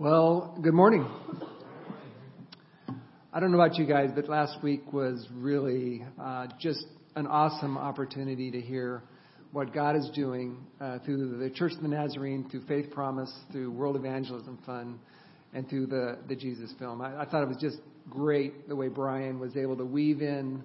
Well, 0.00 0.56
good 0.62 0.74
morning. 0.74 1.04
I 3.32 3.40
don't 3.40 3.50
know 3.50 3.60
about 3.60 3.78
you 3.78 3.84
guys, 3.84 4.10
but 4.14 4.28
last 4.28 4.62
week 4.62 4.92
was 4.92 5.26
really 5.34 6.04
uh, 6.22 6.46
just 6.60 6.84
an 7.16 7.26
awesome 7.26 7.76
opportunity 7.76 8.52
to 8.52 8.60
hear 8.60 9.02
what 9.50 9.74
God 9.74 9.96
is 9.96 10.08
doing 10.14 10.58
uh, 10.80 11.00
through 11.00 11.38
the 11.38 11.50
Church 11.50 11.72
of 11.72 11.82
the 11.82 11.88
Nazarene, 11.88 12.48
through 12.48 12.64
Faith 12.66 12.92
Promise, 12.92 13.32
through 13.50 13.72
World 13.72 13.96
Evangelism 13.96 14.60
Fund, 14.64 15.00
and 15.52 15.68
through 15.68 15.86
the, 15.86 16.18
the 16.28 16.36
Jesus 16.36 16.72
film. 16.78 17.02
I, 17.02 17.22
I 17.22 17.24
thought 17.24 17.42
it 17.42 17.48
was 17.48 17.58
just 17.60 17.78
great 18.08 18.68
the 18.68 18.76
way 18.76 18.86
Brian 18.86 19.40
was 19.40 19.56
able 19.56 19.76
to 19.78 19.84
weave 19.84 20.22
in 20.22 20.62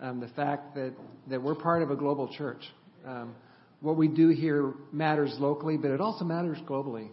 um, 0.00 0.18
the 0.18 0.28
fact 0.34 0.74
that, 0.74 0.92
that 1.30 1.40
we're 1.40 1.54
part 1.54 1.84
of 1.84 1.92
a 1.92 1.96
global 1.96 2.34
church. 2.36 2.64
Um, 3.06 3.36
what 3.80 3.96
we 3.96 4.08
do 4.08 4.30
here 4.30 4.74
matters 4.90 5.36
locally, 5.38 5.76
but 5.76 5.92
it 5.92 6.00
also 6.00 6.24
matters 6.24 6.58
globally. 6.66 7.10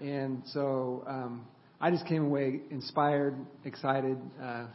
And 0.00 0.42
so 0.46 1.04
um, 1.06 1.46
I 1.80 1.90
just 1.90 2.06
came 2.06 2.24
away 2.24 2.60
inspired, 2.70 3.36
excited, 3.64 4.18
uh, 4.42 4.66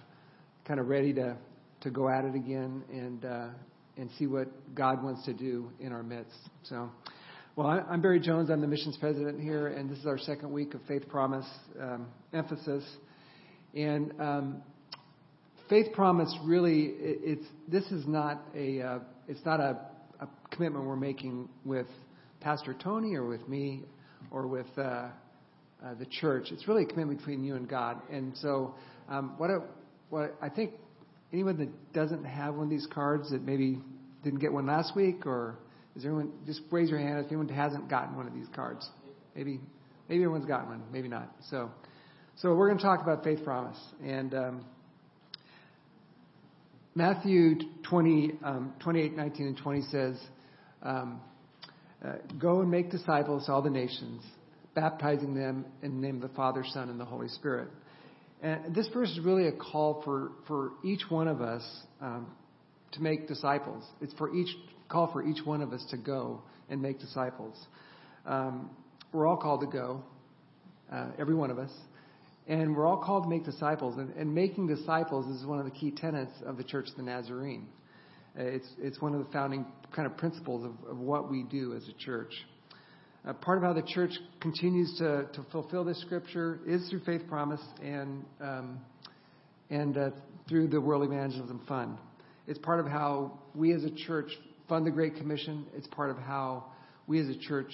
kind 0.67 0.79
of 0.79 0.87
ready 0.87 1.13
to, 1.13 1.35
to 1.81 1.89
go 1.89 2.09
at 2.09 2.25
it 2.25 2.35
again 2.35 2.83
and, 2.91 3.25
uh, 3.25 3.47
and 3.97 4.09
see 4.19 4.27
what 4.27 4.47
God 4.75 5.03
wants 5.03 5.25
to 5.25 5.33
do 5.33 5.71
in 5.79 5.91
our 5.91 6.03
midst. 6.03 6.37
So, 6.63 6.91
well, 7.55 7.67
I, 7.67 7.79
I'm 7.89 8.01
Barry 8.01 8.19
Jones. 8.19 8.49
I'm 8.51 8.61
the 8.61 8.67
missions 8.67 8.97
president 8.97 9.39
here, 9.41 9.67
and 9.67 9.89
this 9.89 9.97
is 9.97 10.05
our 10.05 10.17
second 10.19 10.51
week 10.51 10.73
of 10.75 10.81
Faith 10.87 11.07
Promise 11.07 11.47
um, 11.81 12.07
emphasis. 12.33 12.83
And 13.73 14.13
um, 14.19 14.61
Faith 15.69 15.91
Promise 15.93 16.35
really, 16.43 16.85
it, 16.99 17.19
it's 17.23 17.47
this 17.67 17.85
is 17.91 18.05
not 18.07 18.43
a 18.55 18.81
uh, 18.81 18.99
it's 19.27 19.43
not 19.43 19.59
a, 19.59 19.79
a 20.19 20.27
commitment 20.51 20.85
we're 20.85 20.95
making 20.95 21.49
with 21.63 21.87
Pastor 22.41 22.75
Tony 22.75 23.15
or 23.15 23.25
with 23.25 23.47
me 23.49 23.83
or 24.31 24.47
with 24.47 24.67
uh, 24.77 25.07
uh, 25.83 25.93
the 25.95 26.05
church. 26.05 26.47
It's 26.51 26.67
really 26.67 26.83
a 26.83 26.85
commitment 26.85 27.19
between 27.19 27.43
you 27.43 27.55
and 27.55 27.67
God. 27.67 28.01
And 28.11 28.35
so, 28.37 28.75
um, 29.09 29.35
what 29.37 29.49
I, 29.49 29.57
what 30.09 30.35
I 30.41 30.49
think 30.49 30.73
anyone 31.31 31.57
that 31.57 31.93
doesn't 31.93 32.23
have 32.23 32.55
one 32.55 32.65
of 32.65 32.69
these 32.69 32.87
cards 32.91 33.31
that 33.31 33.41
maybe 33.41 33.79
didn't 34.23 34.39
get 34.39 34.51
one 34.51 34.65
last 34.65 34.95
week, 34.95 35.25
or 35.25 35.57
is 35.95 36.03
there 36.03 36.11
anyone? 36.11 36.31
Just 36.45 36.61
raise 36.71 36.89
your 36.89 36.99
hand 36.99 37.19
if 37.19 37.27
anyone 37.27 37.49
hasn't 37.49 37.89
gotten 37.89 38.15
one 38.15 38.27
of 38.27 38.33
these 38.33 38.47
cards. 38.55 38.87
Maybe 39.35 39.59
maybe 40.09 40.23
everyone's 40.23 40.45
gotten 40.45 40.69
one, 40.69 40.83
maybe 40.91 41.07
not. 41.07 41.31
So, 41.49 41.71
so 42.37 42.53
we're 42.55 42.67
going 42.67 42.79
to 42.79 42.83
talk 42.83 43.01
about 43.01 43.23
faith 43.23 43.43
promise 43.43 43.77
and. 44.03 44.33
Um, 44.33 44.65
Matthew 46.97 47.55
20, 47.83 48.39
um, 48.41 48.73
28, 48.79 49.17
19, 49.17 49.47
and 49.47 49.57
20 49.57 49.81
says, 49.91 50.17
um, 50.81 51.19
uh, 52.03 52.13
Go 52.39 52.61
and 52.61 52.71
make 52.71 52.89
disciples 52.89 53.49
all 53.49 53.61
the 53.61 53.69
nations, 53.69 54.23
baptizing 54.75 55.33
them 55.33 55.65
in 55.81 55.95
the 55.95 56.07
name 56.07 56.17
of 56.17 56.21
the 56.21 56.35
Father, 56.35 56.63
Son, 56.73 56.89
and 56.89 56.99
the 56.99 57.05
Holy 57.05 57.29
Spirit. 57.29 57.69
And 58.41 58.75
this 58.75 58.87
verse 58.93 59.09
is 59.09 59.19
really 59.21 59.47
a 59.47 59.53
call 59.53 60.01
for, 60.03 60.33
for 60.47 60.73
each 60.83 61.01
one 61.09 61.27
of 61.27 61.41
us 61.41 61.63
um, 62.01 62.27
to 62.91 63.01
make 63.01 63.27
disciples. 63.27 63.83
It's 64.01 64.13
for 64.13 64.35
each 64.35 64.49
call 64.89 65.11
for 65.11 65.25
each 65.25 65.43
one 65.43 65.61
of 65.61 65.73
us 65.73 65.83
to 65.89 65.97
go 65.97 66.41
and 66.69 66.81
make 66.81 66.99
disciples. 66.99 67.57
Um, 68.25 68.69
we're 69.11 69.25
all 69.25 69.37
called 69.37 69.61
to 69.61 69.67
go, 69.67 70.03
uh, 70.91 71.07
every 71.17 71.35
one 71.35 71.49
of 71.49 71.57
us, 71.57 71.71
and 72.47 72.75
we're 72.75 72.85
all 72.85 73.01
called 73.03 73.23
to 73.23 73.29
make 73.29 73.45
disciples. 73.45 73.97
And, 73.97 74.13
and, 74.15 74.35
making 74.35 74.67
disciples 74.67 75.25
is 75.27 75.45
one 75.45 75.57
of 75.57 75.65
the 75.65 75.71
key 75.71 75.91
tenets 75.91 76.33
of 76.45 76.57
the 76.57 76.63
Church 76.63 76.89
of 76.89 76.97
the 76.97 77.03
Nazarene. 77.03 77.67
Uh, 78.37 78.43
it's 78.43 78.67
it's 78.77 79.01
one 79.01 79.15
of 79.15 79.25
the 79.25 79.31
founding 79.31 79.65
kind 79.95 80.05
of 80.05 80.17
principles 80.17 80.65
of, 80.65 80.89
of 80.89 80.97
what 80.99 81.31
we 81.31 81.43
do 81.43 81.73
as 81.75 81.87
a 81.87 81.93
church. 82.03 82.33
Uh, 83.25 83.33
part 83.33 83.57
of 83.57 83.63
how 83.63 83.73
the 83.73 83.81
church 83.81 84.11
continues 84.39 84.95
to, 84.99 85.25
to 85.33 85.43
fulfill 85.51 85.83
this 85.83 85.99
scripture 86.01 86.59
is 86.67 86.87
through 86.89 86.99
Faith 86.99 87.23
Promise 87.27 87.61
and, 87.81 88.23
um, 88.39 88.79
and 89.71 89.97
uh, 89.97 90.09
through 90.47 90.67
the 90.67 90.79
World 90.79 91.03
Evangelism 91.03 91.59
Fund. 91.67 91.97
It's 92.45 92.59
part 92.59 92.79
of 92.79 92.85
how 92.85 93.39
we 93.55 93.73
as 93.73 93.83
a 93.83 93.89
church 93.89 94.29
fund 94.69 94.85
the 94.85 94.91
Great 94.91 95.15
Commission. 95.15 95.65
It's 95.75 95.87
part 95.87 96.11
of 96.11 96.17
how 96.17 96.65
we 97.07 97.19
as 97.19 97.27
a 97.27 97.39
church 97.39 97.71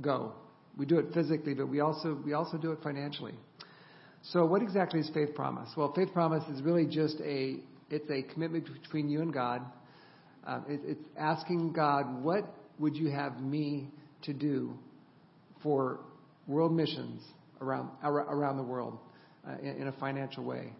go. 0.00 0.32
We 0.76 0.84
do 0.84 0.98
it 0.98 1.14
physically, 1.14 1.54
but 1.54 1.68
we 1.68 1.78
also, 1.78 2.18
we 2.24 2.32
also 2.32 2.56
do 2.56 2.72
it 2.72 2.80
financially. 2.82 3.34
So 4.22 4.44
what 4.44 4.62
exactly 4.62 4.98
is 4.98 5.08
Faith 5.14 5.32
Promise? 5.36 5.70
Well, 5.76 5.92
Faith 5.94 6.12
Promise 6.12 6.42
is 6.48 6.60
really 6.60 6.86
just 6.86 7.20
a, 7.20 7.60
it's 7.88 8.10
a 8.10 8.22
commitment 8.32 8.68
between 8.82 9.08
you 9.08 9.20
and 9.22 9.32
God. 9.32 9.62
Uh, 10.44 10.60
it, 10.68 10.80
it's 10.84 11.04
asking 11.16 11.72
God, 11.72 12.24
what 12.24 12.52
would 12.80 12.96
you 12.96 13.10
have 13.10 13.40
me 13.40 13.88
to 14.22 14.32
do 14.32 14.74
for 15.62 16.00
world 16.46 16.72
missions 16.74 17.22
around 17.60 17.90
around 18.02 18.56
the 18.56 18.62
world 18.62 18.98
uh, 19.46 19.56
in, 19.62 19.86
a 19.86 19.92
financial 19.92 20.44
way, 20.44 20.72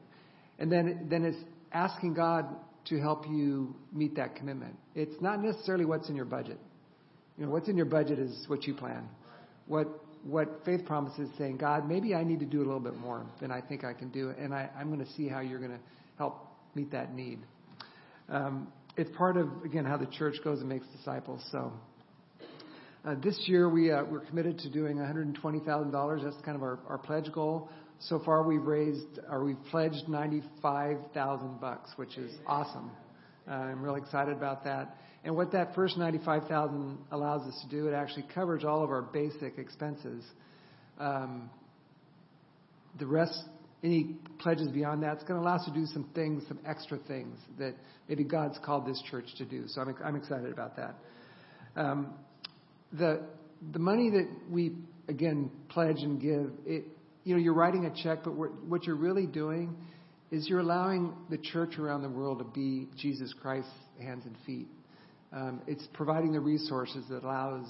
and 0.58 0.70
then 0.70 1.06
then 1.10 1.24
it's 1.24 1.38
asking 1.72 2.14
God 2.14 2.46
to 2.86 2.98
help 2.98 3.26
you 3.26 3.74
meet 3.92 4.16
that 4.16 4.34
commitment. 4.34 4.76
It's 4.94 5.20
not 5.20 5.40
necessarily 5.40 5.84
what's 5.84 6.08
in 6.08 6.16
your 6.16 6.24
budget. 6.24 6.58
You 7.38 7.46
know, 7.46 7.52
what's 7.52 7.68
in 7.68 7.76
your 7.76 7.86
budget 7.86 8.18
is 8.18 8.44
what 8.48 8.64
you 8.64 8.74
plan. 8.74 9.08
What 9.66 9.88
what 10.24 10.60
faith 10.64 10.84
promises 10.84 11.28
saying, 11.36 11.56
God, 11.56 11.88
maybe 11.88 12.14
I 12.14 12.22
need 12.22 12.40
to 12.40 12.46
do 12.46 12.58
a 12.58 12.66
little 12.66 12.80
bit 12.80 12.96
more 12.96 13.26
than 13.40 13.50
I 13.50 13.60
think 13.60 13.84
I 13.84 13.92
can 13.92 14.08
do, 14.10 14.32
and 14.38 14.54
I, 14.54 14.70
I'm 14.78 14.86
going 14.86 15.04
to 15.04 15.12
see 15.12 15.28
how 15.28 15.40
you're 15.40 15.58
going 15.58 15.72
to 15.72 15.80
help 16.16 16.46
meet 16.74 16.92
that 16.92 17.12
need. 17.12 17.40
Um, 18.28 18.72
it's 18.96 19.10
part 19.16 19.36
of 19.36 19.48
again 19.64 19.84
how 19.84 19.96
the 19.96 20.06
church 20.06 20.36
goes 20.44 20.60
and 20.60 20.68
makes 20.68 20.86
disciples. 20.96 21.42
So 21.50 21.72
uh, 23.04 23.16
this 23.20 23.36
year, 23.46 23.68
we, 23.68 23.90
uh, 23.90 24.04
we're 24.04 24.20
committed 24.20 24.58
to 24.60 24.70
doing 24.70 24.96
$120,000. 24.96 26.24
That's 26.24 26.36
kind 26.44 26.56
of 26.56 26.62
our, 26.62 26.78
our 26.88 26.98
pledge 26.98 27.32
goal. 27.32 27.68
So 27.98 28.20
far, 28.24 28.44
we've 28.44 28.62
raised, 28.62 29.18
or 29.28 29.44
we've 29.44 29.62
pledged 29.70 30.08
95,000 30.08 31.60
bucks, 31.60 31.90
which 31.96 32.16
is 32.16 32.32
awesome. 32.46 32.92
Uh, 33.48 33.54
I'm 33.54 33.82
really 33.82 34.00
excited 34.00 34.36
about 34.36 34.62
that. 34.64 34.96
And 35.24 35.36
what 35.36 35.50
that 35.52 35.74
first 35.74 35.98
95,000 35.98 36.98
allows 37.10 37.46
us 37.46 37.60
to 37.62 37.68
do, 37.68 37.88
it 37.88 37.92
actually 37.92 38.26
covers 38.34 38.64
all 38.64 38.84
of 38.84 38.90
our 38.90 39.02
basic 39.02 39.58
expenses. 39.58 40.24
Um, 40.98 41.50
the 43.00 43.06
rest, 43.06 43.36
any 43.82 44.16
pledges 44.38 44.68
beyond 44.68 45.02
that, 45.02 45.14
it's 45.14 45.24
going 45.24 45.40
to 45.40 45.44
allow 45.44 45.56
us 45.56 45.64
to 45.64 45.72
do 45.72 45.86
some 45.86 46.08
things, 46.14 46.44
some 46.46 46.60
extra 46.64 46.98
things 47.08 47.36
that 47.58 47.74
maybe 48.08 48.22
God's 48.22 48.58
called 48.64 48.86
this 48.86 49.02
church 49.10 49.26
to 49.38 49.44
do. 49.44 49.64
So 49.66 49.80
I'm, 49.80 49.94
I'm 50.04 50.16
excited 50.16 50.52
about 50.52 50.76
that. 50.76 50.94
Um, 51.74 52.14
the 52.92 53.22
the 53.72 53.78
money 53.78 54.10
that 54.10 54.28
we 54.50 54.72
again 55.08 55.50
pledge 55.68 55.98
and 55.98 56.20
give, 56.20 56.50
it 56.66 56.84
you 57.24 57.34
know 57.34 57.40
you're 57.40 57.54
writing 57.54 57.86
a 57.86 58.02
check, 58.02 58.20
but 58.24 58.32
what 58.32 58.84
you're 58.84 58.96
really 58.96 59.26
doing 59.26 59.76
is 60.30 60.48
you're 60.48 60.60
allowing 60.60 61.14
the 61.30 61.38
church 61.38 61.78
around 61.78 62.02
the 62.02 62.08
world 62.08 62.38
to 62.38 62.44
be 62.44 62.88
Jesus 62.96 63.34
Christ's 63.40 63.70
hands 64.00 64.24
and 64.24 64.36
feet. 64.46 64.68
Um, 65.32 65.62
it's 65.66 65.86
providing 65.92 66.32
the 66.32 66.40
resources 66.40 67.04
that 67.10 67.22
allows 67.22 67.66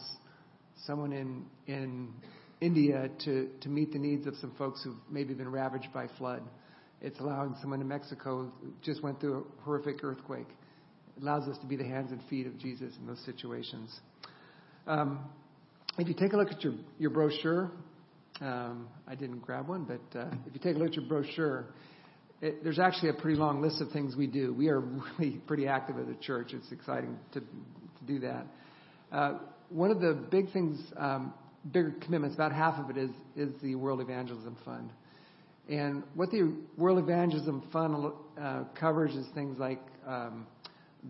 someone 0.86 1.12
in 1.12 1.44
in 1.66 2.12
India 2.60 3.10
to 3.24 3.50
to 3.60 3.68
meet 3.68 3.92
the 3.92 3.98
needs 3.98 4.26
of 4.26 4.34
some 4.36 4.52
folks 4.56 4.82
who've 4.82 4.96
maybe 5.10 5.34
been 5.34 5.50
ravaged 5.50 5.92
by 5.92 6.06
flood. 6.18 6.42
It's 7.00 7.18
allowing 7.18 7.56
someone 7.60 7.80
in 7.80 7.88
Mexico 7.88 8.52
who 8.62 8.72
just 8.80 9.02
went 9.02 9.20
through 9.20 9.38
a 9.40 9.62
horrific 9.64 10.04
earthquake. 10.04 10.46
It 11.16 11.22
allows 11.22 11.48
us 11.48 11.58
to 11.58 11.66
be 11.66 11.76
the 11.76 11.84
hands 11.84 12.12
and 12.12 12.20
feet 12.30 12.46
of 12.46 12.56
Jesus 12.58 12.94
in 13.00 13.06
those 13.06 13.20
situations. 13.24 14.00
Um, 14.87 15.20
if 15.98 16.09
you 16.09 16.15
take 16.15 16.32
a 16.32 16.37
look 16.37 16.50
at 16.50 16.62
your, 16.65 16.75
your 16.98 17.10
brochure, 17.10 17.70
um, 18.41 18.88
I 19.06 19.15
didn't 19.15 19.41
grab 19.41 19.69
one, 19.69 19.84
but 19.84 20.19
uh, 20.19 20.31
if 20.47 20.54
you 20.54 20.60
take 20.60 20.75
a 20.75 20.78
look 20.78 20.88
at 20.88 20.94
your 20.94 21.04
brochure, 21.04 21.66
it, 22.41 22.65
there's 22.65 22.81
actually 22.81 23.10
a 23.10 23.15
pretty 23.15 23.38
long 23.38 23.62
list 23.62 23.81
of 23.81 23.91
things 23.93 24.16
we 24.16 24.26
do. 24.26 24.53
We 24.53 24.69
are 24.69 24.81
really 25.19 25.41
pretty 25.47 25.69
active 25.69 25.98
as 25.98 26.09
a 26.09 26.15
church. 26.20 26.53
It's 26.53 26.72
exciting 26.72 27.16
to, 27.34 27.41
to 27.41 27.47
do 28.06 28.19
that. 28.20 28.47
Uh, 29.12 29.38
one 29.69 29.91
of 29.91 30.00
the 30.00 30.15
big 30.31 30.53
things, 30.53 30.81
um, 30.97 31.32
bigger 31.70 31.94
commitments, 32.00 32.34
about 32.34 32.53
half 32.53 32.75
of 32.78 32.91
it 32.91 32.97
is, 32.97 33.10
is 33.37 33.50
the 33.62 33.76
World 33.76 34.00
Evangelism 34.00 34.56
Fund. 34.64 34.90
And 35.69 36.02
what 36.14 36.31
the 36.31 36.55
World 36.76 36.99
Evangelism 36.99 37.62
Fund 37.73 38.12
uh, 38.40 38.64
covers 38.78 39.14
is 39.14 39.26
things 39.35 39.58
like 39.58 39.81
um, 40.06 40.46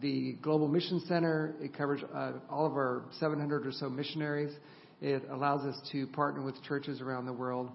the 0.00 0.34
Global 0.42 0.68
Mission 0.68 1.02
Center. 1.06 1.54
It 1.60 1.76
covers 1.76 2.00
uh, 2.14 2.32
all 2.50 2.66
of 2.66 2.72
our 2.72 3.04
700 3.18 3.66
or 3.66 3.72
so 3.72 3.90
missionaries. 3.90 4.52
It 5.00 5.24
allows 5.30 5.64
us 5.64 5.80
to 5.92 6.06
partner 6.08 6.42
with 6.42 6.62
churches 6.62 7.00
around 7.00 7.26
the 7.26 7.32
world. 7.32 7.70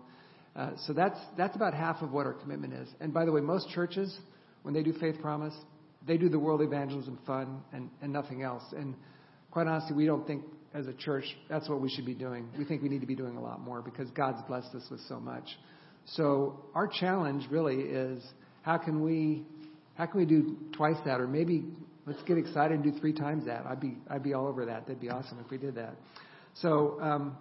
Uh, 0.56 0.72
so 0.88 0.94
that's 0.94 1.19
that's 1.38 1.56
about 1.56 1.74
half 1.74 2.02
of 2.02 2.12
what 2.12 2.25
our 2.25 2.34
commitment 2.34 2.74
is. 2.74 2.88
And 3.00 3.14
by 3.14 3.25
the 3.25 3.31
way, 3.31 3.42
most 3.42 3.69
churches, 3.69 4.18
when 4.64 4.74
they 4.74 4.81
do 4.81 4.94
Faith 4.94 5.22
Promise, 5.22 5.54
they 6.08 6.18
do 6.18 6.30
the 6.30 6.40
World 6.40 6.62
Evangelism 6.62 7.19
Fund 7.28 7.62
and, 7.74 7.90
and 8.02 8.12
nothing 8.12 8.42
else. 8.42 8.64
And 8.75 8.96
quite 9.52 9.68
honestly, 9.68 9.96
we 9.96 10.06
don't 10.06 10.25
think 10.25 10.44
as 10.74 10.88
a 10.88 10.94
church 10.94 11.25
that's 11.50 11.69
what 11.69 11.81
we 11.81 11.90
should 11.90 12.06
be 12.06 12.14
doing. 12.14 12.48
We 12.58 12.66
think 12.66 12.81
we 12.81 12.90
need 12.90 13.02
to 13.02 13.08
be 13.08 13.16
doing 13.16 13.38
a 13.38 13.42
lot 13.42 13.60
more 13.60 13.81
because 13.81 14.10
God's 14.12 14.42
blessed 14.48 14.74
us 14.74 14.88
with 14.90 15.02
so 15.08 15.19
much. 15.19 15.46
So 16.06 16.66
our 16.74 16.88
challenge 16.88 17.48
really 17.52 17.81
is 17.81 18.24
how 18.62 18.78
can 18.78 19.04
we 19.04 19.46
how 19.96 20.06
can 20.06 20.19
we 20.19 20.25
do 20.25 20.56
twice 20.75 20.98
that 21.06 21.19
or 21.19 21.28
maybe 21.28 21.66
Let's 22.07 22.24
get 22.24 22.38
excited 22.38 22.80
and 22.80 22.83
do 22.94 22.98
three 23.00 23.13
times 23.13 23.45
that. 23.45 23.65
I'd 23.65 23.81
be 23.81 23.98
I'd 24.09 24.24
be 24.24 24.33
all 24.33 24.48
over 24.48 24.65
that. 24.65 24.88
That'd 24.88 25.01
be 25.01 25.09
awesome 25.09 25.39
if 25.44 25.51
we 25.51 25.57
did 25.57 25.75
that. 25.75 25.95
So 26.62 27.00
um, 27.01 27.38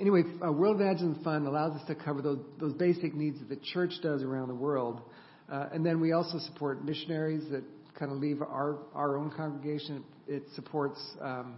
anyway, 0.00 0.22
uh, 0.44 0.50
World 0.50 0.80
Evangelism 0.80 1.22
Fund 1.22 1.46
allows 1.46 1.78
us 1.78 1.86
to 1.88 1.94
cover 1.94 2.22
those, 2.22 2.38
those 2.58 2.72
basic 2.72 3.14
needs 3.14 3.38
that 3.40 3.48
the 3.48 3.60
church 3.72 3.92
does 4.02 4.22
around 4.22 4.48
the 4.48 4.54
world. 4.54 5.02
Uh, 5.52 5.68
and 5.72 5.84
then 5.84 6.00
we 6.00 6.12
also 6.12 6.38
support 6.38 6.84
missionaries 6.84 7.42
that 7.50 7.62
kind 7.98 8.10
of 8.10 8.18
leave 8.18 8.40
our, 8.40 8.78
our 8.94 9.18
own 9.18 9.30
congregation. 9.30 10.02
It 10.26 10.44
supports 10.54 10.98
um, 11.20 11.56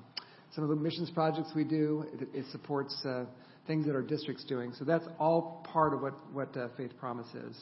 some 0.54 0.64
of 0.64 0.70
the 0.70 0.76
missions 0.76 1.10
projects 1.10 1.52
we 1.54 1.64
do. 1.64 2.04
It, 2.20 2.28
it 2.34 2.44
supports 2.50 2.94
uh, 3.04 3.24
things 3.66 3.86
that 3.86 3.94
our 3.94 4.02
district's 4.02 4.44
doing. 4.44 4.72
So 4.78 4.84
that's 4.84 5.06
all 5.18 5.64
part 5.72 5.94
of 5.94 6.02
what, 6.02 6.14
what 6.32 6.56
uh, 6.56 6.68
Faith 6.76 6.92
Promise 6.98 7.28
is. 7.34 7.56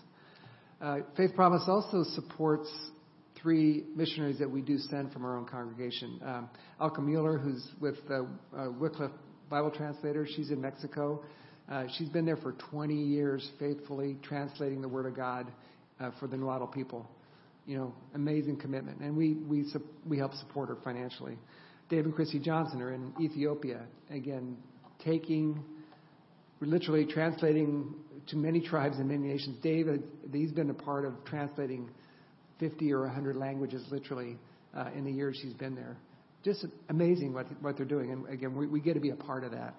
Uh, 0.80 0.98
Faith 1.16 1.34
Promise 1.34 1.64
also 1.68 2.04
supports 2.14 2.68
three 3.44 3.84
missionaries 3.94 4.38
that 4.38 4.50
we 4.50 4.62
do 4.62 4.78
send 4.78 5.12
from 5.12 5.22
our 5.22 5.36
own 5.36 5.44
congregation. 5.44 6.18
Um, 6.24 6.48
Elka 6.80 7.00
Mueller, 7.04 7.36
who's 7.36 7.62
with 7.78 7.98
uh, 8.10 8.22
uh, 8.56 8.70
Wycliffe 8.80 9.12
Bible 9.50 9.70
translator, 9.70 10.26
she's 10.26 10.50
in 10.50 10.62
Mexico. 10.62 11.22
Uh, 11.70 11.84
she's 11.98 12.08
been 12.08 12.24
there 12.24 12.38
for 12.38 12.52
20 12.70 12.94
years, 12.94 13.46
faithfully 13.60 14.16
translating 14.22 14.80
the 14.80 14.88
Word 14.88 15.04
of 15.04 15.14
God 15.14 15.52
uh, 16.00 16.10
for 16.18 16.26
the 16.26 16.38
Nahuatl 16.38 16.64
people. 16.68 17.06
You 17.66 17.76
know, 17.76 17.94
amazing 18.14 18.56
commitment, 18.56 19.00
and 19.00 19.14
we 19.14 19.34
we 19.34 19.64
we 20.06 20.18
help 20.18 20.32
support 20.34 20.70
her 20.70 20.76
financially. 20.82 21.38
Dave 21.90 22.06
and 22.06 22.14
Chrissy 22.14 22.38
Johnson 22.38 22.80
are 22.80 22.92
in 22.92 23.12
Ethiopia, 23.20 23.82
again, 24.10 24.56
taking, 25.02 25.62
literally 26.60 27.06
translating 27.06 27.94
to 28.28 28.36
many 28.36 28.60
tribes 28.60 28.98
and 28.98 29.08
many 29.08 29.28
nations. 29.28 29.58
Dave, 29.62 29.86
he's 30.32 30.52
been 30.52 30.70
a 30.70 30.74
part 30.74 31.04
of 31.04 31.12
translating 31.24 31.90
50 32.60 32.92
or 32.92 33.02
100 33.02 33.36
languages, 33.36 33.84
literally, 33.90 34.38
uh, 34.76 34.90
in 34.94 35.04
the 35.04 35.12
years 35.12 35.38
she's 35.42 35.54
been 35.54 35.74
there. 35.74 35.96
Just 36.42 36.66
amazing 36.88 37.32
what 37.32 37.46
what 37.62 37.76
they're 37.76 37.86
doing, 37.86 38.12
and 38.12 38.28
again, 38.28 38.54
we, 38.54 38.66
we 38.66 38.80
get 38.80 38.94
to 38.94 39.00
be 39.00 39.10
a 39.10 39.16
part 39.16 39.44
of 39.44 39.52
that. 39.52 39.74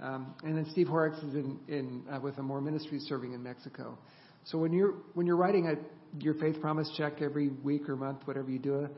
Um, 0.00 0.34
and 0.44 0.56
then 0.56 0.66
Steve 0.70 0.86
Horrocks 0.86 1.18
is 1.18 1.34
in, 1.34 1.58
in 1.66 2.02
uh, 2.10 2.20
with 2.20 2.38
a 2.38 2.42
more 2.42 2.60
ministry 2.60 3.00
serving 3.00 3.32
in 3.32 3.42
Mexico. 3.42 3.98
So 4.44 4.58
when 4.58 4.72
you're 4.72 4.94
when 5.14 5.26
you're 5.26 5.36
writing 5.36 5.66
a, 5.66 6.22
your 6.22 6.34
faith 6.34 6.60
promise 6.60 6.88
check 6.96 7.20
every 7.20 7.48
week 7.48 7.88
or 7.88 7.96
month, 7.96 8.20
whatever 8.26 8.50
you 8.50 8.58
do, 8.58 8.88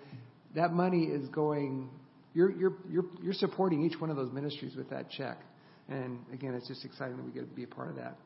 that 0.54 0.72
money 0.72 1.04
is 1.04 1.28
going. 1.28 1.88
You're 2.34 2.50
you're 2.52 2.74
you're 2.88 3.06
you're 3.22 3.32
supporting 3.34 3.82
each 3.84 3.98
one 4.00 4.10
of 4.10 4.16
those 4.16 4.32
ministries 4.32 4.76
with 4.76 4.90
that 4.90 5.10
check, 5.10 5.38
and 5.88 6.20
again, 6.32 6.54
it's 6.54 6.68
just 6.68 6.84
exciting 6.84 7.16
that 7.16 7.24
we 7.24 7.32
get 7.32 7.48
to 7.48 7.56
be 7.56 7.64
a 7.64 7.66
part 7.66 7.88
of 7.88 7.96
that. 7.96 8.16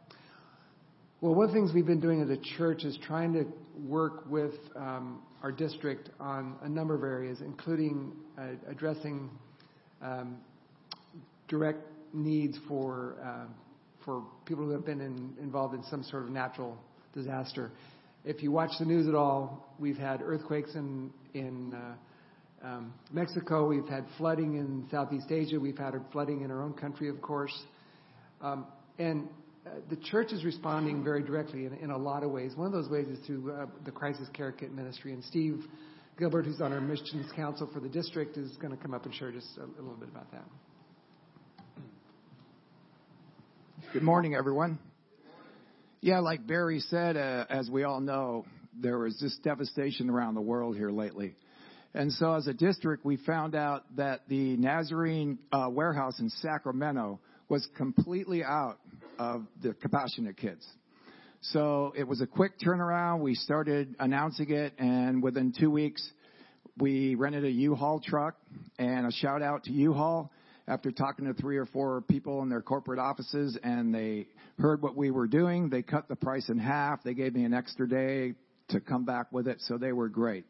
Well, 1.24 1.34
one 1.34 1.46
of 1.46 1.52
the 1.52 1.58
things 1.58 1.72
we've 1.72 1.86
been 1.86 2.00
doing 2.00 2.20
as 2.20 2.28
a 2.28 2.36
church 2.58 2.84
is 2.84 2.98
trying 3.02 3.32
to 3.32 3.46
work 3.82 4.26
with 4.28 4.52
um, 4.76 5.22
our 5.42 5.50
district 5.50 6.10
on 6.20 6.56
a 6.60 6.68
number 6.68 6.94
of 6.94 7.02
areas, 7.02 7.40
including 7.40 8.12
uh, 8.36 8.48
addressing 8.68 9.30
um, 10.02 10.36
direct 11.48 11.80
needs 12.12 12.58
for 12.68 13.16
uh, 13.24 13.46
for 14.04 14.22
people 14.44 14.66
who 14.66 14.72
have 14.72 14.84
been 14.84 15.00
in, 15.00 15.32
involved 15.40 15.74
in 15.74 15.82
some 15.84 16.02
sort 16.02 16.24
of 16.24 16.28
natural 16.28 16.76
disaster. 17.14 17.70
If 18.26 18.42
you 18.42 18.52
watch 18.52 18.72
the 18.78 18.84
news 18.84 19.08
at 19.08 19.14
all, 19.14 19.74
we've 19.78 19.96
had 19.96 20.20
earthquakes 20.20 20.74
in 20.74 21.10
in 21.32 21.72
uh, 21.72 22.66
um, 22.66 22.92
Mexico. 23.10 23.66
We've 23.66 23.88
had 23.88 24.04
flooding 24.18 24.56
in 24.56 24.86
Southeast 24.90 25.32
Asia. 25.32 25.58
We've 25.58 25.78
had 25.78 25.94
flooding 26.12 26.42
in 26.42 26.50
our 26.50 26.60
own 26.60 26.74
country, 26.74 27.08
of 27.08 27.22
course. 27.22 27.58
Um, 28.42 28.66
and 28.98 29.26
uh, 29.66 29.70
the 29.88 29.96
church 29.96 30.32
is 30.32 30.44
responding 30.44 31.02
very 31.02 31.22
directly 31.22 31.64
in, 31.64 31.72
in, 31.74 31.90
a 31.90 31.96
lot 31.96 32.22
of 32.22 32.30
ways. 32.30 32.52
One 32.54 32.66
of 32.66 32.72
those 32.72 32.90
ways 32.90 33.06
is 33.08 33.18
through 33.26 33.52
uh, 33.52 33.66
the 33.84 33.90
Crisis 33.90 34.28
Care 34.34 34.52
Kit 34.52 34.74
Ministry. 34.74 35.12
And 35.12 35.24
Steve 35.24 35.64
Gilbert, 36.18 36.44
who's 36.44 36.60
on 36.60 36.72
our 36.72 36.80
missions 36.80 37.32
council 37.34 37.68
for 37.72 37.80
the 37.80 37.88
district, 37.88 38.36
is 38.36 38.56
going 38.58 38.76
to 38.76 38.82
come 38.82 38.92
up 38.92 39.06
and 39.06 39.14
share 39.14 39.32
just 39.32 39.56
a, 39.56 39.62
a 39.62 39.82
little 39.82 39.96
bit 39.96 40.08
about 40.10 40.30
that. 40.32 40.44
Good 43.94 44.02
morning, 44.02 44.34
everyone. 44.34 44.78
Yeah, 46.02 46.18
like 46.18 46.46
Barry 46.46 46.80
said, 46.80 47.16
uh, 47.16 47.46
as 47.48 47.70
we 47.70 47.84
all 47.84 48.00
know, 48.00 48.44
there 48.78 48.98
was 48.98 49.18
this 49.18 49.38
devastation 49.42 50.10
around 50.10 50.34
the 50.34 50.42
world 50.42 50.76
here 50.76 50.90
lately. 50.90 51.36
And 51.94 52.12
so 52.12 52.34
as 52.34 52.46
a 52.48 52.52
district, 52.52 53.04
we 53.04 53.16
found 53.16 53.54
out 53.54 53.84
that 53.96 54.22
the 54.28 54.56
Nazarene 54.56 55.38
uh, 55.52 55.68
warehouse 55.70 56.18
in 56.18 56.28
Sacramento 56.28 57.20
was 57.48 57.66
completely 57.76 58.42
out 58.42 58.78
of 59.18 59.46
the 59.62 59.74
compassionate 59.74 60.36
kids. 60.36 60.66
So 61.40 61.92
it 61.96 62.04
was 62.04 62.20
a 62.20 62.26
quick 62.26 62.58
turnaround. 62.58 63.20
We 63.20 63.34
started 63.34 63.94
announcing 63.98 64.50
it, 64.50 64.72
and 64.78 65.22
within 65.22 65.52
two 65.58 65.70
weeks, 65.70 66.02
we 66.78 67.14
rented 67.14 67.44
a 67.44 67.50
U-Haul 67.50 68.00
truck. 68.00 68.36
And 68.78 69.06
a 69.06 69.12
shout 69.12 69.42
out 69.42 69.64
to 69.64 69.72
U-Haul 69.72 70.32
after 70.66 70.90
talking 70.90 71.26
to 71.26 71.34
three 71.34 71.56
or 71.56 71.66
four 71.66 72.00
people 72.02 72.42
in 72.42 72.48
their 72.48 72.62
corporate 72.62 72.98
offices 72.98 73.58
and 73.62 73.94
they 73.94 74.26
heard 74.58 74.80
what 74.82 74.96
we 74.96 75.10
were 75.10 75.26
doing. 75.26 75.68
They 75.68 75.82
cut 75.82 76.08
the 76.08 76.16
price 76.16 76.48
in 76.48 76.58
half. 76.58 77.02
They 77.02 77.14
gave 77.14 77.34
me 77.34 77.44
an 77.44 77.52
extra 77.52 77.88
day 77.88 78.34
to 78.68 78.80
come 78.80 79.04
back 79.04 79.30
with 79.30 79.46
it, 79.46 79.58
so 79.60 79.76
they 79.76 79.92
were 79.92 80.08
great. 80.08 80.46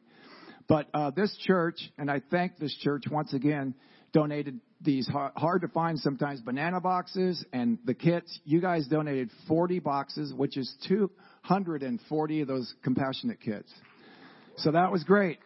But 0.69 0.87
uh, 0.94 1.11
this 1.11 1.37
church, 1.46 1.78
and 1.99 2.11
I 2.11 2.22
thank 2.31 2.58
this 2.58 2.75
church 2.81 3.05
once 3.11 3.34
again, 3.34 3.75
donated 4.12 4.61
these 4.84 5.08
hard 5.08 5.62
to 5.62 5.69
find 5.69 5.98
sometimes 5.98 6.40
banana 6.40 6.81
boxes 6.81 7.44
and 7.52 7.78
the 7.84 7.94
kits. 7.94 8.38
You 8.44 8.60
guys 8.60 8.86
donated 8.86 9.31
40 9.48 9.81
boxes, 9.81 10.32
which 10.32 10.56
is 10.56 10.72
240 10.86 12.40
of 12.40 12.48
those 12.48 12.75
compassionate 12.82 13.40
kits. 13.40 13.72
So 14.58 14.72
that 14.72 14.92
was 14.92 15.02
great. 15.04 15.38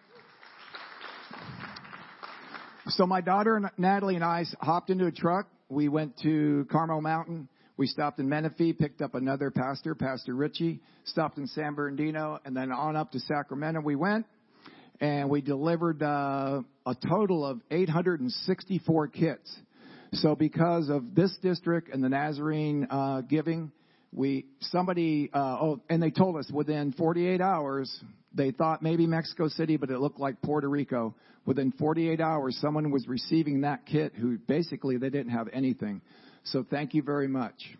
So 2.88 3.06
my 3.06 3.20
daughter 3.20 3.56
and 3.56 3.70
Natalie 3.76 4.14
and 4.14 4.24
I 4.24 4.44
hopped 4.60 4.90
into 4.90 5.06
a 5.06 5.12
truck. 5.12 5.46
We 5.68 5.88
went 5.88 6.18
to 6.22 6.66
Carmel 6.70 7.00
Mountain. 7.00 7.48
We 7.76 7.86
stopped 7.86 8.18
in 8.18 8.28
Menifee, 8.28 8.72
picked 8.72 9.02
up 9.02 9.14
another 9.14 9.50
pastor, 9.50 9.94
Pastor 9.94 10.34
Richie, 10.34 10.80
stopped 11.04 11.38
in 11.38 11.46
San 11.46 11.74
Bernardino, 11.74 12.40
and 12.44 12.56
then 12.56 12.72
on 12.72 12.96
up 12.96 13.12
to 13.12 13.20
Sacramento 13.20 13.80
we 13.80 13.94
went. 13.94 14.26
And 15.00 15.30
we 15.30 15.40
delivered 15.40 16.02
uh, 16.02 16.62
a 16.84 16.94
total 17.08 17.46
of 17.46 17.60
864 17.70 19.08
kits. 19.08 19.56
So 20.14 20.34
because 20.34 20.88
of 20.88 21.14
this 21.14 21.36
district 21.42 21.92
and 21.92 22.02
the 22.02 22.08
Nazarene 22.08 22.86
uh, 22.90 23.20
giving, 23.20 23.70
we 24.12 24.46
somebody 24.60 25.30
uh, 25.32 25.38
oh, 25.38 25.80
and 25.88 26.02
they 26.02 26.10
told 26.10 26.36
us 26.36 26.50
within 26.50 26.92
48 26.92 27.40
hours 27.40 28.02
they 28.34 28.50
thought 28.50 28.82
maybe 28.82 29.06
Mexico 29.06 29.48
City, 29.48 29.76
but 29.76 29.90
it 29.90 29.98
looked 29.98 30.20
like 30.20 30.40
Puerto 30.42 30.68
Rico. 30.68 31.14
Within 31.46 31.72
48 31.72 32.20
hours, 32.20 32.56
someone 32.60 32.90
was 32.90 33.08
receiving 33.08 33.62
that 33.62 33.86
kit 33.86 34.14
who 34.14 34.38
basically 34.38 34.96
they 34.96 35.10
didn't 35.10 35.32
have 35.32 35.48
anything. 35.52 36.02
So 36.44 36.64
thank 36.68 36.94
you 36.94 37.02
very 37.02 37.28
much. 37.28 37.76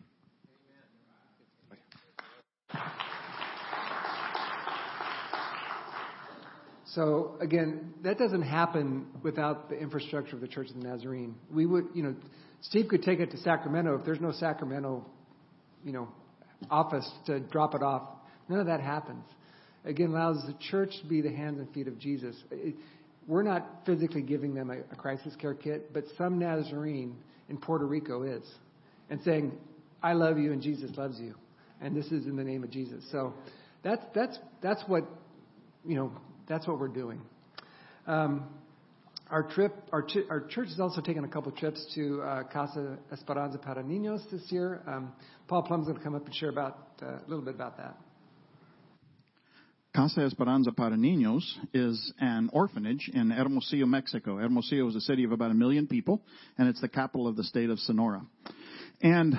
So 6.94 7.36
again, 7.40 7.92
that 8.02 8.18
doesn't 8.18 8.42
happen 8.42 9.06
without 9.22 9.68
the 9.68 9.76
infrastructure 9.78 10.34
of 10.36 10.40
the 10.40 10.48
Church 10.48 10.70
of 10.70 10.80
the 10.80 10.88
Nazarene. 10.88 11.34
We 11.52 11.66
would, 11.66 11.88
you 11.94 12.02
know, 12.02 12.14
Steve 12.62 12.88
could 12.88 13.02
take 13.02 13.20
it 13.20 13.30
to 13.32 13.36
Sacramento 13.38 13.98
if 13.98 14.04
there's 14.04 14.20
no 14.20 14.32
Sacramento, 14.32 15.04
you 15.84 15.92
know, 15.92 16.08
office 16.70 17.08
to 17.26 17.40
drop 17.40 17.74
it 17.74 17.82
off. 17.82 18.02
None 18.48 18.60
of 18.60 18.66
that 18.66 18.80
happens. 18.80 19.24
Again, 19.84 20.10
allows 20.10 20.42
the 20.46 20.54
church 20.70 20.90
to 21.02 21.06
be 21.06 21.20
the 21.20 21.30
hands 21.30 21.58
and 21.58 21.72
feet 21.72 21.88
of 21.88 21.98
Jesus. 21.98 22.36
It, 22.50 22.74
we're 23.26 23.42
not 23.42 23.82
physically 23.84 24.22
giving 24.22 24.54
them 24.54 24.70
a, 24.70 24.78
a 24.92 24.96
crisis 24.96 25.34
care 25.36 25.54
kit, 25.54 25.92
but 25.92 26.04
some 26.16 26.38
Nazarene 26.38 27.16
in 27.48 27.58
Puerto 27.58 27.86
Rico 27.86 28.22
is, 28.22 28.42
and 29.10 29.20
saying, 29.22 29.52
"I 30.02 30.14
love 30.14 30.38
you 30.38 30.52
and 30.52 30.62
Jesus 30.62 30.90
loves 30.96 31.20
you," 31.20 31.34
and 31.80 31.94
this 31.94 32.06
is 32.06 32.26
in 32.26 32.36
the 32.36 32.44
name 32.44 32.64
of 32.64 32.70
Jesus. 32.70 33.04
So 33.12 33.34
that's 33.82 34.04
that's 34.14 34.38
that's 34.62 34.82
what 34.86 35.04
you 35.86 35.94
know. 35.94 36.12
That's 36.48 36.66
what 36.66 36.80
we're 36.80 36.88
doing. 36.88 37.20
Um, 38.06 38.48
our 39.30 39.42
trip, 39.42 39.74
our, 39.92 40.02
ch- 40.02 40.26
our 40.30 40.40
church 40.40 40.68
has 40.68 40.80
also 40.80 41.02
taken 41.02 41.24
a 41.24 41.28
couple 41.28 41.52
trips 41.52 41.84
to 41.94 42.22
uh, 42.22 42.44
Casa 42.44 42.96
Esperanza 43.12 43.58
para 43.58 43.82
Niños 43.82 44.28
this 44.30 44.50
year. 44.50 44.80
Um, 44.86 45.12
Paul 45.46 45.62
Plum's 45.64 45.86
going 45.86 45.98
to 45.98 46.02
come 46.02 46.14
up 46.14 46.24
and 46.24 46.34
share 46.34 46.48
about 46.48 46.78
uh, 47.02 47.06
a 47.06 47.28
little 47.28 47.44
bit 47.44 47.54
about 47.54 47.76
that. 47.76 47.98
Casa 49.94 50.22
Esperanza 50.22 50.72
para 50.72 50.96
Niños 50.96 51.42
is 51.74 52.12
an 52.20 52.48
orphanage 52.52 53.10
in 53.12 53.30
Hermosillo, 53.30 53.84
Mexico. 53.84 54.38
Hermosillo 54.38 54.88
is 54.88 54.96
a 54.96 55.00
city 55.00 55.24
of 55.24 55.32
about 55.32 55.50
a 55.50 55.54
million 55.54 55.86
people, 55.86 56.22
and 56.56 56.68
it's 56.68 56.80
the 56.80 56.88
capital 56.88 57.26
of 57.26 57.36
the 57.36 57.44
state 57.44 57.68
of 57.68 57.78
Sonora. 57.80 58.22
And 59.02 59.34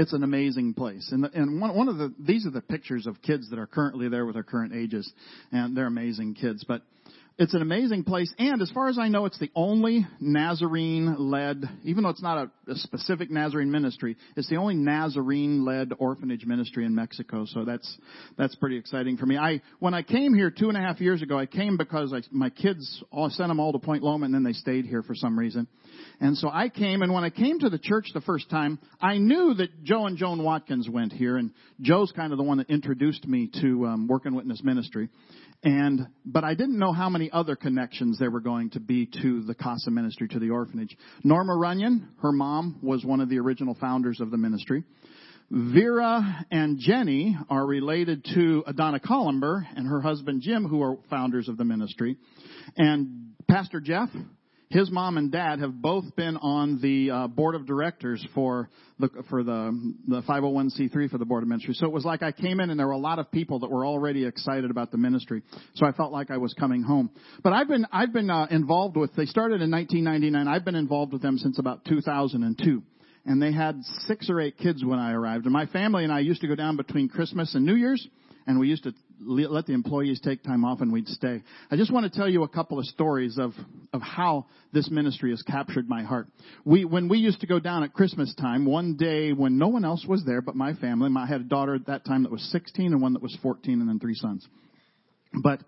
it's 0.00 0.14
an 0.14 0.24
amazing 0.24 0.72
place. 0.72 1.10
And, 1.12 1.26
and 1.34 1.60
one, 1.60 1.76
one 1.76 1.88
of 1.88 1.98
the, 1.98 2.14
these 2.18 2.46
are 2.46 2.50
the 2.50 2.62
pictures 2.62 3.06
of 3.06 3.20
kids 3.20 3.50
that 3.50 3.58
are 3.58 3.66
currently 3.66 4.08
there 4.08 4.24
with 4.24 4.34
their 4.34 4.42
current 4.42 4.74
ages, 4.74 5.12
and 5.52 5.76
they're 5.76 5.86
amazing 5.86 6.36
kids. 6.40 6.64
But 6.66 6.80
it's 7.36 7.52
an 7.52 7.60
amazing 7.60 8.04
place, 8.04 8.32
and 8.38 8.62
as 8.62 8.70
far 8.70 8.88
as 8.88 8.98
I 8.98 9.08
know, 9.08 9.26
it's 9.26 9.38
the 9.38 9.50
only 9.54 10.06
Nazarene-led, 10.18 11.68
even 11.84 12.02
though 12.02 12.10
it's 12.10 12.22
not 12.22 12.50
a, 12.66 12.70
a 12.70 12.74
specific 12.76 13.30
Nazarene 13.30 13.70
ministry, 13.70 14.16
it's 14.36 14.48
the 14.48 14.56
only 14.56 14.74
Nazarene-led 14.74 15.92
orphanage 15.98 16.46
ministry 16.46 16.86
in 16.86 16.94
Mexico. 16.94 17.44
So 17.46 17.64
that's 17.64 17.98
that's 18.36 18.54
pretty 18.56 18.76
exciting 18.76 19.16
for 19.16 19.26
me. 19.26 19.36
I 19.36 19.60
when 19.80 19.94
I 19.94 20.02
came 20.02 20.34
here 20.34 20.50
two 20.50 20.68
and 20.68 20.76
a 20.76 20.80
half 20.80 21.00
years 21.00 21.22
ago, 21.22 21.38
I 21.38 21.46
came 21.46 21.76
because 21.76 22.12
I, 22.12 22.20
my 22.30 22.50
kids 22.50 23.02
all 23.10 23.30
sent 23.30 23.48
them 23.48 23.60
all 23.60 23.72
to 23.72 23.78
Point 23.78 24.02
Loma, 24.02 24.26
and 24.26 24.34
then 24.34 24.44
they 24.44 24.52
stayed 24.52 24.84
here 24.86 25.02
for 25.02 25.14
some 25.14 25.38
reason. 25.38 25.66
And 26.20 26.36
so 26.36 26.50
I 26.52 26.68
came, 26.68 27.00
and 27.00 27.14
when 27.14 27.24
I 27.24 27.30
came 27.30 27.60
to 27.60 27.70
the 27.70 27.78
church 27.78 28.08
the 28.12 28.20
first 28.20 28.50
time, 28.50 28.78
I 29.00 29.16
knew 29.16 29.54
that 29.54 29.82
Joe 29.84 30.04
and 30.06 30.18
Joan 30.18 30.44
Watkins 30.44 30.86
went 30.88 31.12
here, 31.12 31.38
and 31.38 31.50
Joe's 31.80 32.12
kind 32.12 32.32
of 32.32 32.36
the 32.36 32.44
one 32.44 32.58
that 32.58 32.68
introduced 32.68 33.26
me 33.26 33.50
to 33.62 33.86
um, 33.86 34.06
Work 34.06 34.26
and 34.26 34.36
Witness 34.36 34.62
Ministry. 34.62 35.08
And, 35.62 36.08
but 36.24 36.44
I 36.44 36.54
didn't 36.54 36.78
know 36.78 36.92
how 36.92 37.08
many 37.08 37.30
other 37.30 37.56
connections 37.56 38.18
there 38.18 38.30
were 38.30 38.40
going 38.40 38.70
to 38.70 38.80
be 38.80 39.06
to 39.22 39.42
the 39.42 39.54
Casa 39.54 39.90
ministry, 39.90 40.28
to 40.28 40.38
the 40.38 40.50
orphanage. 40.50 40.96
Norma 41.24 41.54
Runyon, 41.54 42.08
her 42.22 42.32
mom, 42.32 42.78
was 42.82 43.04
one 43.04 43.20
of 43.20 43.28
the 43.28 43.38
original 43.38 43.76
founders 43.80 44.20
of 44.20 44.30
the 44.30 44.38
ministry. 44.38 44.84
Vera 45.50 46.46
and 46.50 46.78
Jenny 46.78 47.36
are 47.48 47.66
related 47.66 48.24
to 48.34 48.62
Adana 48.66 49.00
Columber 49.00 49.66
and 49.74 49.86
her 49.86 50.00
husband 50.00 50.42
Jim, 50.42 50.64
who 50.64 50.82
are 50.82 50.96
founders 51.10 51.48
of 51.48 51.56
the 51.56 51.64
ministry. 51.64 52.16
And 52.76 53.32
Pastor 53.48 53.80
Jeff, 53.80 54.08
his 54.70 54.88
mom 54.88 55.18
and 55.18 55.32
dad 55.32 55.58
have 55.58 55.82
both 55.82 56.14
been 56.14 56.36
on 56.36 56.80
the 56.80 57.10
uh, 57.10 57.26
board 57.26 57.56
of 57.56 57.66
directors 57.66 58.24
for 58.34 58.70
the 59.00 59.08
for 59.28 59.42
the 59.42 59.94
the 60.06 60.22
501c3 60.22 61.10
for 61.10 61.18
the 61.18 61.24
board 61.24 61.42
of 61.42 61.48
ministry. 61.48 61.74
So 61.74 61.86
it 61.86 61.92
was 61.92 62.04
like 62.04 62.22
I 62.22 62.30
came 62.30 62.60
in 62.60 62.70
and 62.70 62.78
there 62.78 62.86
were 62.86 62.92
a 62.92 62.98
lot 62.98 63.18
of 63.18 63.30
people 63.32 63.58
that 63.60 63.70
were 63.70 63.84
already 63.84 64.24
excited 64.24 64.70
about 64.70 64.92
the 64.92 64.98
ministry. 64.98 65.42
So 65.74 65.86
I 65.86 65.92
felt 65.92 66.12
like 66.12 66.30
I 66.30 66.36
was 66.36 66.54
coming 66.54 66.82
home. 66.82 67.10
But 67.42 67.52
I've 67.52 67.66
been 67.66 67.84
I've 67.92 68.12
been 68.12 68.30
uh, 68.30 68.46
involved 68.50 68.96
with. 68.96 69.14
They 69.16 69.26
started 69.26 69.60
in 69.60 69.70
1999. 69.72 70.46
I've 70.46 70.64
been 70.64 70.76
involved 70.76 71.12
with 71.12 71.22
them 71.22 71.36
since 71.36 71.58
about 71.58 71.84
2002 71.84 72.82
and 73.26 73.42
they 73.42 73.52
had 73.52 73.82
six 74.06 74.30
or 74.30 74.40
eight 74.40 74.56
kids 74.56 74.84
when 74.84 74.98
I 74.98 75.12
arrived. 75.12 75.44
And 75.44 75.52
my 75.52 75.66
family 75.66 76.04
and 76.04 76.12
I 76.12 76.20
used 76.20 76.40
to 76.42 76.48
go 76.48 76.54
down 76.54 76.76
between 76.76 77.08
Christmas 77.08 77.54
and 77.54 77.66
New 77.66 77.74
Year's, 77.74 78.06
and 78.50 78.58
we 78.58 78.68
used 78.68 78.82
to 78.82 78.92
let 79.20 79.66
the 79.66 79.72
employees 79.72 80.20
take 80.20 80.42
time 80.42 80.64
off 80.64 80.80
and 80.80 80.92
we'd 80.92 81.06
stay. 81.06 81.42
I 81.70 81.76
just 81.76 81.92
want 81.92 82.10
to 82.10 82.18
tell 82.18 82.28
you 82.28 82.42
a 82.42 82.48
couple 82.48 82.78
of 82.78 82.86
stories 82.86 83.38
of, 83.38 83.52
of 83.92 84.02
how 84.02 84.46
this 84.72 84.90
ministry 84.90 85.30
has 85.30 85.40
captured 85.42 85.88
my 85.88 86.02
heart. 86.02 86.26
We, 86.64 86.84
when 86.84 87.08
we 87.08 87.18
used 87.18 87.40
to 87.40 87.46
go 87.46 87.60
down 87.60 87.84
at 87.84 87.92
Christmas 87.92 88.34
time, 88.34 88.66
one 88.66 88.96
day 88.96 89.32
when 89.32 89.56
no 89.56 89.68
one 89.68 89.84
else 89.84 90.04
was 90.06 90.24
there 90.24 90.42
but 90.42 90.56
my 90.56 90.74
family, 90.74 91.10
I 91.16 91.26
had 91.26 91.42
a 91.42 91.44
daughter 91.44 91.74
at 91.74 91.86
that 91.86 92.04
time 92.04 92.24
that 92.24 92.32
was 92.32 92.42
16 92.50 92.92
and 92.92 93.00
one 93.00 93.12
that 93.12 93.22
was 93.22 93.36
14 93.40 93.80
and 93.80 93.88
then 93.88 94.00
three 94.00 94.14
sons. 94.14 94.46
But 95.32 95.60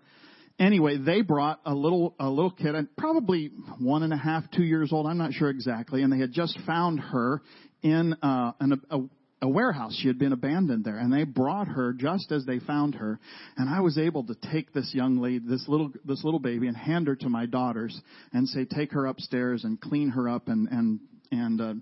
anyway, 0.59 0.97
they 0.97 1.21
brought 1.21 1.61
a 1.65 1.73
little 1.73 2.15
a 2.19 2.29
little 2.29 2.51
kid, 2.51 2.75
probably 2.97 3.51
one 3.79 4.03
and 4.03 4.11
a 4.11 4.17
half, 4.17 4.43
two 4.51 4.63
years 4.63 4.91
old. 4.91 5.07
I'm 5.07 5.17
not 5.17 5.31
sure 5.31 5.49
exactly, 5.49 6.01
and 6.03 6.11
they 6.11 6.19
had 6.19 6.33
just 6.33 6.59
found 6.65 6.99
her 6.99 7.41
in 7.81 8.13
uh, 8.21 8.51
an, 8.59 8.81
a, 8.89 8.99
a 9.43 9.47
warehouse. 9.47 9.95
She 10.01 10.07
had 10.07 10.17
been 10.17 10.31
abandoned 10.31 10.85
there, 10.85 10.97
and 10.97 11.11
they 11.11 11.25
brought 11.25 11.67
her 11.67 11.93
just 11.93 12.31
as 12.31 12.45
they 12.45 12.59
found 12.59 12.95
her. 12.95 13.19
And 13.57 13.69
I 13.69 13.81
was 13.81 13.97
able 13.97 14.23
to 14.23 14.35
take 14.35 14.73
this 14.73 14.91
young 14.93 15.17
lady, 15.17 15.39
this 15.39 15.67
little 15.67 15.91
this 16.05 16.23
little 16.23 16.39
baby, 16.39 16.67
and 16.67 16.77
hand 16.77 17.07
her 17.07 17.15
to 17.17 17.29
my 17.29 17.45
daughters 17.45 17.99
and 18.31 18.47
say, 18.47 18.65
take 18.65 18.93
her 18.93 19.05
upstairs 19.05 19.65
and 19.65 19.79
clean 19.79 20.09
her 20.09 20.29
up 20.29 20.47
and 20.47 20.67
and 20.69 20.99
and 21.33 21.61
uh, 21.61 21.73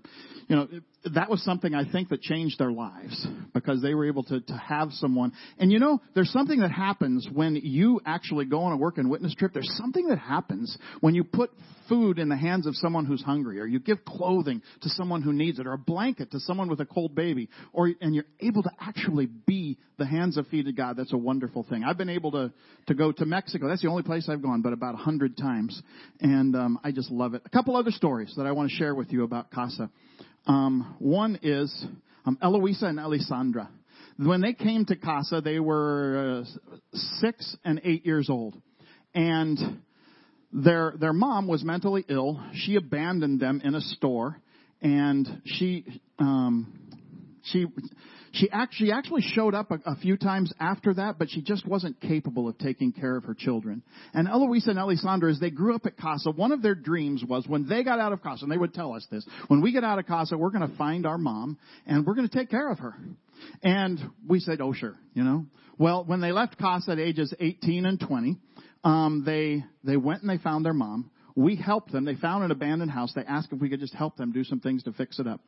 you 0.48 0.56
know 0.56 0.68
that 1.14 1.28
was 1.28 1.42
something 1.44 1.74
I 1.74 1.90
think 1.90 2.10
that 2.10 2.22
changed 2.22 2.58
their 2.58 2.70
lives 2.70 3.26
because 3.52 3.82
they 3.82 3.94
were 3.94 4.06
able 4.06 4.22
to, 4.24 4.40
to 4.40 4.52
have 4.52 4.90
someone. 4.92 5.32
And 5.58 5.72
you 5.72 5.78
know, 5.78 6.00
there's 6.14 6.30
something 6.30 6.60
that 6.60 6.70
happens 6.70 7.26
when 7.32 7.56
you 7.56 8.00
actually 8.06 8.44
go 8.44 8.60
on 8.60 8.72
a 8.72 8.76
work 8.76 8.98
and 8.98 9.10
witness 9.10 9.34
trip. 9.34 9.52
There's 9.52 9.72
something 9.76 10.08
that 10.08 10.18
happens 10.18 10.76
when 11.00 11.14
you 11.14 11.24
put 11.24 11.50
food 11.88 12.18
in 12.18 12.28
the 12.28 12.36
hands 12.36 12.66
of 12.66 12.76
someone 12.76 13.04
who's 13.04 13.22
hungry 13.22 13.58
or 13.58 13.66
you 13.66 13.80
give 13.80 14.04
clothing 14.04 14.62
to 14.82 14.88
someone 14.90 15.22
who 15.22 15.32
needs 15.32 15.58
it 15.58 15.66
or 15.66 15.72
a 15.72 15.78
blanket 15.78 16.30
to 16.30 16.40
someone 16.40 16.68
with 16.68 16.80
a 16.80 16.86
cold 16.86 17.14
baby 17.14 17.48
or, 17.72 17.90
and 18.00 18.14
you're 18.14 18.24
able 18.40 18.62
to 18.62 18.70
actually 18.80 19.26
be 19.26 19.78
the 19.98 20.06
hands 20.06 20.36
of 20.36 20.46
feet 20.46 20.66
of 20.66 20.76
God. 20.76 20.96
That's 20.96 21.12
a 21.12 21.18
wonderful 21.18 21.66
thing. 21.68 21.84
I've 21.84 21.98
been 21.98 22.08
able 22.08 22.30
to, 22.32 22.52
to 22.86 22.94
go 22.94 23.12
to 23.12 23.26
Mexico. 23.26 23.68
That's 23.68 23.82
the 23.82 23.88
only 23.88 24.04
place 24.04 24.28
I've 24.28 24.42
gone, 24.42 24.62
but 24.62 24.72
about 24.72 24.94
a 24.94 24.98
hundred 24.98 25.36
times. 25.36 25.82
And, 26.20 26.56
um, 26.56 26.78
I 26.84 26.92
just 26.92 27.10
love 27.10 27.34
it. 27.34 27.42
A 27.44 27.50
couple 27.50 27.76
other 27.76 27.90
stories 27.90 28.32
that 28.36 28.46
I 28.46 28.52
want 28.52 28.70
to 28.70 28.76
share 28.76 28.94
with 28.94 29.12
you 29.12 29.24
about 29.24 29.41
Casa. 29.50 29.90
Um, 30.46 30.96
one 30.98 31.38
is 31.42 31.72
um, 32.24 32.38
Eloisa 32.42 32.86
and 32.86 33.00
Alessandra. 33.00 33.70
When 34.18 34.40
they 34.40 34.52
came 34.52 34.84
to 34.86 34.96
Casa, 34.96 35.40
they 35.40 35.58
were 35.58 36.44
uh, 36.44 36.88
six 37.20 37.56
and 37.64 37.80
eight 37.84 38.04
years 38.04 38.28
old, 38.28 38.60
and 39.14 39.80
their 40.52 40.94
their 40.98 41.12
mom 41.12 41.46
was 41.46 41.64
mentally 41.64 42.04
ill. 42.08 42.40
She 42.54 42.76
abandoned 42.76 43.40
them 43.40 43.60
in 43.64 43.74
a 43.74 43.80
store, 43.80 44.36
and 44.80 45.42
she 45.46 46.00
um, 46.18 46.78
she 47.44 47.66
she 48.32 48.50
actually 48.50 48.92
actually 48.92 49.22
showed 49.22 49.54
up 49.54 49.70
a, 49.70 49.78
a, 49.84 49.96
few 49.96 50.16
times 50.16 50.52
after 50.58 50.94
that, 50.94 51.18
but 51.18 51.28
she 51.30 51.42
just 51.42 51.66
wasn't 51.66 52.00
capable 52.00 52.48
of 52.48 52.56
taking 52.58 52.90
care 52.92 53.16
of 53.16 53.24
her 53.24 53.34
children. 53.34 53.82
And 54.14 54.26
Eloisa 54.26 54.70
and 54.70 54.78
Elisandra, 54.78 55.30
as 55.30 55.38
they 55.38 55.50
grew 55.50 55.74
up 55.74 55.84
at 55.84 55.98
Casa, 55.98 56.30
one 56.30 56.50
of 56.50 56.62
their 56.62 56.74
dreams 56.74 57.22
was 57.26 57.46
when 57.46 57.68
they 57.68 57.84
got 57.84 57.98
out 57.98 58.12
of 58.12 58.22
Casa, 58.22 58.44
and 58.44 58.52
they 58.52 58.56
would 58.56 58.72
tell 58.72 58.94
us 58.94 59.06
this, 59.10 59.26
when 59.48 59.60
we 59.60 59.70
get 59.70 59.84
out 59.84 59.98
of 59.98 60.06
Casa, 60.06 60.36
we're 60.36 60.50
going 60.50 60.68
to 60.68 60.76
find 60.76 61.06
our 61.06 61.18
mom 61.18 61.58
and 61.86 62.06
we're 62.06 62.14
going 62.14 62.28
to 62.28 62.34
take 62.36 62.50
care 62.50 62.70
of 62.70 62.78
her. 62.78 62.94
And 63.62 64.00
we 64.26 64.40
said, 64.40 64.60
oh 64.60 64.72
sure, 64.72 64.94
you 65.14 65.24
know. 65.24 65.46
Well, 65.78 66.04
when 66.04 66.20
they 66.20 66.32
left 66.32 66.58
Casa 66.58 66.92
at 66.92 66.98
ages 66.98 67.34
18 67.38 67.84
and 67.86 68.00
20, 68.00 68.38
um, 68.84 69.22
they 69.26 69.64
they 69.84 69.96
went 69.96 70.22
and 70.22 70.30
they 70.30 70.38
found 70.38 70.64
their 70.64 70.74
mom. 70.74 71.10
We 71.34 71.56
helped 71.56 71.92
them. 71.92 72.04
They 72.04 72.14
found 72.14 72.44
an 72.44 72.50
abandoned 72.50 72.90
house. 72.90 73.12
They 73.14 73.24
asked 73.24 73.52
if 73.52 73.60
we 73.60 73.70
could 73.70 73.80
just 73.80 73.94
help 73.94 74.16
them 74.16 74.32
do 74.32 74.44
some 74.44 74.60
things 74.60 74.82
to 74.84 74.92
fix 74.92 75.18
it 75.18 75.26
up. 75.26 75.40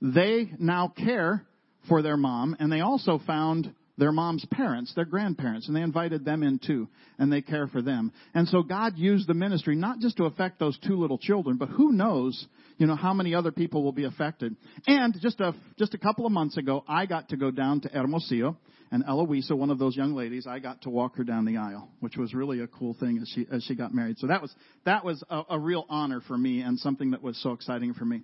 They 0.00 0.50
now 0.58 0.92
care 0.96 1.46
for 1.88 2.02
their 2.02 2.16
mom, 2.16 2.56
and 2.58 2.70
they 2.70 2.80
also 2.80 3.18
found 3.26 3.74
their 4.00 4.12
mom's 4.12 4.44
parents, 4.46 4.92
their 4.94 5.04
grandparents, 5.04 5.68
and 5.68 5.76
they 5.76 5.82
invited 5.82 6.24
them 6.24 6.42
in 6.42 6.58
too, 6.58 6.88
and 7.18 7.32
they 7.32 7.42
care 7.42 7.68
for 7.68 7.82
them. 7.82 8.12
And 8.34 8.48
so 8.48 8.62
God 8.62 8.96
used 8.96 9.28
the 9.28 9.34
ministry 9.34 9.76
not 9.76 10.00
just 10.00 10.16
to 10.16 10.24
affect 10.24 10.58
those 10.58 10.78
two 10.78 10.96
little 10.96 11.18
children, 11.18 11.58
but 11.58 11.68
who 11.68 11.92
knows, 11.92 12.46
you 12.78 12.86
know, 12.86 12.96
how 12.96 13.12
many 13.12 13.34
other 13.34 13.52
people 13.52 13.84
will 13.84 13.92
be 13.92 14.04
affected. 14.04 14.56
And 14.86 15.14
just 15.20 15.38
a, 15.40 15.54
just 15.78 15.94
a 15.94 15.98
couple 15.98 16.24
of 16.26 16.32
months 16.32 16.56
ago, 16.56 16.82
I 16.88 17.06
got 17.06 17.28
to 17.28 17.36
go 17.36 17.50
down 17.50 17.82
to 17.82 17.88
Hermosillo, 17.88 18.56
and 18.92 19.04
Eloisa, 19.06 19.54
one 19.54 19.70
of 19.70 19.78
those 19.78 19.96
young 19.96 20.14
ladies, 20.14 20.48
I 20.48 20.58
got 20.58 20.82
to 20.82 20.90
walk 20.90 21.16
her 21.16 21.22
down 21.22 21.44
the 21.44 21.58
aisle, 21.58 21.88
which 22.00 22.16
was 22.16 22.34
really 22.34 22.60
a 22.60 22.66
cool 22.66 22.96
thing 22.98 23.18
as 23.22 23.28
she, 23.28 23.46
as 23.52 23.62
she 23.62 23.76
got 23.76 23.94
married. 23.94 24.18
So 24.18 24.26
that 24.26 24.42
was, 24.42 24.52
that 24.84 25.04
was 25.04 25.22
a, 25.30 25.42
a 25.50 25.58
real 25.60 25.86
honor 25.88 26.20
for 26.26 26.36
me 26.36 26.62
and 26.62 26.76
something 26.76 27.12
that 27.12 27.22
was 27.22 27.40
so 27.40 27.52
exciting 27.52 27.94
for 27.94 28.04
me. 28.04 28.22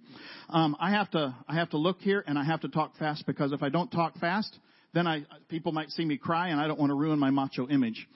Um, 0.49 0.77
I 0.81 0.91
have 0.91 1.09
to, 1.13 1.37
I 1.49 1.55
have 1.55 1.71
to 1.71 1.77
look 1.79 2.01
here 2.01 2.25
and 2.27 2.37
I 2.37 2.45
have 2.45 2.63
to 2.63 2.69
talk 2.69 2.97
fast 2.97 3.27
because 3.27 3.53
if 3.53 3.63
I 3.63 3.69
don't 3.69 3.93
talk 3.93 4.19
fast, 4.19 4.59
then 4.97 5.07
I, 5.07 5.25
people 5.49 5.73
might 5.73 5.91
see 5.91 6.05
me 6.05 6.17
cry 6.17 6.49
and 6.49 6.61
I 6.61 6.67
don't 6.67 6.79
want 6.79 6.91
to 6.91 6.95
ruin 6.95 7.19
my 7.19 7.31
macho 7.31 7.69
image. 7.69 8.09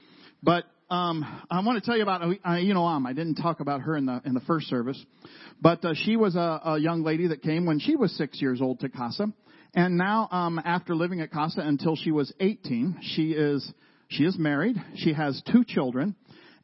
But, 0.42 0.64
um, 0.90 1.24
I 1.48 1.60
want 1.60 1.82
to 1.82 1.86
tell 1.86 1.96
you 1.96 2.02
about 2.02 2.22
you 2.62 2.74
know 2.74 2.84
um, 2.84 3.06
I 3.06 3.12
didn't 3.12 3.36
talk 3.36 3.60
about 3.60 3.82
her 3.82 3.96
in 3.96 4.06
the 4.06 4.20
in 4.24 4.34
the 4.34 4.40
first 4.40 4.66
service, 4.66 5.00
but 5.60 5.84
uh, 5.84 5.94
she 5.94 6.16
was 6.16 6.34
a, 6.34 6.60
a 6.64 6.78
young 6.80 7.04
lady 7.04 7.28
that 7.28 7.42
came 7.42 7.64
when 7.64 7.78
she 7.78 7.94
was 7.94 8.12
six 8.16 8.42
years 8.42 8.60
old 8.60 8.80
to 8.80 8.88
Casa, 8.88 9.28
and 9.72 9.96
now 9.96 10.28
um, 10.32 10.60
after 10.64 10.96
living 10.96 11.20
at 11.20 11.30
Casa 11.30 11.60
until 11.60 11.94
she 11.94 12.10
was 12.10 12.32
18, 12.40 12.98
she 13.02 13.30
is 13.30 13.72
she 14.08 14.24
is 14.24 14.36
married. 14.36 14.82
She 14.96 15.12
has 15.12 15.40
two 15.52 15.64
children, 15.64 16.16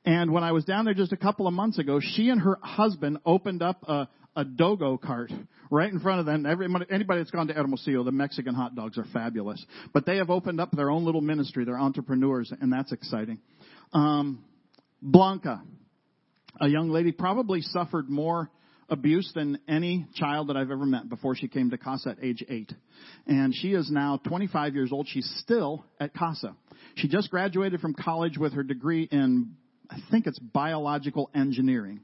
and 0.04 0.32
when 0.32 0.42
I 0.42 0.50
was 0.50 0.64
down 0.64 0.86
there 0.86 0.94
just 0.94 1.12
a 1.12 1.16
couple 1.16 1.46
of 1.46 1.54
months 1.54 1.78
ago, 1.78 2.00
she 2.00 2.28
and 2.28 2.40
her 2.40 2.58
husband 2.60 3.18
opened 3.24 3.62
up 3.62 3.84
a, 3.88 4.08
a 4.36 4.44
dogo 4.44 4.98
cart 4.98 5.32
right 5.70 5.90
in 5.90 5.98
front 5.98 6.20
of 6.20 6.26
them. 6.26 6.46
Everybody, 6.46 6.84
anybody 6.90 7.20
that's 7.20 7.30
gone 7.30 7.48
to 7.48 7.54
Hermosillo, 7.54 8.04
the 8.04 8.12
Mexican 8.12 8.54
hot 8.54 8.74
dogs 8.74 8.98
are 8.98 9.06
fabulous. 9.12 9.64
But 9.92 10.06
they 10.06 10.18
have 10.18 10.30
opened 10.30 10.60
up 10.60 10.70
their 10.70 10.90
own 10.90 11.04
little 11.04 11.22
ministry. 11.22 11.64
They're 11.64 11.78
entrepreneurs, 11.78 12.52
and 12.60 12.72
that's 12.72 12.92
exciting. 12.92 13.40
Um, 13.92 14.44
Blanca, 15.00 15.62
a 16.60 16.68
young 16.68 16.90
lady, 16.90 17.12
probably 17.12 17.62
suffered 17.62 18.08
more 18.08 18.50
abuse 18.88 19.32
than 19.34 19.58
any 19.66 20.06
child 20.14 20.48
that 20.48 20.56
I've 20.56 20.70
ever 20.70 20.86
met 20.86 21.08
before 21.08 21.34
she 21.34 21.48
came 21.48 21.70
to 21.70 21.78
Casa 21.78 22.10
at 22.10 22.22
age 22.22 22.44
eight. 22.48 22.72
And 23.26 23.52
she 23.54 23.72
is 23.72 23.90
now 23.90 24.20
25 24.28 24.74
years 24.74 24.92
old. 24.92 25.08
She's 25.08 25.28
still 25.40 25.84
at 25.98 26.14
Casa. 26.14 26.54
She 26.94 27.08
just 27.08 27.30
graduated 27.30 27.80
from 27.80 27.94
college 27.94 28.38
with 28.38 28.52
her 28.52 28.62
degree 28.62 29.08
in, 29.10 29.56
I 29.90 29.96
think 30.10 30.26
it's 30.26 30.38
biological 30.38 31.30
engineering 31.34 32.00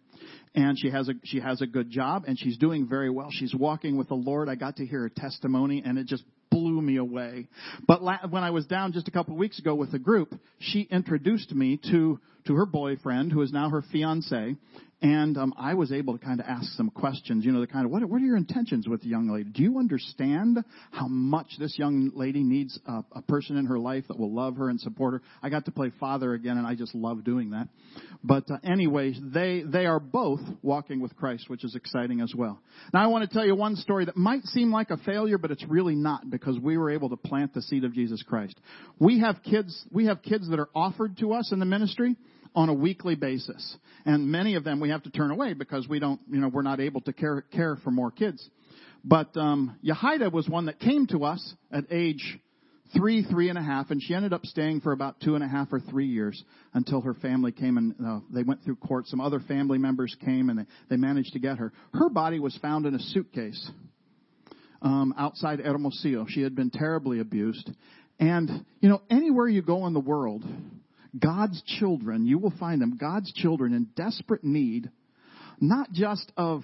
and 0.54 0.78
she 0.78 0.90
has 0.90 1.08
a 1.08 1.14
she 1.24 1.40
has 1.40 1.62
a 1.62 1.66
good 1.66 1.90
job 1.90 2.24
and 2.26 2.38
she's 2.38 2.58
doing 2.58 2.86
very 2.86 3.10
well. 3.10 3.28
She's 3.30 3.54
walking 3.54 3.96
with 3.96 4.08
the 4.08 4.14
Lord. 4.14 4.48
I 4.48 4.54
got 4.54 4.76
to 4.76 4.86
hear 4.86 5.00
her 5.00 5.08
testimony 5.08 5.82
and 5.84 5.98
it 5.98 6.06
just 6.06 6.24
blew 6.50 6.82
me 6.82 6.96
away. 6.96 7.48
But 7.86 8.02
la- 8.02 8.26
when 8.28 8.44
I 8.44 8.50
was 8.50 8.66
down 8.66 8.92
just 8.92 9.08
a 9.08 9.10
couple 9.10 9.32
of 9.34 9.38
weeks 9.38 9.58
ago 9.58 9.74
with 9.74 9.94
a 9.94 9.98
group, 9.98 10.38
she 10.58 10.82
introduced 10.82 11.52
me 11.52 11.80
to 11.90 12.20
to 12.46 12.54
her 12.56 12.66
boyfriend, 12.66 13.32
who 13.32 13.42
is 13.42 13.52
now 13.52 13.70
her 13.70 13.82
fiance, 13.92 14.56
and 15.02 15.36
um, 15.36 15.52
I 15.58 15.74
was 15.74 15.90
able 15.90 16.16
to 16.16 16.24
kind 16.24 16.38
of 16.38 16.46
ask 16.46 16.64
some 16.76 16.88
questions. 16.88 17.44
You 17.44 17.50
know, 17.50 17.60
the 17.60 17.66
kind 17.66 17.84
of 17.84 17.90
what, 17.90 18.04
what 18.04 18.22
are 18.22 18.24
your 18.24 18.36
intentions 18.36 18.86
with 18.86 19.02
the 19.02 19.08
young 19.08 19.28
lady? 19.28 19.50
Do 19.50 19.62
you 19.62 19.78
understand 19.80 20.62
how 20.92 21.08
much 21.08 21.48
this 21.58 21.76
young 21.76 22.12
lady 22.14 22.44
needs 22.44 22.78
a, 22.86 23.02
a 23.16 23.22
person 23.22 23.56
in 23.56 23.66
her 23.66 23.80
life 23.80 24.04
that 24.06 24.18
will 24.18 24.32
love 24.32 24.56
her 24.56 24.68
and 24.68 24.80
support 24.80 25.14
her? 25.14 25.22
I 25.42 25.48
got 25.48 25.64
to 25.64 25.72
play 25.72 25.90
father 25.98 26.34
again, 26.34 26.56
and 26.56 26.66
I 26.66 26.76
just 26.76 26.94
love 26.94 27.24
doing 27.24 27.50
that. 27.50 27.66
But 28.22 28.48
uh, 28.48 28.58
anyways, 28.62 29.18
they 29.20 29.64
they 29.66 29.86
are 29.86 29.98
both 29.98 30.40
walking 30.62 31.00
with 31.00 31.16
Christ, 31.16 31.50
which 31.50 31.64
is 31.64 31.74
exciting 31.74 32.20
as 32.20 32.32
well. 32.32 32.60
Now 32.94 33.02
I 33.02 33.08
want 33.08 33.28
to 33.28 33.34
tell 33.34 33.44
you 33.44 33.56
one 33.56 33.74
story 33.74 34.04
that 34.04 34.16
might 34.16 34.44
seem 34.44 34.70
like 34.70 34.90
a 34.90 34.98
failure, 34.98 35.36
but 35.36 35.50
it's 35.50 35.64
really 35.66 35.96
not 35.96 36.30
because 36.30 36.60
we 36.60 36.78
were 36.78 36.92
able 36.92 37.08
to 37.08 37.16
plant 37.16 37.54
the 37.54 37.62
seed 37.62 37.82
of 37.82 37.92
Jesus 37.92 38.22
Christ. 38.22 38.56
We 39.00 39.18
have 39.18 39.42
kids. 39.42 39.84
We 39.90 40.06
have 40.06 40.22
kids 40.22 40.48
that 40.50 40.60
are 40.60 40.70
offered 40.76 41.18
to 41.18 41.32
us 41.32 41.50
in 41.50 41.58
the 41.58 41.66
ministry 41.66 42.14
on 42.54 42.68
a 42.68 42.74
weekly 42.74 43.14
basis. 43.14 43.76
And 44.04 44.30
many 44.30 44.54
of 44.56 44.64
them 44.64 44.80
we 44.80 44.90
have 44.90 45.02
to 45.04 45.10
turn 45.10 45.30
away 45.30 45.54
because 45.54 45.88
we 45.88 45.98
don't, 45.98 46.20
you 46.30 46.40
know, 46.40 46.48
we're 46.48 46.62
not 46.62 46.80
able 46.80 47.00
to 47.02 47.12
care, 47.12 47.42
care 47.52 47.76
for 47.76 47.90
more 47.90 48.10
kids. 48.10 48.48
But 49.04 49.36
um, 49.36 49.78
Yahida 49.84 50.30
was 50.32 50.48
one 50.48 50.66
that 50.66 50.78
came 50.78 51.06
to 51.08 51.24
us 51.24 51.54
at 51.72 51.84
age 51.90 52.38
three, 52.94 53.24
three 53.24 53.48
and 53.48 53.58
a 53.58 53.62
half, 53.62 53.90
and 53.90 54.02
she 54.02 54.14
ended 54.14 54.32
up 54.32 54.44
staying 54.44 54.80
for 54.80 54.92
about 54.92 55.20
two 55.20 55.34
and 55.34 55.42
a 55.42 55.48
half 55.48 55.72
or 55.72 55.80
three 55.80 56.06
years 56.06 56.42
until 56.74 57.00
her 57.00 57.14
family 57.14 57.50
came 57.50 57.78
and 57.78 57.94
uh, 58.04 58.20
they 58.30 58.42
went 58.42 58.62
through 58.64 58.76
court. 58.76 59.06
Some 59.06 59.20
other 59.20 59.40
family 59.40 59.78
members 59.78 60.14
came 60.24 60.50
and 60.50 60.60
they, 60.60 60.66
they 60.90 60.96
managed 60.96 61.32
to 61.32 61.38
get 61.38 61.58
her. 61.58 61.72
Her 61.94 62.08
body 62.08 62.38
was 62.38 62.56
found 62.58 62.86
in 62.86 62.94
a 62.94 62.98
suitcase 62.98 63.70
um, 64.82 65.14
outside 65.16 65.60
Hermosillo. 65.60 66.26
She 66.28 66.42
had 66.42 66.54
been 66.54 66.70
terribly 66.70 67.20
abused. 67.20 67.70
And, 68.20 68.64
you 68.80 68.88
know, 68.88 69.00
anywhere 69.10 69.48
you 69.48 69.62
go 69.62 69.86
in 69.86 69.94
the 69.94 70.00
world, 70.00 70.44
God's 71.18 71.62
children, 71.78 72.24
you 72.26 72.38
will 72.38 72.54
find 72.58 72.80
them, 72.80 72.96
God's 72.96 73.32
children 73.32 73.74
in 73.74 73.88
desperate 73.96 74.44
need, 74.44 74.90
not 75.60 75.92
just 75.92 76.32
of 76.36 76.62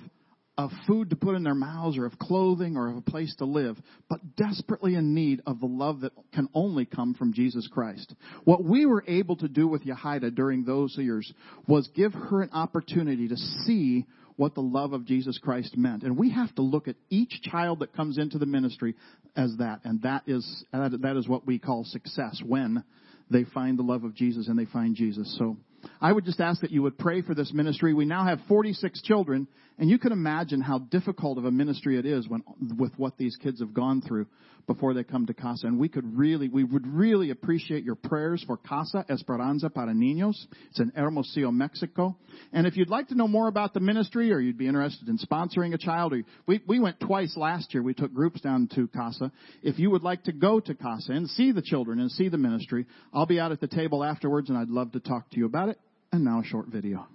of 0.58 0.72
food 0.88 1.10
to 1.10 1.16
put 1.16 1.36
in 1.36 1.44
their 1.44 1.54
mouths 1.54 1.96
or 1.96 2.04
of 2.04 2.18
clothing 2.18 2.76
or 2.76 2.88
of 2.88 2.96
a 2.96 3.00
place 3.00 3.32
to 3.36 3.44
live, 3.44 3.78
but 4.10 4.34
desperately 4.34 4.96
in 4.96 5.14
need 5.14 5.40
of 5.46 5.60
the 5.60 5.66
love 5.66 6.00
that 6.00 6.12
can 6.34 6.48
only 6.52 6.84
come 6.84 7.14
from 7.14 7.32
Jesus 7.32 7.68
Christ. 7.72 8.12
What 8.42 8.64
we 8.64 8.84
were 8.84 9.04
able 9.06 9.36
to 9.36 9.46
do 9.46 9.68
with 9.68 9.86
Yahida 9.86 10.34
during 10.34 10.64
those 10.64 10.96
years 10.98 11.32
was 11.68 11.88
give 11.94 12.12
her 12.12 12.42
an 12.42 12.50
opportunity 12.52 13.28
to 13.28 13.36
see 13.36 14.04
what 14.34 14.54
the 14.54 14.60
love 14.60 14.92
of 14.92 15.06
Jesus 15.06 15.38
Christ 15.38 15.76
meant. 15.76 16.02
And 16.02 16.18
we 16.18 16.30
have 16.32 16.52
to 16.56 16.62
look 16.62 16.88
at 16.88 16.96
each 17.08 17.40
child 17.42 17.78
that 17.78 17.94
comes 17.94 18.18
into 18.18 18.38
the 18.38 18.46
ministry 18.46 18.96
as 19.36 19.54
that. 19.58 19.82
And 19.84 20.02
that 20.02 20.24
is, 20.26 20.64
that 20.72 21.16
is 21.16 21.28
what 21.28 21.46
we 21.46 21.60
call 21.60 21.84
success 21.84 22.42
when 22.44 22.82
they 23.30 23.44
find 23.44 23.78
the 23.78 23.82
love 23.82 24.04
of 24.04 24.14
Jesus 24.14 24.48
and 24.48 24.58
they 24.58 24.64
find 24.64 24.94
Jesus. 24.94 25.36
So, 25.38 25.56
I 26.00 26.12
would 26.12 26.24
just 26.24 26.40
ask 26.40 26.60
that 26.62 26.70
you 26.70 26.82
would 26.82 26.98
pray 26.98 27.22
for 27.22 27.34
this 27.34 27.52
ministry. 27.52 27.94
We 27.94 28.04
now 28.04 28.24
have 28.24 28.40
46 28.48 29.02
children, 29.02 29.46
and 29.78 29.88
you 29.88 29.98
can 29.98 30.12
imagine 30.12 30.60
how 30.60 30.78
difficult 30.78 31.38
of 31.38 31.44
a 31.44 31.50
ministry 31.50 31.98
it 31.98 32.06
is 32.06 32.28
when, 32.28 32.42
with 32.76 32.92
what 32.96 33.16
these 33.16 33.36
kids 33.36 33.60
have 33.60 33.72
gone 33.72 34.02
through 34.02 34.26
before 34.66 34.92
they 34.92 35.02
come 35.02 35.26
to 35.26 35.34
Casa. 35.34 35.66
And 35.66 35.78
we 35.78 35.88
could 35.88 36.16
really, 36.16 36.48
we 36.48 36.62
would 36.62 36.86
really 36.86 37.30
appreciate 37.30 37.84
your 37.84 37.94
prayers 37.94 38.44
for 38.46 38.56
Casa 38.56 39.04
Esperanza 39.08 39.70
para 39.70 39.92
Niños. 39.92 40.34
It's 40.70 40.80
in 40.80 40.92
Hermosillo, 40.94 41.50
Mexico. 41.50 42.16
And 42.52 42.66
if 42.66 42.76
you'd 42.76 42.90
like 42.90 43.08
to 43.08 43.14
know 43.14 43.28
more 43.28 43.48
about 43.48 43.72
the 43.72 43.80
ministry, 43.80 44.32
or 44.32 44.40
you'd 44.40 44.58
be 44.58 44.66
interested 44.66 45.08
in 45.08 45.18
sponsoring 45.18 45.74
a 45.74 45.78
child, 45.78 46.12
or 46.12 46.22
we, 46.46 46.60
we 46.66 46.80
went 46.80 47.00
twice 47.00 47.36
last 47.36 47.72
year. 47.72 47.82
We 47.82 47.94
took 47.94 48.12
groups 48.12 48.40
down 48.40 48.68
to 48.74 48.88
Casa. 48.88 49.32
If 49.62 49.78
you 49.78 49.90
would 49.90 50.02
like 50.02 50.24
to 50.24 50.32
go 50.32 50.60
to 50.60 50.74
Casa 50.74 51.12
and 51.12 51.28
see 51.30 51.52
the 51.52 51.62
children 51.62 51.98
and 51.98 52.10
see 52.10 52.28
the 52.28 52.38
ministry, 52.38 52.86
I'll 53.12 53.26
be 53.26 53.40
out 53.40 53.52
at 53.52 53.60
the 53.60 53.68
table 53.68 54.04
afterwards, 54.04 54.50
and 54.50 54.58
I'd 54.58 54.68
love 54.68 54.92
to 54.92 55.00
talk 55.00 55.30
to 55.30 55.38
you 55.38 55.46
about 55.46 55.70
it. 55.70 55.78
And 56.12 56.24
now 56.24 56.40
a 56.40 56.44
short 56.44 56.68
video. 56.68 57.06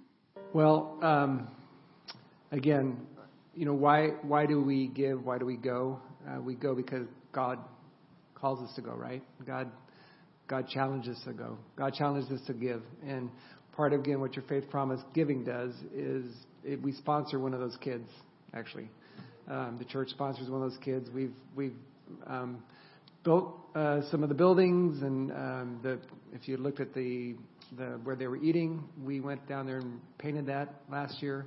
Well, 0.52 0.98
um, 1.02 1.48
again, 2.52 3.06
you 3.54 3.64
know, 3.64 3.74
why 3.74 4.08
why 4.22 4.46
do 4.46 4.60
we 4.60 4.88
give? 4.88 5.24
Why 5.24 5.38
do 5.38 5.46
we 5.46 5.56
go? 5.56 6.00
Uh, 6.28 6.40
we 6.40 6.54
go 6.54 6.74
because 6.74 7.06
God 7.32 7.58
calls 8.34 8.60
us 8.68 8.74
to 8.76 8.82
go, 8.82 8.92
right? 8.92 9.22
God 9.46 9.70
God 10.48 10.68
challenges 10.68 11.16
us 11.16 11.24
to 11.24 11.32
go. 11.32 11.56
God 11.76 11.94
challenges 11.94 12.30
us 12.30 12.46
to 12.46 12.52
give. 12.52 12.82
And 13.06 13.30
part 13.72 13.92
of 13.92 14.00
again 14.00 14.20
what 14.20 14.36
your 14.36 14.44
faith 14.46 14.68
promise 14.70 15.00
giving 15.14 15.44
does 15.44 15.72
is 15.94 16.26
it, 16.62 16.82
we 16.82 16.92
sponsor 16.92 17.38
one 17.38 17.54
of 17.54 17.60
those 17.60 17.76
kids. 17.80 18.08
Actually, 18.52 18.88
um, 19.48 19.76
the 19.78 19.84
church 19.84 20.10
sponsors 20.10 20.48
one 20.48 20.62
of 20.62 20.70
those 20.70 20.80
kids. 20.80 21.08
We've 21.14 21.34
we've 21.54 21.76
um, 22.26 22.62
built 23.24 23.56
uh, 23.74 24.02
some 24.10 24.22
of 24.22 24.28
the 24.28 24.34
buildings, 24.34 25.02
and 25.02 25.30
um, 25.32 25.80
the 25.82 25.98
if 26.32 26.46
you 26.46 26.56
looked 26.56 26.80
at 26.80 26.94
the 26.94 27.34
the 27.76 27.98
where 28.04 28.16
they 28.16 28.26
were 28.26 28.36
eating. 28.36 28.84
We 29.02 29.20
went 29.20 29.46
down 29.48 29.66
there 29.66 29.78
and 29.78 30.00
painted 30.18 30.46
that 30.46 30.82
last 30.90 31.22
year. 31.22 31.46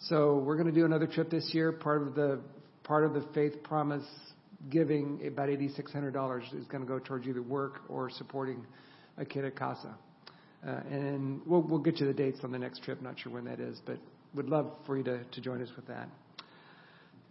So 0.00 0.38
we're 0.38 0.56
going 0.56 0.66
to 0.66 0.72
do 0.72 0.84
another 0.84 1.06
trip 1.06 1.30
this 1.30 1.50
year. 1.52 1.72
Part 1.72 2.02
of 2.02 2.14
the 2.14 2.40
part 2.82 3.04
of 3.04 3.14
the 3.14 3.24
faith 3.34 3.62
promise 3.62 4.04
giving 4.70 5.26
about 5.26 5.48
eighty 5.48 5.68
six 5.68 5.92
hundred 5.92 6.12
dollars 6.12 6.44
is 6.52 6.66
going 6.66 6.82
to 6.82 6.88
go 6.88 6.98
towards 6.98 7.26
either 7.26 7.42
work 7.42 7.80
or 7.88 8.10
supporting 8.10 8.64
a 9.16 9.24
kid 9.24 9.44
at 9.44 9.56
Casa. 9.56 9.94
Uh, 10.66 10.80
and 10.90 11.40
we'll 11.46 11.62
we'll 11.62 11.78
get 11.78 12.00
you 12.00 12.06
the 12.06 12.12
dates 12.12 12.40
on 12.42 12.52
the 12.52 12.58
next 12.58 12.82
trip. 12.82 13.00
Not 13.00 13.18
sure 13.18 13.32
when 13.32 13.44
that 13.44 13.60
is, 13.60 13.80
but 13.86 13.98
would 14.34 14.48
love 14.48 14.72
for 14.86 14.96
you 14.96 15.04
to, 15.04 15.22
to 15.24 15.40
join 15.40 15.62
us 15.62 15.70
with 15.76 15.86
that. 15.86 16.08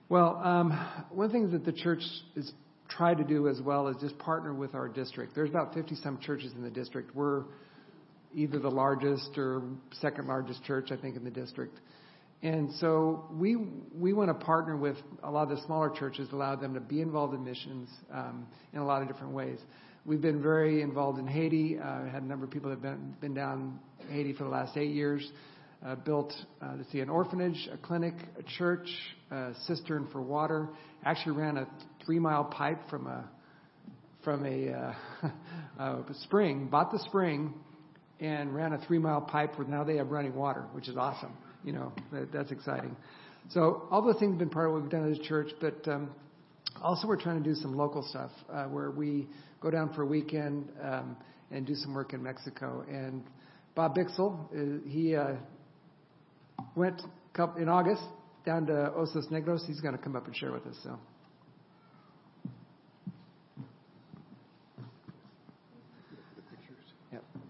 Well, 0.10 0.38
um, 0.43 0.71
one 1.12 1.32
things 1.32 1.52
that 1.52 1.65
the 1.65 1.71
church 1.71 2.02
is 2.36 2.52
tried 2.89 3.17
to 3.17 3.23
do 3.23 3.47
as 3.47 3.60
well 3.62 3.88
is 3.88 3.97
just 3.99 4.17
partner 4.19 4.54
with 4.54 4.76
our 4.76 4.88
district. 4.88 5.34
There's 5.36 5.49
about 5.49 5.73
50 5.73 5.95
some 5.95 6.19
churches 6.19 6.52
in 6.54 6.62
the 6.62 6.69
district. 6.69 7.15
We're 7.15 7.43
either 8.36 8.60
the 8.60 8.69
largest 8.69 9.38
or 9.38 9.63
second 10.02 10.28
largest 10.28 10.63
church, 10.63 10.91
I 10.91 10.97
think, 10.97 11.15
in 11.15 11.23
the 11.23 11.32
district. 11.32 11.80
And 12.43 12.73
so 12.73 13.23
we 13.32 13.56
we 13.95 14.12
want 14.12 14.27
to 14.27 14.45
partner 14.45 14.75
with 14.75 14.97
a 15.23 15.32
lot 15.32 15.49
of 15.49 15.58
the 15.58 15.65
smaller 15.65 15.89
churches, 15.89 16.27
allow 16.34 16.58
them 16.58 16.73
to 16.73 16.82
be 16.82 16.99
involved 16.99 17.34
in 17.34 17.41
missions 17.43 17.89
um, 18.12 18.45
in 18.73 18.79
a 18.79 18.86
lot 18.86 19.01
of 19.01 19.08
different 19.08 19.34
ways. 19.34 19.60
We've 20.06 20.21
been 20.21 20.41
very 20.41 20.82
involved 20.82 21.19
in 21.19 21.25
Haiti. 21.25 21.79
Uh, 21.79 22.03
had 22.06 22.21
a 22.21 22.25
number 22.25 22.43
of 22.43 22.51
people 22.51 22.69
that 22.69 22.75
have 22.75 22.82
been 22.82 23.15
been 23.21 23.34
down 23.34 23.79
Haiti 24.10 24.34
for 24.34 24.43
the 24.43 24.49
last 24.49 24.75
eight 24.75 24.91
years. 24.91 25.32
Uh, 25.86 25.95
built, 25.95 26.34
uh, 26.62 26.73
let's 26.77 26.89
see, 26.91 26.99
an 26.99 27.10
orphanage, 27.10 27.67
a 27.71 27.77
clinic, 27.77 28.13
a 28.38 28.43
church, 28.58 28.88
a 29.32 29.53
cistern 29.65 30.08
for 30.12 30.21
water. 30.21 30.67
Actually 31.03 31.38
ran 31.38 31.58
a 31.58 31.67
three 32.06 32.19
mile 32.19 32.43
pipe 32.43 32.79
from 32.89 33.08
a 33.08 33.25
from 34.23 34.45
a, 34.45 34.69
uh, 34.69 35.29
a 36.10 36.13
spring. 36.23 36.67
Bought 36.67 36.91
the 36.91 36.99
spring 36.99 37.53
and 38.19 38.53
ran 38.53 38.73
a 38.73 38.86
three 38.86 38.99
mile 38.99 39.21
pipe 39.21 39.58
where 39.58 39.67
now 39.67 39.84
they 39.86 39.97
have 39.97 40.12
running 40.12 40.36
water, 40.36 40.65
which 40.73 40.89
is 40.89 40.97
awesome. 40.97 41.34
You 41.63 41.73
know, 41.73 41.93
that, 42.12 42.32
that's 42.32 42.52
exciting. 42.52 42.95
So 43.49 43.88
all 43.91 44.02
those 44.02 44.19
things 44.19 44.32
have 44.32 44.39
been 44.39 44.49
part 44.49 44.67
of 44.67 44.73
what 44.73 44.82
we've 44.82 44.91
done 44.91 45.12
as 45.12 45.19
a 45.19 45.23
church, 45.23 45.52
but 45.60 45.88
um, 45.88 46.12
also 46.82 47.08
we're 47.08 47.21
trying 47.21 47.41
to 47.41 47.49
do 47.49 47.56
some 47.56 47.76
local 47.76 48.04
stuff 48.04 48.32
uh, 48.52 48.65
where 48.65 48.91
we 48.91 49.28
go 49.62 49.69
down 49.69 49.93
for 49.93 50.04
a 50.04 50.06
weekend 50.06 50.69
um, 50.82 51.17
and 51.52 51.65
do 51.65 51.76
some 51.76 51.93
work 51.93 52.13
in 52.13 52.23
Mexico. 52.23 52.86
And 52.89 53.23
Bob 53.76 53.95
Bixel, 53.95 54.39
uh, 54.54 54.88
he 54.88 55.15
uh, 55.15 55.36
went 56.76 57.02
in 57.58 57.69
August 57.69 58.04
down 58.45 58.65
to 58.67 58.91
Ojos 58.93 59.28
Negros. 59.32 59.65
He's 59.65 59.82
going 59.82 59.95
to 59.95 60.02
come 60.02 60.15
up 60.15 60.26
and 60.26 60.36
share 60.36 60.52
with 60.52 60.65
us. 60.65 60.76
So. 60.84 60.99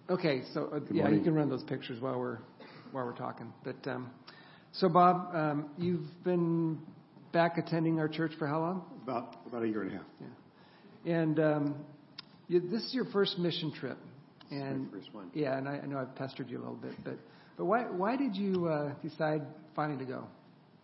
Okay, 0.09 0.43
so 0.53 0.69
uh, 0.73 0.79
yeah, 0.91 1.09
you 1.09 1.21
can 1.21 1.33
run 1.33 1.49
those 1.49 1.63
pictures 1.63 1.99
while 2.01 2.19
we're 2.19 2.39
while 2.93 3.05
we're 3.05 3.13
talking. 3.13 3.51
But 3.63 3.87
um, 3.89 4.09
so, 4.71 4.87
Bob, 4.87 5.35
um, 5.35 5.69
you've 5.77 6.23
been 6.23 6.79
back 7.31 7.57
attending 7.57 7.99
our 7.99 8.07
church 8.07 8.31
for 8.39 8.47
how 8.47 8.59
long? 8.59 8.85
About 9.03 9.35
about 9.45 9.63
a 9.63 9.67
year 9.67 9.81
and 9.81 9.91
a 9.91 9.95
half. 9.95 10.05
Yeah, 11.05 11.13
and 11.13 11.39
um, 11.39 11.75
you, 12.47 12.61
this 12.61 12.83
is 12.83 12.93
your 12.93 13.05
first 13.05 13.37
mission 13.37 13.73
trip, 13.73 13.97
and 14.51 14.89
first 14.91 15.13
one. 15.13 15.29
Yeah, 15.33 15.57
and 15.57 15.67
I, 15.67 15.79
I 15.83 15.85
know 15.85 15.97
I've 15.97 16.15
pestered 16.15 16.49
you 16.49 16.57
a 16.57 16.61
little 16.61 16.75
bit, 16.75 16.93
but 17.03 17.17
but 17.57 17.65
why 17.65 17.83
why 17.83 18.15
did 18.15 18.35
you 18.35 18.67
uh, 18.67 18.93
decide 19.01 19.41
finally 19.75 19.99
to 19.99 20.05
go? 20.05 20.27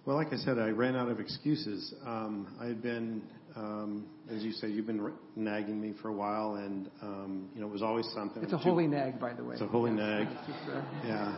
Well, 0.06 0.16
like 0.16 0.34
I 0.34 0.38
said, 0.38 0.58
I 0.58 0.70
ran 0.70 0.96
out 0.96 1.10
of 1.10 1.20
excuses. 1.20 1.94
Um, 2.06 2.56
I 2.60 2.66
had 2.66 2.82
been 2.82 3.22
um, 3.56 4.06
as 4.30 4.44
you 4.44 4.52
say, 4.52 4.70
you've 4.70 4.86
been 4.86 5.12
nagging 5.36 5.82
me 5.82 5.94
for 6.02 6.10
a 6.10 6.14
while, 6.14 6.56
and 6.56 6.90
um, 7.02 7.50
you 7.54 7.62
know 7.62 7.68
it 7.68 7.74
was 7.74 7.82
always 7.82 8.08
something. 8.14 8.44
It's 8.44 8.54
a 8.54 8.58
holy 8.58 8.88
nag, 8.88 9.20
by 9.20 9.34
the 9.34 9.44
way. 9.44 9.54
It's 9.54 9.62
a 9.62 9.68
holy 9.68 9.92
nag. 9.92 10.28
yeah, 11.06 11.36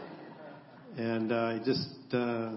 and 0.98 1.32
uh, 1.32 1.60
just 1.64 1.90
uh, 2.14 2.52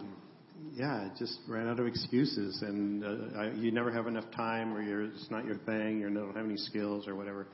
yeah, 0.75 1.07
it 1.07 1.13
just 1.19 1.39
ran 1.49 1.69
out 1.69 1.79
of 1.79 1.87
excuses, 1.87 2.63
and 2.63 3.05
uh, 3.05 3.39
I, 3.39 3.51
you 3.53 3.71
never 3.71 3.93
have 3.93 4.07
enough 4.07 4.25
time, 4.35 4.75
or 4.75 4.83
you're 4.83 5.05
it's 5.05 5.31
not 5.31 5.45
your 5.45 5.57
thing, 5.59 6.01
you 6.01 6.11
don't 6.11 6.35
have 6.35 6.45
any 6.45 6.57
skills, 6.57 7.07
or 7.07 7.15
whatever. 7.15 7.47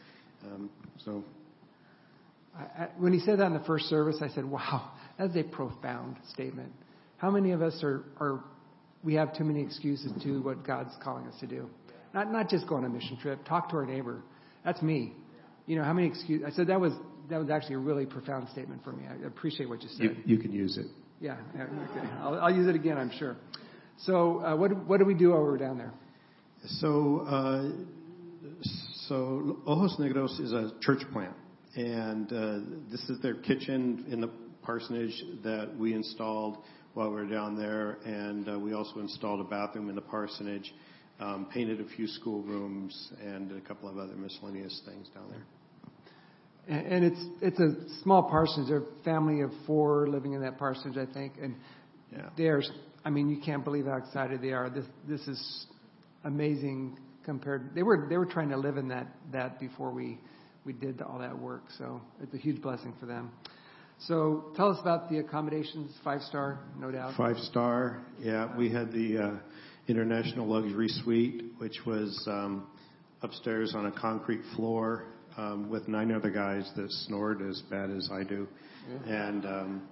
Um, 0.44 0.70
so. 1.04 1.24
I, 2.56 2.62
I, 2.62 2.88
when 2.98 3.12
he 3.12 3.20
said 3.20 3.38
that 3.38 3.46
in 3.46 3.54
the 3.54 3.64
first 3.64 3.86
service, 3.86 4.16
I 4.22 4.28
said, 4.28 4.44
"Wow, 4.44 4.92
that's 5.18 5.36
a 5.36 5.42
profound 5.42 6.16
statement." 6.32 6.72
How 7.18 7.30
many 7.30 7.52
of 7.52 7.60
us 7.60 7.78
are, 7.82 8.04
are 8.18 8.42
we 9.04 9.14
have 9.14 9.36
too 9.36 9.44
many 9.44 9.62
excuses 9.62 10.10
to 10.22 10.42
what 10.42 10.66
God's 10.66 10.94
calling 11.02 11.26
us 11.26 11.38
to 11.40 11.46
do? 11.46 11.68
Not 12.14 12.32
not 12.32 12.48
just 12.48 12.66
go 12.66 12.76
on 12.76 12.84
a 12.84 12.88
mission 12.88 13.18
trip. 13.18 13.44
Talk 13.44 13.70
to 13.70 13.76
our 13.76 13.86
neighbor. 13.86 14.22
That's 14.64 14.80
me. 14.82 15.12
You 15.66 15.76
know 15.76 15.84
how 15.84 15.92
many 15.92 16.08
excuses? 16.08 16.46
I 16.46 16.50
said 16.50 16.68
that 16.68 16.80
was 16.80 16.92
that 17.30 17.38
was 17.38 17.50
actually 17.50 17.76
a 17.76 17.78
really 17.78 18.06
profound 18.06 18.48
statement 18.50 18.82
for 18.84 18.92
me. 18.92 19.04
I 19.08 19.26
appreciate 19.26 19.68
what 19.68 19.82
you 19.82 19.88
said. 19.88 20.02
You, 20.02 20.16
you 20.24 20.38
can 20.38 20.52
use 20.52 20.76
it. 20.76 20.86
Yeah. 21.20 21.36
Okay. 21.54 22.08
I'll, 22.20 22.40
I'll 22.40 22.54
use 22.54 22.66
it 22.66 22.74
again. 22.74 22.98
I'm 22.98 23.10
sure. 23.18 23.36
So 23.98 24.40
uh, 24.40 24.56
what 24.56 24.86
what 24.86 24.98
do 24.98 25.04
we 25.04 25.14
do 25.14 25.30
while 25.30 25.42
we're 25.42 25.58
down 25.58 25.78
there? 25.78 25.92
So 26.66 27.20
uh, 27.20 27.70
so 29.08 29.58
Ojos 29.66 29.96
Negros 29.98 30.40
is 30.40 30.52
a 30.52 30.72
church 30.80 31.02
plant, 31.12 31.34
and 31.76 32.32
uh, 32.32 32.58
this 32.90 33.00
is 33.08 33.20
their 33.22 33.34
kitchen 33.34 34.06
in 34.10 34.20
the 34.20 34.30
parsonage 34.62 35.22
that 35.42 35.74
we 35.78 35.94
installed 35.94 36.58
while 36.94 37.08
we 37.08 37.16
were 37.16 37.26
down 37.26 37.56
there, 37.56 37.98
and 38.04 38.48
uh, 38.48 38.58
we 38.58 38.72
also 38.72 39.00
installed 39.00 39.40
a 39.40 39.44
bathroom 39.44 39.88
in 39.88 39.94
the 39.94 40.00
parsonage 40.00 40.72
um, 41.20 41.46
painted 41.52 41.80
a 41.80 41.84
few 41.96 42.06
schoolrooms 42.06 43.12
and 43.22 43.52
a 43.52 43.60
couple 43.60 43.88
of 43.88 43.98
other 43.98 44.14
miscellaneous 44.14 44.80
things 44.86 45.08
down 45.14 45.28
there. 45.30 45.44
And, 46.68 46.86
and 46.86 47.04
it's 47.04 47.24
it's 47.40 47.60
a 47.60 48.02
small 48.02 48.22
parsonage. 48.24 48.68
They're 48.68 48.78
a 48.78 49.04
family 49.04 49.40
of 49.40 49.50
four 49.66 50.08
living 50.08 50.32
in 50.34 50.42
that 50.42 50.58
parsonage, 50.58 50.96
I 50.96 51.12
think, 51.12 51.34
and 51.40 51.54
Yeah. 52.12 52.28
they're. 52.36 52.62
I 53.04 53.08
mean, 53.10 53.30
you 53.30 53.40
can't 53.40 53.64
believe 53.64 53.86
how 53.86 53.96
excited 53.96 54.42
they 54.42 54.52
are. 54.52 54.68
This 54.70 54.86
this 55.08 55.26
is 55.26 55.66
amazing 56.24 56.98
compared. 57.24 57.74
They 57.74 57.82
were 57.82 58.06
they 58.08 58.16
were 58.16 58.26
trying 58.26 58.50
to 58.50 58.56
live 58.56 58.76
in 58.76 58.88
that 58.88 59.06
that 59.32 59.58
before 59.58 59.90
we 59.90 60.18
we 60.64 60.72
did 60.72 61.00
all 61.02 61.18
that 61.18 61.38
work. 61.38 61.62
So 61.78 62.00
it's 62.22 62.34
a 62.34 62.38
huge 62.38 62.60
blessing 62.60 62.94
for 63.00 63.06
them. 63.06 63.30
So 64.06 64.46
tell 64.56 64.70
us 64.70 64.78
about 64.80 65.10
the 65.10 65.18
accommodations. 65.18 65.92
Five 66.02 66.22
star, 66.22 66.60
no 66.78 66.90
doubt. 66.90 67.14
Five 67.16 67.36
star, 67.38 68.02
yeah. 68.18 68.54
We 68.56 68.70
had 68.70 68.92
the 68.92 69.18
uh, 69.18 69.30
International 69.88 70.46
Luxury 70.46 70.88
Suite, 70.88 71.52
which 71.58 71.80
was 71.86 72.26
um, 72.26 72.66
upstairs 73.22 73.74
on 73.74 73.86
a 73.86 73.92
concrete 73.92 74.40
floor 74.56 75.04
um, 75.36 75.68
with 75.70 75.88
nine 75.88 76.12
other 76.12 76.30
guys 76.30 76.70
that 76.76 76.90
snored 77.06 77.42
as 77.42 77.62
bad 77.70 77.90
as 77.90 78.08
I 78.12 78.24
do, 78.24 78.48
and 79.06 79.44
um, 79.46 79.82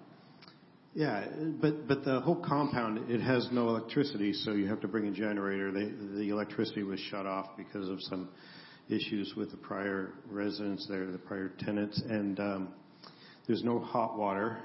yeah. 0.95 1.27
But 1.61 1.87
but 1.87 2.05
the 2.05 2.21
whole 2.21 2.43
compound 2.45 3.11
it 3.11 3.21
has 3.21 3.49
no 3.53 3.69
electricity, 3.69 4.33
so 4.33 4.53
you 4.53 4.67
have 4.67 4.81
to 4.81 4.89
bring 4.89 5.07
a 5.07 5.13
generator. 5.13 5.71
They, 5.73 5.87
the 6.19 6.31
electricity 6.31 6.83
was 6.83 7.01
shut 7.11 7.27
off 7.27 7.57
because 7.57 7.89
of 7.89 8.01
some 8.03 8.29
issues 8.89 9.35
with 9.37 9.51
the 9.51 9.57
prior 9.59 10.15
residents 10.31 10.87
there, 10.89 11.07
the 11.07 11.19
prior 11.19 11.53
tenants, 11.59 12.01
and 12.09 12.41
um, 12.41 12.69
there's 13.47 13.63
no 13.63 13.79
hot 13.79 14.19
water. 14.19 14.59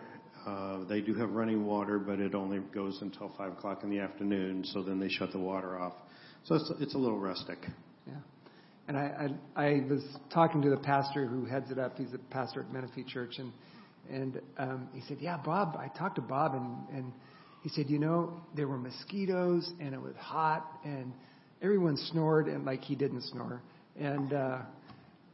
Uh, 0.46 0.84
they 0.90 1.00
do 1.00 1.14
have 1.14 1.30
running 1.32 1.66
water, 1.66 2.00
but 2.00 2.20
it 2.20 2.36
only 2.36 2.60
goes 2.74 2.98
until 3.02 3.32
five 3.38 3.54
o'clock 3.54 3.84
in 3.84 3.90
the 3.90 4.00
afternoon. 4.00 4.66
So 4.66 4.84
then 4.84 5.00
they 5.00 5.08
shut 5.08 5.32
the 5.32 5.40
water 5.40 5.80
off. 5.80 5.94
So 6.46 6.56
it's 6.56 6.72
it's 6.80 6.96
a 6.96 6.98
little 6.98 7.20
rustic. 7.20 7.60
And 8.88 8.98
I, 8.98 9.30
I, 9.56 9.65
I 9.65 9.84
was 9.89 10.04
talking 10.34 10.62
to 10.62 10.69
the 10.69 10.78
pastor 10.78 11.26
who 11.26 11.46
heads 11.46 11.72
it 11.72 11.80
up. 11.80 11.98
He's 11.98 12.13
a 12.13 12.17
pastor 12.34 12.62
at 12.62 12.74
Menifee 12.74 13.04
Church, 13.04 13.36
and 13.38 13.52
and 14.12 14.41
um, 14.58 14.89
he 14.93 15.02
said, 15.08 15.17
"Yeah, 15.22 15.38
Bob. 15.38 15.78
I 15.78 15.88
talked 15.98 16.15
to 16.15 16.22
Bob, 16.22 16.54
and 16.56 16.98
and 16.98 17.13
he 17.63 17.69
said, 17.69 17.89
you 17.89 17.98
know, 17.98 18.41
there 18.56 18.67
were 18.67 18.78
mosquitoes, 18.78 19.72
and 19.80 19.93
it 19.93 20.02
was 20.02 20.15
hot, 20.17 20.69
and 20.84 21.13
everyone 21.62 21.96
snored, 21.96 22.48
and 22.48 22.65
like 22.65 22.82
he 22.82 22.93
didn't 22.93 23.22
snore, 23.22 23.62
and 23.98 24.34
uh, 24.34 24.60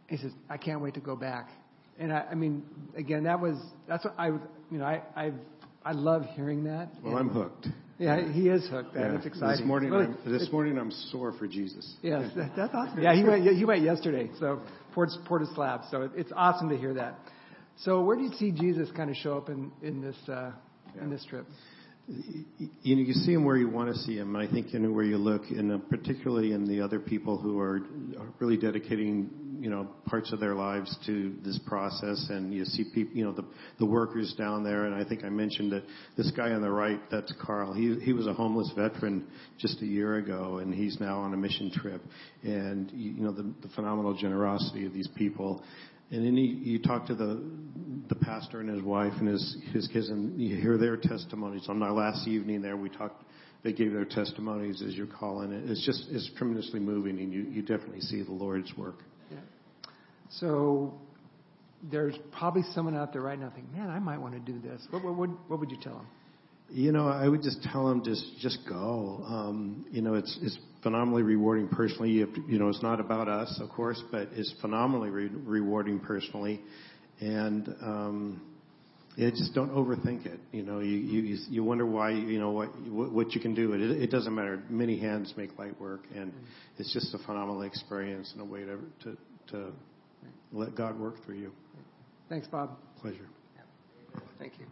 he 0.07 0.17
says, 0.17 0.31
I 0.47 0.57
can't 0.57 0.79
wait 0.79 0.93
to 0.93 0.99
go 0.99 1.15
back. 1.15 1.49
And 1.97 2.13
I, 2.13 2.27
I 2.31 2.35
mean, 2.35 2.63
again, 2.95 3.23
that 3.23 3.39
was 3.39 3.57
that's 3.87 4.05
what 4.05 4.13
I, 4.17 4.27
you 4.27 4.77
know, 4.77 4.85
I 4.85 5.01
I 5.15 5.31
I 5.83 5.93
love 5.93 6.23
hearing 6.35 6.65
that. 6.65 6.89
Well, 7.03 7.17
I'm 7.17 7.29
hooked. 7.29 7.67
Yeah, 7.99 8.31
he 8.31 8.47
is 8.47 8.65
hooked. 8.69 8.95
Yeah. 8.95 9.11
That's 9.11 9.25
exciting. 9.25 9.57
This 9.57 9.67
morning, 9.67 9.91
Really, 9.91 10.05
I'm, 10.05 10.31
this 10.31 10.49
morning 10.53 10.77
I'm 10.77 10.89
sore 10.89 11.33
for 11.33 11.47
Jesus. 11.47 11.95
Yes, 12.01 12.31
that, 12.37 12.53
that's 12.55 12.73
awesome. 12.73 13.01
Yeah, 13.01 13.13
he 13.13 13.23
went. 13.23 13.43
He 13.45 13.65
went 13.65 13.81
yesterday. 13.83 14.29
So 14.39 14.61
poured 14.93 15.09
poured 15.25 15.41
a 15.41 15.53
slab. 15.53 15.81
So 15.91 16.03
it, 16.03 16.11
it's 16.15 16.31
awesome 16.33 16.69
to 16.69 16.77
hear 16.77 16.93
that. 16.93 17.19
So 17.83 18.01
where 18.01 18.15
do 18.15 18.23
you 18.23 18.31
see 18.39 18.51
Jesus 18.51 18.89
kind 18.95 19.09
of 19.09 19.17
show 19.17 19.37
up 19.37 19.49
in 19.49 19.71
in 19.81 20.01
this 20.01 20.15
uh, 20.29 20.51
in 21.01 21.09
this 21.09 21.25
trip? 21.25 21.45
You 22.81 22.95
know, 22.95 23.01
you 23.03 23.13
see 23.13 23.33
him 23.33 23.43
where 23.43 23.57
you 23.57 23.69
want 23.69 23.93
to 23.93 23.99
see 23.99 24.17
him. 24.17 24.35
I 24.35 24.47
think 24.47 24.73
you 24.73 24.79
know 24.79 24.91
where 24.91 25.03
you 25.03 25.17
look, 25.17 25.43
and 25.49 25.71
uh, 25.71 25.77
particularly 25.89 26.53
in 26.53 26.65
the 26.65 26.81
other 26.81 26.99
people 26.99 27.37
who 27.37 27.59
are 27.59 27.81
are 28.17 28.33
really 28.39 28.57
dedicating, 28.57 29.29
you 29.59 29.69
know, 29.69 29.89
parts 30.05 30.31
of 30.31 30.39
their 30.39 30.55
lives 30.55 30.97
to 31.05 31.35
this 31.43 31.59
process. 31.67 32.27
And 32.29 32.53
you 32.53 32.63
see 32.63 32.85
people, 32.93 33.15
you 33.15 33.25
know, 33.25 33.33
the 33.33 33.45
the 33.79 33.85
workers 33.85 34.35
down 34.37 34.63
there. 34.63 34.85
And 34.85 34.93
I 34.93 35.07
think 35.07 35.23
I 35.23 35.29
mentioned 35.29 35.71
that 35.71 35.83
this 36.17 36.31
guy 36.31 36.51
on 36.51 36.61
the 36.61 36.69
right, 36.69 36.99
that's 37.09 37.33
Carl. 37.41 37.73
He 37.73 37.97
he 37.99 38.13
was 38.13 38.27
a 38.27 38.33
homeless 38.33 38.71
veteran 38.75 39.25
just 39.57 39.81
a 39.81 39.85
year 39.85 40.17
ago, 40.17 40.57
and 40.57 40.73
he's 40.73 40.99
now 40.99 41.19
on 41.19 41.33
a 41.33 41.37
mission 41.37 41.71
trip. 41.71 42.01
And 42.43 42.91
you 42.91 43.23
know 43.23 43.31
the, 43.31 43.53
the 43.61 43.69
phenomenal 43.75 44.13
generosity 44.13 44.85
of 44.85 44.93
these 44.93 45.07
people. 45.15 45.63
And 46.11 46.25
then 46.25 46.35
you, 46.37 46.55
you 46.55 46.79
talk 46.79 47.07
to 47.07 47.15
the 47.15 47.41
the 48.09 48.15
pastor 48.15 48.59
and 48.59 48.69
his 48.69 48.83
wife 48.83 49.13
and 49.19 49.27
his 49.27 49.57
his 49.73 49.87
kids, 49.87 50.09
and 50.09 50.39
you 50.39 50.57
hear 50.57 50.77
their 50.77 50.97
testimonies. 50.97 51.65
On 51.69 51.81
our 51.81 51.93
last 51.93 52.27
evening 52.27 52.61
there, 52.61 52.77
we 52.77 52.89
talked. 52.89 53.23
They 53.61 53.73
gave 53.73 53.91
their 53.91 54.05
testimonies, 54.05 54.81
as 54.81 54.93
you're 54.93 55.05
calling 55.05 55.51
it. 55.51 55.69
It's 55.69 55.85
just 55.85 56.05
it's 56.11 56.29
tremendously 56.37 56.79
moving, 56.79 57.19
and 57.19 57.33
you 57.33 57.41
you 57.41 57.61
definitely 57.61 58.01
see 58.01 58.23
the 58.23 58.31
Lord's 58.31 58.73
work. 58.77 59.03
Yeah. 59.29 59.39
So 60.31 60.93
there's 61.83 62.15
probably 62.37 62.63
someone 62.73 62.95
out 62.95 63.13
there 63.13 63.21
right 63.21 63.39
now 63.39 63.51
thinking, 63.53 63.71
man, 63.73 63.89
I 63.89 63.99
might 63.99 64.17
want 64.17 64.33
to 64.33 64.39
do 64.39 64.59
this. 64.59 64.85
What 64.89 65.03
what 65.03 65.15
would 65.15 65.31
what 65.47 65.59
would 65.59 65.71
you 65.71 65.77
tell 65.81 65.95
them? 65.95 66.07
You 66.71 66.91
know, 66.91 67.07
I 67.07 67.27
would 67.27 67.41
just 67.41 67.63
tell 67.63 67.87
them 67.87 68.03
just 68.03 68.23
just 68.39 68.59
go. 68.67 69.23
Um, 69.25 69.85
you 69.91 70.01
know, 70.01 70.13
it's 70.15 70.37
it's 70.41 70.57
phenomenally 70.83 71.23
rewarding 71.23 71.67
personally. 71.67 72.11
You, 72.11 72.25
to- 72.27 72.43
you 72.47 72.59
know, 72.59 72.69
it's 72.69 72.83
not 72.83 72.99
about 72.99 73.27
us, 73.27 73.59
of 73.61 73.69
course, 73.69 74.01
but 74.11 74.29
it's 74.33 74.53
phenomenally 74.61 75.09
re- 75.09 75.29
rewarding 75.29 75.99
personally, 75.99 76.61
and 77.19 77.67
um, 77.81 78.41
yeah, 79.15 79.29
just 79.31 79.53
don't 79.55 79.71
overthink 79.71 80.25
it. 80.25 80.39
You 80.51 80.63
know, 80.63 80.79
you 80.79 80.97
you 80.97 81.37
you 81.49 81.63
wonder 81.63 81.85
why 81.85 82.11
you 82.11 82.39
know 82.39 82.51
what 82.51 82.69
what 82.87 83.11
what 83.11 83.31
you 83.33 83.41
can 83.41 83.55
do. 83.55 83.73
It 83.73 83.81
it 83.81 84.11
doesn't 84.11 84.33
matter. 84.33 84.61
Many 84.69 84.99
hands 84.99 85.33
make 85.35 85.57
light 85.57 85.79
work, 85.81 86.01
and 86.15 86.31
it's 86.77 86.93
just 86.93 87.13
a 87.15 87.17
phenomenal 87.19 87.63
experience 87.63 88.31
and 88.33 88.41
a 88.41 88.45
way 88.45 88.61
to 88.61 88.77
to 89.03 89.17
to 89.51 89.71
let 90.51 90.75
God 90.75 90.99
work 90.99 91.15
through 91.25 91.37
you. 91.37 91.51
Thanks, 92.29 92.47
Bob. 92.47 92.77
Pleasure. 93.01 93.27
Thank 94.37 94.53
you. 94.59 94.65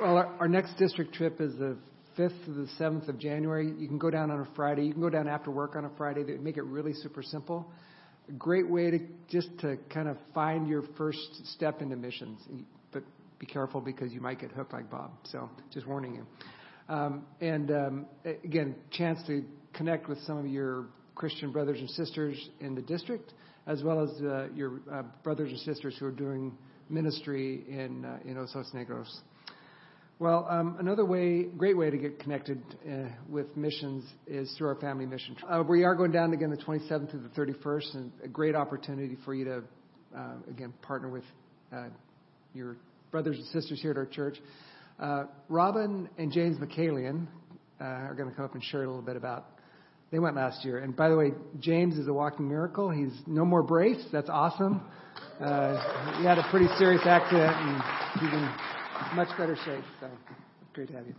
Well, 0.00 0.16
our, 0.16 0.26
our 0.40 0.48
next 0.48 0.74
district 0.76 1.14
trip 1.14 1.40
is 1.40 1.54
the 1.56 1.76
5th 2.18 2.44
to 2.46 2.50
the 2.50 2.68
7th 2.78 3.08
of 3.08 3.18
January. 3.18 3.72
You 3.78 3.86
can 3.86 3.98
go 3.98 4.10
down 4.10 4.30
on 4.30 4.40
a 4.40 4.48
Friday. 4.56 4.84
You 4.84 4.92
can 4.92 5.00
go 5.00 5.08
down 5.08 5.28
after 5.28 5.50
work 5.50 5.76
on 5.76 5.84
a 5.84 5.90
Friday. 5.96 6.24
They 6.24 6.36
make 6.36 6.56
it 6.56 6.64
really 6.64 6.92
super 6.92 7.22
simple. 7.22 7.70
A 8.28 8.32
great 8.32 8.68
way 8.68 8.90
to 8.90 8.98
just 9.30 9.48
to 9.60 9.76
kind 9.94 10.08
of 10.08 10.16
find 10.34 10.66
your 10.66 10.82
first 10.98 11.46
step 11.54 11.80
into 11.80 11.94
missions. 11.94 12.40
But 12.92 13.04
be 13.38 13.46
careful 13.46 13.80
because 13.80 14.12
you 14.12 14.20
might 14.20 14.40
get 14.40 14.50
hooked 14.50 14.72
like 14.72 14.90
Bob. 14.90 15.12
So 15.24 15.48
just 15.72 15.86
warning 15.86 16.16
you. 16.16 16.26
Um, 16.88 17.24
and 17.40 17.70
um, 17.70 18.06
again, 18.44 18.74
chance 18.90 19.20
to 19.28 19.44
connect 19.72 20.08
with 20.08 20.18
some 20.22 20.38
of 20.38 20.46
your 20.46 20.86
Christian 21.16 21.50
brothers 21.50 21.80
and 21.80 21.90
sisters 21.90 22.50
in 22.60 22.76
the 22.76 22.82
district, 22.82 23.32
as 23.66 23.82
well 23.82 24.00
as 24.00 24.10
uh, 24.22 24.46
your 24.54 24.80
uh, 24.92 25.02
brothers 25.24 25.50
and 25.50 25.58
sisters 25.60 25.96
who 25.98 26.06
are 26.06 26.12
doing 26.12 26.56
ministry 26.88 27.64
in 27.68 28.04
uh, 28.04 28.18
in 28.24 28.38
Ojos 28.38 28.70
Negros. 28.72 29.12
Well, 30.18 30.46
um, 30.48 30.76
another 30.78 31.04
way, 31.04 31.44
great 31.44 31.76
way 31.76 31.90
to 31.90 31.98
get 31.98 32.20
connected 32.20 32.62
uh, 32.88 33.08
with 33.28 33.54
missions 33.56 34.04
is 34.26 34.54
through 34.56 34.68
our 34.68 34.76
family 34.76 35.04
mission. 35.04 35.36
Uh, 35.46 35.62
we 35.68 35.84
are 35.84 35.94
going 35.94 36.12
down 36.12 36.32
again 36.32 36.50
the 36.50 36.56
27th 36.56 37.10
to 37.10 37.18
the 37.18 37.28
31st, 37.30 37.94
and 37.94 38.12
a 38.22 38.28
great 38.28 38.54
opportunity 38.54 39.18
for 39.24 39.34
you 39.34 39.44
to, 39.44 39.62
uh, 40.16 40.34
again, 40.48 40.72
partner 40.80 41.08
with 41.08 41.24
your 42.54 42.76
brothers 43.10 43.36
and 43.36 43.46
sisters 43.48 43.82
here 43.82 43.90
at 43.90 43.98
our 43.98 44.06
church. 44.06 44.36
Robin 45.50 46.08
and 46.16 46.32
James 46.32 46.56
McCallion 46.56 47.26
uh, 47.80 47.84
are 47.84 48.14
going 48.14 48.30
to 48.30 48.34
come 48.34 48.44
up 48.44 48.54
and 48.54 48.64
share 48.64 48.84
a 48.84 48.86
little 48.86 49.02
bit 49.02 49.16
about. 49.16 49.55
They 50.10 50.18
went 50.20 50.36
last 50.36 50.64
year, 50.64 50.78
and 50.78 50.94
by 50.94 51.08
the 51.08 51.16
way, 51.16 51.32
James 51.58 51.98
is 51.98 52.06
a 52.06 52.12
walking 52.12 52.48
miracle. 52.48 52.90
He's 52.90 53.12
no 53.26 53.44
more 53.44 53.62
brace. 53.62 54.04
That's 54.12 54.30
awesome. 54.30 54.80
Uh, 55.40 56.18
he 56.18 56.24
had 56.24 56.38
a 56.38 56.46
pretty 56.50 56.68
serious 56.78 57.02
accident, 57.04 57.54
and 57.56 57.82
he's 58.20 58.32
in 58.32 59.16
much 59.16 59.28
better 59.36 59.56
shape. 59.64 59.84
So 60.00 60.08
great 60.72 60.88
to 60.88 60.94
have 60.94 61.06
you. 61.06 61.14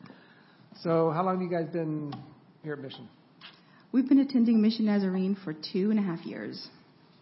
So, 0.81 1.11
how 1.11 1.23
long 1.23 1.35
have 1.35 1.41
you 1.41 1.49
guys 1.49 1.67
been 1.71 2.13
here 2.63 2.73
at 2.73 2.79
Mission? 2.79 3.09
We've 3.91 4.07
been 4.07 4.19
attending 4.19 4.61
Mission 4.61 4.85
Nazarene 4.85 5.37
for 5.43 5.53
two 5.53 5.91
and 5.91 5.99
a 5.99 6.03
half 6.03 6.25
years. 6.25 6.67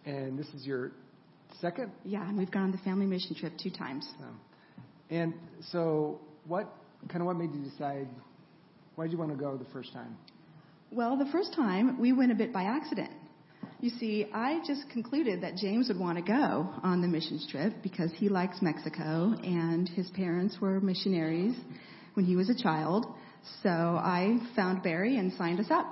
And 0.04 0.38
this 0.38 0.46
is 0.48 0.64
your 0.64 0.92
second. 1.60 1.90
Yeah, 2.04 2.28
and 2.28 2.38
we've 2.38 2.50
gone 2.50 2.64
on 2.64 2.72
the 2.72 2.78
family 2.78 3.06
mission 3.06 3.34
trip 3.34 3.52
two 3.60 3.70
times. 3.70 4.08
Um, 4.20 4.40
and 5.10 5.34
so, 5.72 6.20
what 6.46 6.72
kind 7.08 7.20
of 7.20 7.26
what 7.26 7.36
made 7.36 7.52
you 7.52 7.62
decide? 7.62 8.08
Why 8.94 9.04
did 9.04 9.12
you 9.12 9.18
want 9.18 9.30
to 9.32 9.36
go 9.36 9.56
the 9.56 9.70
first 9.72 9.92
time? 9.92 10.16
Well, 10.92 11.16
the 11.16 11.26
first 11.32 11.52
time 11.52 11.98
we 12.00 12.12
went 12.12 12.30
a 12.30 12.34
bit 12.34 12.52
by 12.52 12.62
accident. 12.62 13.10
You 13.80 13.90
see, 13.90 14.26
I 14.32 14.60
just 14.66 14.88
concluded 14.90 15.42
that 15.42 15.56
James 15.56 15.88
would 15.88 15.98
want 15.98 16.16
to 16.16 16.22
go 16.22 16.70
on 16.82 17.02
the 17.02 17.08
missions 17.08 17.46
trip 17.50 17.74
because 17.82 18.10
he 18.14 18.28
likes 18.28 18.62
Mexico 18.62 19.34
and 19.42 19.88
his 19.88 20.08
parents 20.10 20.56
were 20.60 20.80
missionaries 20.80 21.56
when 22.14 22.24
he 22.24 22.36
was 22.36 22.48
a 22.48 22.54
child. 22.54 23.04
So 23.62 23.68
I 23.68 24.38
found 24.54 24.82
Barry 24.82 25.18
and 25.18 25.32
signed 25.34 25.60
us 25.60 25.66
up. 25.70 25.86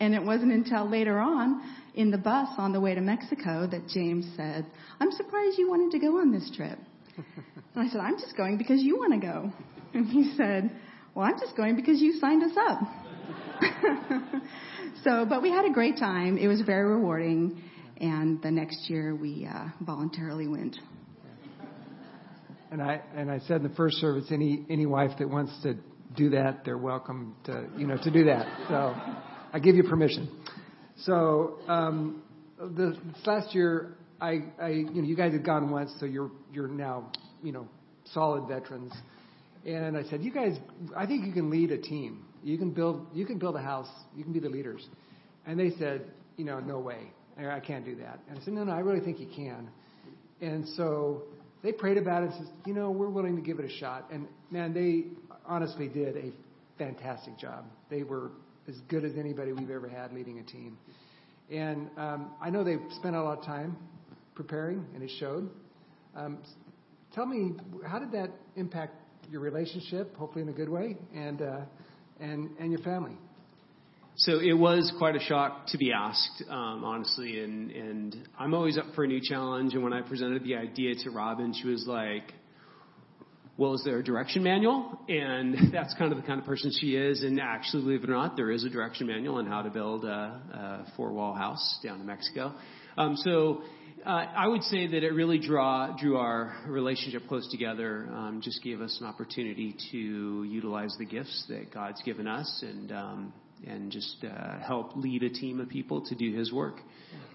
And 0.00 0.14
it 0.14 0.22
wasn't 0.22 0.52
until 0.52 0.90
later 0.90 1.18
on 1.18 1.62
in 1.94 2.10
the 2.10 2.18
bus 2.18 2.48
on 2.58 2.72
the 2.72 2.80
way 2.80 2.94
to 2.94 3.00
Mexico 3.00 3.66
that 3.70 3.88
James 3.88 4.26
said, 4.36 4.66
I'm 5.00 5.12
surprised 5.12 5.58
you 5.58 5.70
wanted 5.70 5.92
to 5.92 5.98
go 6.04 6.18
on 6.18 6.32
this 6.32 6.50
trip. 6.54 6.78
And 7.74 7.88
I 7.88 7.90
said, 7.90 8.00
I'm 8.00 8.18
just 8.18 8.36
going 8.36 8.58
because 8.58 8.82
you 8.82 8.98
want 8.98 9.14
to 9.14 9.26
go. 9.26 9.52
And 9.94 10.06
he 10.06 10.34
said, 10.36 10.70
Well, 11.14 11.24
I'm 11.24 11.38
just 11.38 11.56
going 11.56 11.76
because 11.76 12.00
you 12.00 12.18
signed 12.18 12.42
us 12.42 12.56
up. 12.56 12.80
so, 15.04 15.26
but 15.28 15.42
we 15.42 15.50
had 15.50 15.64
a 15.64 15.72
great 15.72 15.98
time. 15.98 16.38
It 16.38 16.48
was 16.48 16.60
very 16.62 16.88
rewarding. 16.88 17.62
And 17.98 18.42
the 18.42 18.50
next 18.50 18.90
year 18.90 19.14
we 19.14 19.48
uh, 19.50 19.68
voluntarily 19.80 20.48
went. 20.48 20.76
And 22.70 22.82
I 22.82 23.00
and 23.14 23.30
I 23.30 23.38
said 23.40 23.58
in 23.58 23.62
the 23.62 23.74
first 23.76 23.98
service, 23.98 24.26
any 24.32 24.66
any 24.68 24.84
wife 24.84 25.12
that 25.20 25.30
wants 25.30 25.52
to 25.62 25.76
do 26.16 26.30
that, 26.30 26.64
they're 26.64 26.76
welcome 26.76 27.36
to 27.44 27.68
you 27.76 27.86
know 27.86 27.96
to 28.02 28.10
do 28.10 28.24
that. 28.24 28.46
So 28.68 28.94
I 29.52 29.60
give 29.60 29.76
you 29.76 29.84
permission. 29.84 30.28
So 30.98 31.58
um, 31.68 32.22
the, 32.58 32.98
this 33.12 33.26
last 33.26 33.54
year, 33.54 33.96
I, 34.20 34.44
I, 34.60 34.68
you 34.68 35.02
know, 35.02 35.06
you 35.06 35.16
guys 35.16 35.32
had 35.32 35.44
gone 35.44 35.70
once, 35.70 35.92
so 36.00 36.06
you're 36.06 36.30
you're 36.52 36.68
now, 36.68 37.12
you 37.42 37.52
know, 37.52 37.68
solid 38.12 38.48
veterans. 38.48 38.92
And 39.64 39.96
I 39.96 40.02
said, 40.04 40.22
you 40.22 40.32
guys, 40.32 40.58
I 40.96 41.06
think 41.06 41.24
you 41.24 41.32
can 41.32 41.50
lead 41.50 41.70
a 41.70 41.78
team. 41.78 42.24
You 42.44 42.58
can 42.58 42.70
build, 42.70 43.06
you 43.14 43.24
can 43.24 43.38
build 43.38 43.56
a 43.56 43.62
house. 43.62 43.88
You 44.14 44.22
can 44.22 44.32
be 44.32 44.38
the 44.38 44.50
leaders. 44.50 44.86
And 45.46 45.58
they 45.58 45.70
said, 45.78 46.02
you 46.36 46.44
know, 46.44 46.60
no 46.60 46.78
way, 46.78 47.10
I 47.38 47.60
can't 47.60 47.84
do 47.84 47.96
that. 47.96 48.20
And 48.28 48.38
I 48.38 48.44
said, 48.44 48.54
no, 48.54 48.64
no, 48.64 48.72
I 48.72 48.80
really 48.80 49.00
think 49.00 49.18
you 49.18 49.28
can. 49.34 49.68
And 50.40 50.68
so 50.76 51.22
they 51.62 51.72
prayed 51.72 51.96
about 51.96 52.22
it 52.22 52.30
and 52.30 52.34
said, 52.34 52.54
you 52.66 52.74
know, 52.74 52.90
we're 52.90 53.08
willing 53.08 53.36
to 53.36 53.42
give 53.42 53.58
it 53.58 53.64
a 53.64 53.78
shot. 53.78 54.06
And 54.12 54.28
man, 54.50 54.74
they 54.74 55.04
honestly 55.46 55.88
did 55.88 56.16
a 56.16 56.32
fantastic 56.78 57.38
job. 57.38 57.64
They 57.88 58.02
were 58.02 58.30
as 58.68 58.76
good 58.88 59.04
as 59.04 59.12
anybody 59.18 59.52
we've 59.52 59.70
ever 59.70 59.88
had 59.88 60.12
leading 60.12 60.38
a 60.38 60.42
team. 60.42 60.78
And 61.50 61.90
um, 61.96 62.30
I 62.40 62.50
know 62.50 62.64
they've 62.64 62.80
spent 62.96 63.16
a 63.16 63.22
lot 63.22 63.38
of 63.38 63.44
time 63.44 63.76
preparing, 64.34 64.84
and 64.94 65.02
it 65.02 65.10
showed. 65.18 65.50
Um, 66.16 66.38
tell 67.14 67.26
me, 67.26 67.52
how 67.86 67.98
did 67.98 68.12
that 68.12 68.30
impact 68.56 68.94
your 69.30 69.40
relationship, 69.40 70.16
hopefully 70.16 70.42
in 70.42 70.48
a 70.48 70.52
good 70.52 70.68
way, 70.68 70.96
and 71.14 71.42
uh, 71.42 71.60
and 72.24 72.50
and 72.58 72.70
your 72.72 72.80
family? 72.80 73.16
So 74.16 74.38
it 74.38 74.52
was 74.52 74.92
quite 74.98 75.16
a 75.16 75.20
shock 75.20 75.66
to 75.68 75.78
be 75.78 75.92
asked, 75.92 76.44
um, 76.48 76.84
honestly, 76.84 77.40
and 77.40 77.70
and 77.70 78.28
I'm 78.38 78.54
always 78.54 78.78
up 78.78 78.86
for 78.94 79.04
a 79.04 79.08
new 79.08 79.20
challenge. 79.20 79.74
And 79.74 79.82
when 79.82 79.92
I 79.92 80.02
presented 80.02 80.44
the 80.44 80.54
idea 80.54 80.94
to 81.02 81.10
Robin, 81.10 81.52
she 81.52 81.66
was 81.66 81.84
like, 81.86 82.32
"Well, 83.56 83.74
is 83.74 83.82
there 83.84 83.98
a 83.98 84.04
direction 84.04 84.44
manual?" 84.44 85.00
And 85.08 85.72
that's 85.72 85.94
kind 85.94 86.12
of 86.12 86.20
the 86.20 86.26
kind 86.26 86.38
of 86.38 86.46
person 86.46 86.70
she 86.80 86.94
is. 86.94 87.24
And 87.24 87.40
actually, 87.40 87.82
believe 87.82 88.04
it 88.04 88.10
or 88.10 88.14
not, 88.14 88.36
there 88.36 88.52
is 88.52 88.62
a 88.62 88.70
direction 88.70 89.08
manual 89.08 89.36
on 89.36 89.46
how 89.46 89.62
to 89.62 89.70
build 89.70 90.04
a, 90.04 90.86
a 90.88 90.92
four-wall 90.96 91.34
house 91.34 91.80
down 91.82 92.00
in 92.00 92.06
Mexico. 92.06 92.54
Um, 92.96 93.16
so 93.16 93.62
uh, 94.04 94.26
I 94.36 94.46
would 94.48 94.62
say 94.64 94.86
that 94.86 95.02
it 95.02 95.12
really 95.14 95.38
draw, 95.38 95.96
drew 95.96 96.16
our 96.18 96.54
relationship 96.66 97.26
close 97.26 97.50
together. 97.50 98.06
Um, 98.12 98.40
just 98.42 98.62
gave 98.62 98.80
us 98.80 98.98
an 99.00 99.06
opportunity 99.06 99.74
to 99.92 100.44
utilize 100.44 100.94
the 100.98 101.06
gifts 101.06 101.46
that 101.48 101.72
God's 101.72 102.02
given 102.02 102.26
us, 102.26 102.64
and 102.66 102.92
um, 102.92 103.32
and 103.66 103.90
just 103.90 104.22
uh, 104.24 104.58
help 104.58 104.94
lead 104.96 105.22
a 105.22 105.30
team 105.30 105.58
of 105.58 105.68
people 105.70 106.04
to 106.06 106.14
do 106.14 106.36
His 106.36 106.52
work. 106.52 106.76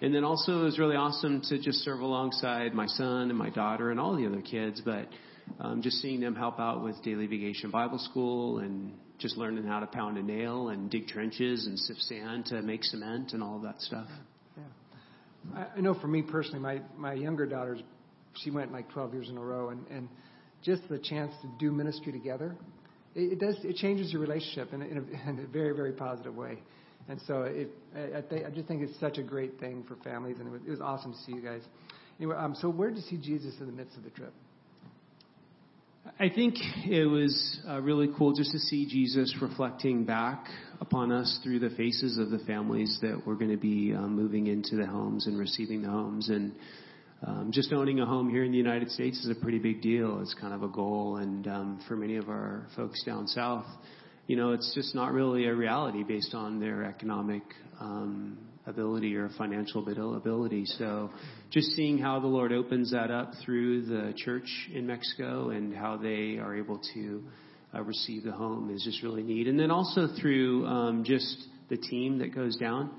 And 0.01 0.13
then 0.13 0.23
also 0.23 0.61
it 0.61 0.63
was 0.65 0.77
really 0.77 0.95
awesome 0.95 1.41
to 1.49 1.59
just 1.59 1.79
serve 1.79 2.01
alongside 2.01 2.73
my 2.73 2.85
son 2.85 3.29
and 3.29 3.37
my 3.37 3.49
daughter 3.49 3.89
and 3.89 3.99
all 3.99 4.15
the 4.15 4.27
other 4.27 4.41
kids, 4.41 4.81
but 4.83 5.07
um, 5.59 5.81
just 5.81 5.97
seeing 5.97 6.19
them 6.19 6.35
help 6.35 6.59
out 6.59 6.83
with 6.83 7.01
daily 7.03 7.25
vacation 7.25 7.71
Bible 7.71 7.97
school 7.97 8.59
and 8.59 8.93
just 9.17 9.37
learning 9.37 9.63
how 9.63 9.79
to 9.79 9.87
pound 9.87 10.17
a 10.17 10.23
nail 10.23 10.69
and 10.69 10.91
dig 10.91 11.07
trenches 11.07 11.65
and 11.65 11.79
sift 11.79 11.99
sand 12.01 12.45
to 12.47 12.61
make 12.61 12.83
cement 12.83 13.33
and 13.33 13.41
all 13.41 13.55
of 13.55 13.63
that 13.63 13.81
stuff. 13.81 14.07
I 15.75 15.79
know 15.79 15.93
for 15.93 16.07
me 16.07 16.21
personally, 16.21 16.59
my 16.59 16.81
my 16.97 17.13
younger 17.13 17.45
daughters, 17.45 17.81
she 18.35 18.51
went 18.51 18.71
like 18.71 18.89
12 18.91 19.13
years 19.13 19.29
in 19.29 19.37
a 19.37 19.41
row, 19.41 19.69
and 19.69 19.85
and 19.87 20.09
just 20.63 20.87
the 20.89 20.99
chance 20.99 21.33
to 21.41 21.49
do 21.59 21.71
ministry 21.71 22.11
together, 22.11 22.55
it, 23.15 23.33
it 23.33 23.39
does 23.39 23.55
it 23.63 23.75
changes 23.77 24.11
your 24.11 24.21
relationship 24.21 24.73
in 24.73 24.81
a, 24.81 24.85
in 24.85 24.97
a, 24.97 25.29
in 25.29 25.39
a 25.39 25.47
very 25.47 25.75
very 25.75 25.93
positive 25.93 26.35
way. 26.35 26.59
And 27.07 27.19
so 27.25 27.43
it, 27.43 27.69
I, 27.95 28.35
I, 28.35 28.47
I 28.47 28.49
just 28.51 28.67
think 28.67 28.83
it's 28.83 28.99
such 28.99 29.17
a 29.17 29.23
great 29.23 29.59
thing 29.59 29.83
for 29.87 29.95
families, 30.03 30.37
and 30.39 30.47
it 30.47 30.51
was, 30.51 30.61
it 30.67 30.69
was 30.69 30.81
awesome 30.81 31.13
to 31.13 31.19
see 31.19 31.31
you 31.31 31.41
guys. 31.41 31.61
Anyway, 32.19 32.35
um, 32.35 32.53
so 32.53 32.69
where 32.69 32.89
did 32.89 32.97
you 32.97 33.03
see 33.03 33.17
Jesus 33.17 33.55
in 33.59 33.65
the 33.65 33.71
midst 33.71 33.97
of 33.97 34.03
the 34.03 34.09
trip? 34.11 34.33
I 36.21 36.27
think 36.27 36.55
it 36.85 37.05
was 37.05 37.61
uh, 37.65 37.79
really 37.79 38.09
cool 38.17 38.33
just 38.33 38.51
to 38.51 38.59
see 38.59 38.85
Jesus 38.85 39.33
reflecting 39.41 40.03
back 40.03 40.47
upon 40.81 41.13
us 41.13 41.39
through 41.41 41.59
the 41.59 41.69
faces 41.69 42.17
of 42.17 42.29
the 42.29 42.39
families 42.39 42.99
that 43.01 43.25
were 43.25 43.35
going 43.35 43.51
to 43.51 43.57
be 43.57 43.93
um, 43.95 44.17
moving 44.17 44.47
into 44.47 44.75
the 44.75 44.85
homes 44.85 45.27
and 45.27 45.39
receiving 45.39 45.81
the 45.81 45.87
homes. 45.87 46.27
And 46.27 46.51
um, 47.25 47.51
just 47.53 47.71
owning 47.71 48.01
a 48.01 48.05
home 48.05 48.29
here 48.29 48.43
in 48.43 48.51
the 48.51 48.57
United 48.57 48.91
States 48.91 49.17
is 49.23 49.29
a 49.29 49.41
pretty 49.41 49.59
big 49.59 49.81
deal. 49.81 50.19
It's 50.21 50.33
kind 50.33 50.53
of 50.53 50.61
a 50.61 50.67
goal. 50.67 51.15
And 51.15 51.47
um, 51.47 51.79
for 51.87 51.95
many 51.95 52.17
of 52.17 52.27
our 52.27 52.67
folks 52.75 53.01
down 53.05 53.25
south, 53.25 53.67
you 54.27 54.35
know, 54.35 54.51
it's 54.51 54.75
just 54.75 54.93
not 54.93 55.13
really 55.13 55.45
a 55.45 55.55
reality 55.55 56.03
based 56.03 56.33
on 56.33 56.59
their 56.59 56.83
economic 56.83 57.43
um, 57.79 58.37
ability 58.65 59.15
or 59.15 59.29
financial 59.37 59.85
ability. 60.15 60.65
So 60.65 61.09
just 61.51 61.71
seeing 61.71 61.97
how 61.97 62.19
the 62.19 62.27
Lord 62.27 62.51
opens 62.51 62.91
that 62.91 63.11
up 63.11 63.31
through 63.43 63.85
the 63.85 64.13
church 64.15 64.49
in 64.73 64.87
Mexico 64.87 65.49
and 65.49 65.75
how 65.75 65.97
they 65.97 66.37
are 66.37 66.55
able 66.55 66.79
to 66.93 67.23
uh, 67.73 67.81
receive 67.81 68.23
the 68.23 68.31
home 68.31 68.73
is 68.73 68.83
just 68.83 69.03
really 69.03 69.23
neat. 69.23 69.47
And 69.47 69.59
then 69.59 69.71
also 69.71 70.07
through 70.19 70.65
um, 70.65 71.03
just 71.03 71.47
the 71.69 71.77
team 71.77 72.19
that 72.19 72.33
goes 72.33 72.57
down. 72.57 72.91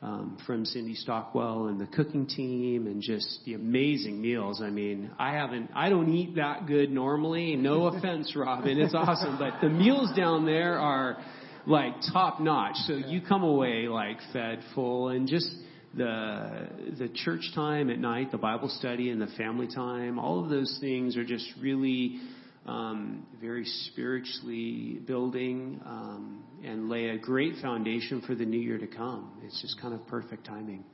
Um, 0.00 0.36
from 0.48 0.64
Cindy 0.64 0.96
Stockwell 0.96 1.68
and 1.68 1.80
the 1.80 1.86
cooking 1.86 2.26
team 2.26 2.88
and 2.88 3.00
just 3.00 3.38
the 3.44 3.54
amazing 3.54 4.20
meals. 4.20 4.60
I 4.60 4.68
mean, 4.68 5.12
I 5.16 5.34
haven't, 5.34 5.70
I 5.76 5.90
don't 5.90 6.12
eat 6.12 6.34
that 6.34 6.66
good 6.66 6.90
normally. 6.90 7.54
No 7.54 7.86
offense, 7.86 8.34
Robin. 8.34 8.80
It's 8.80 8.96
awesome. 8.96 9.38
But 9.38 9.60
the 9.60 9.68
meals 9.68 10.10
down 10.16 10.44
there 10.44 10.76
are 10.76 11.22
like 11.66 11.94
top 12.12 12.40
notch. 12.40 12.76
So 12.86 12.94
you 12.94 13.20
come 13.20 13.42
away 13.42 13.88
like 13.88 14.18
fed 14.32 14.60
full 14.74 15.08
and 15.08 15.28
just 15.28 15.48
the 15.94 16.68
the 16.98 17.08
church 17.08 17.50
time 17.54 17.90
at 17.90 17.98
night, 17.98 18.32
the 18.32 18.38
Bible 18.38 18.68
study 18.68 19.10
and 19.10 19.20
the 19.20 19.28
family 19.38 19.68
time, 19.72 20.18
all 20.18 20.42
of 20.42 20.50
those 20.50 20.78
things 20.80 21.16
are 21.16 21.24
just 21.24 21.46
really 21.60 22.20
um, 22.66 23.26
very 23.40 23.64
spiritually 23.64 25.00
building 25.06 25.80
um, 25.84 26.44
and 26.64 26.88
lay 26.88 27.08
a 27.08 27.18
great 27.18 27.54
foundation 27.60 28.22
for 28.22 28.34
the 28.34 28.44
new 28.44 28.60
year 28.60 28.78
to 28.78 28.86
come. 28.86 29.32
It's 29.42 29.60
just 29.60 29.80
kind 29.80 29.92
of 29.94 30.06
perfect 30.06 30.46
timing. 30.46 30.84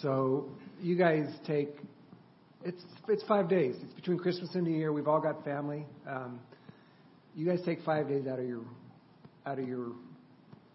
So 0.00 0.48
you 0.80 0.96
guys 0.96 1.26
take 1.46 1.68
it's 2.64 2.82
it's 3.08 3.22
five 3.24 3.48
days. 3.48 3.76
It's 3.82 3.92
between 3.92 4.18
Christmas 4.18 4.50
and 4.54 4.64
New 4.64 4.76
Year. 4.76 4.92
We've 4.92 5.08
all 5.08 5.20
got 5.20 5.44
family. 5.44 5.86
Um, 6.08 6.40
you 7.34 7.46
guys 7.46 7.60
take 7.64 7.82
five 7.82 8.08
days 8.08 8.26
out 8.26 8.38
of 8.38 8.46
your 8.46 8.62
out 9.46 9.58
of 9.58 9.68
your 9.68 9.92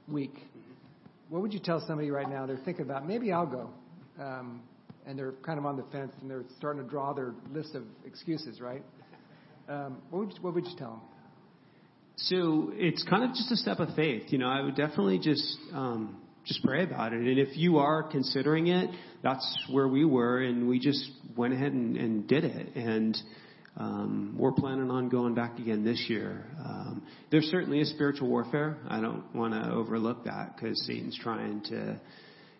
week. 0.08 0.34
What 1.30 1.42
would 1.42 1.54
you 1.54 1.60
tell 1.60 1.84
somebody 1.86 2.12
right 2.12 2.30
now? 2.30 2.46
They're 2.46 2.60
thinking 2.66 2.86
about 2.86 3.08
maybe 3.08 3.32
I'll 3.32 3.46
go, 3.46 3.70
um, 4.20 4.62
and 5.06 5.18
they're 5.18 5.34
kind 5.46 5.58
of 5.58 5.66
on 5.66 5.78
the 5.78 5.86
fence 5.92 6.12
and 6.22 6.30
they're 6.30 6.44
starting 6.58 6.84
to 6.84 6.90
draw 6.90 7.14
their 7.14 7.34
list 7.52 7.76
of 7.76 7.84
excuses. 8.06 8.60
Right? 8.60 8.84
Um, 9.68 10.02
what 10.10 10.20
would 10.20 10.34
you, 10.34 10.42
what 10.42 10.54
would 10.56 10.66
you 10.66 10.76
tell 10.78 10.92
them? 10.92 11.02
So 12.18 12.72
it's 12.74 13.04
kind 13.10 13.24
of 13.24 13.30
just 13.30 13.52
a 13.52 13.56
step 13.56 13.80
of 13.80 13.96
faith. 13.96 14.24
You 14.28 14.40
know, 14.40 14.50
I 14.50 14.62
would 14.62 14.76
definitely 14.76 15.20
just 15.20 15.58
um, 15.74 16.18
just 16.46 16.64
pray 16.64 16.84
about 16.84 17.14
it. 17.14 17.22
And 17.22 17.40
if 17.40 17.56
you 17.56 17.78
are 17.78 18.04
considering 18.04 18.68
it, 18.68 18.90
that's 19.24 19.68
where 19.72 19.88
we 19.88 20.04
were, 20.04 20.42
and 20.42 20.68
we 20.68 20.80
just 20.80 21.10
went 21.38 21.54
ahead 21.54 21.72
and, 21.72 21.96
and 21.96 22.28
did 22.28 22.44
it. 22.44 22.76
And 22.76 23.18
um, 23.80 24.36
we're 24.38 24.52
planning 24.52 24.92
on 24.92 25.08
going 25.08 25.34
back 25.34 25.58
again 25.58 25.86
this 25.86 26.06
year. 26.10 26.46
Um, 26.60 27.02
there 27.32 27.42
certainly 27.42 27.80
is 27.80 27.90
spiritual 27.90 28.28
warfare. 28.28 28.78
I 28.90 29.00
don't 29.00 29.24
want 29.34 29.54
to 29.54 29.72
overlook 29.72 30.26
that 30.26 30.56
because 30.56 30.86
Satan's 30.86 31.18
trying 31.18 31.64
to 31.70 32.00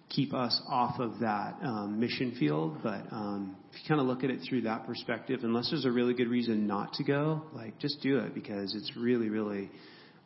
keep 0.08 0.34
us 0.34 0.60
off 0.68 1.00
of 1.00 1.20
that 1.20 1.58
um, 1.62 2.00
mission 2.00 2.36
field. 2.40 2.78
But 2.82 3.04
um, 3.12 3.58
if 3.72 3.82
you 3.82 3.88
kind 3.88 4.00
of 4.00 4.08
look 4.08 4.24
at 4.24 4.30
it 4.30 4.40
through 4.48 4.62
that 4.62 4.88
perspective, 4.88 5.42
unless 5.44 5.70
there's 5.72 5.86
a 5.86 5.92
really 5.92 6.14
good 6.14 6.30
reason 6.30 6.66
not 6.66 6.94
to 6.94 7.04
go, 7.04 7.44
like 7.54 7.78
just 7.80 8.02
do 8.02 8.20
it 8.20 8.34
because 8.34 8.74
it's 8.74 8.96
really, 8.96 9.30
really 9.30 9.70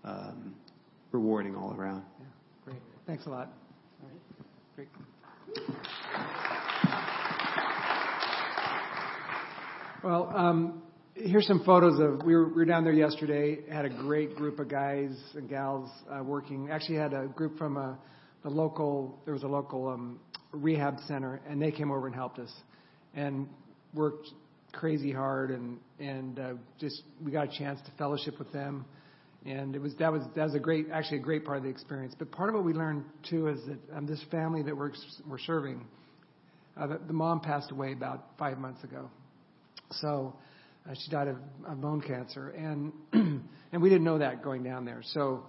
um, 0.04 0.54
rewarding 1.12 1.56
all 1.56 1.74
around. 1.74 2.04
Yeah, 2.20 2.26
great. 2.66 2.82
Thanks 3.08 3.26
a 3.26 3.30
lot. 3.30 3.50
All 4.04 4.10
right. 4.10 4.88
Great. 5.56 6.50
Well, 10.04 10.30
um, 10.36 10.84
here's 11.16 11.48
some 11.48 11.64
photos 11.64 11.98
of 11.98 12.26
we 12.26 12.36
were, 12.36 12.50
we 12.50 12.56
were 12.56 12.66
down 12.66 12.84
there 12.84 12.92
yesterday. 12.92 13.60
Had 13.72 13.86
a 13.86 13.90
great 13.90 14.36
group 14.36 14.60
of 14.60 14.68
guys 14.68 15.12
and 15.34 15.48
gals 15.48 15.90
uh, 16.12 16.22
working. 16.22 16.68
Actually, 16.70 16.98
had 16.98 17.14
a 17.14 17.28
group 17.28 17.58
from 17.58 17.78
a, 17.78 17.98
the 18.44 18.50
local. 18.50 19.18
There 19.24 19.34
was 19.34 19.44
a 19.44 19.48
local 19.48 19.88
um, 19.88 20.20
rehab 20.52 20.98
center, 21.08 21.40
and 21.48 21.62
they 21.62 21.72
came 21.72 21.90
over 21.90 22.06
and 22.06 22.14
helped 22.14 22.38
us, 22.38 22.52
and 23.16 23.48
worked 23.94 24.28
crazy 24.74 25.14
hard, 25.14 25.52
and 25.52 25.80
and 26.02 26.38
uh, 26.38 26.54
just 26.82 27.02
we 27.24 27.32
got 27.32 27.48
a 27.48 27.58
chance 27.58 27.80
to 27.86 27.92
fellowship 27.98 28.38
with 28.40 28.52
them, 28.52 28.84
and 29.46 29.74
it 29.74 29.82
was 29.82 29.96
that 30.00 30.12
was 30.12 30.24
that 30.36 30.44
was 30.44 30.54
a 30.54 30.60
great 30.60 30.88
actually 30.92 31.20
a 31.20 31.22
great 31.22 31.46
part 31.46 31.60
of 31.60 31.64
the 31.64 31.70
experience. 31.70 32.14
But 32.20 32.30
part 32.30 32.50
of 32.50 32.56
what 32.56 32.66
we 32.66 32.74
learned 32.74 33.06
too 33.30 33.48
is 33.48 33.62
that 33.68 33.96
um, 33.96 34.06
this 34.06 34.22
family 34.30 34.64
that 34.64 34.76
we're 34.76 34.92
we're 35.30 35.40
serving, 35.40 35.88
uh, 36.76 36.88
the, 36.88 37.00
the 37.08 37.14
mom 37.14 37.40
passed 37.40 37.72
away 37.72 37.94
about 37.94 38.32
five 38.38 38.58
months 38.58 38.84
ago 38.84 39.10
so 40.02 40.36
uh, 40.90 40.94
she 40.94 41.12
died 41.12 41.28
of, 41.28 41.38
of 41.66 41.82
bone 41.82 42.02
cancer, 42.02 42.50
and 42.50 42.92
and 43.14 43.82
we 43.82 43.90
didn't 43.90 44.04
know 44.04 44.18
that 44.18 44.44
going 44.44 44.64
down 44.64 44.86
there. 44.86 45.02
So, 45.14 45.46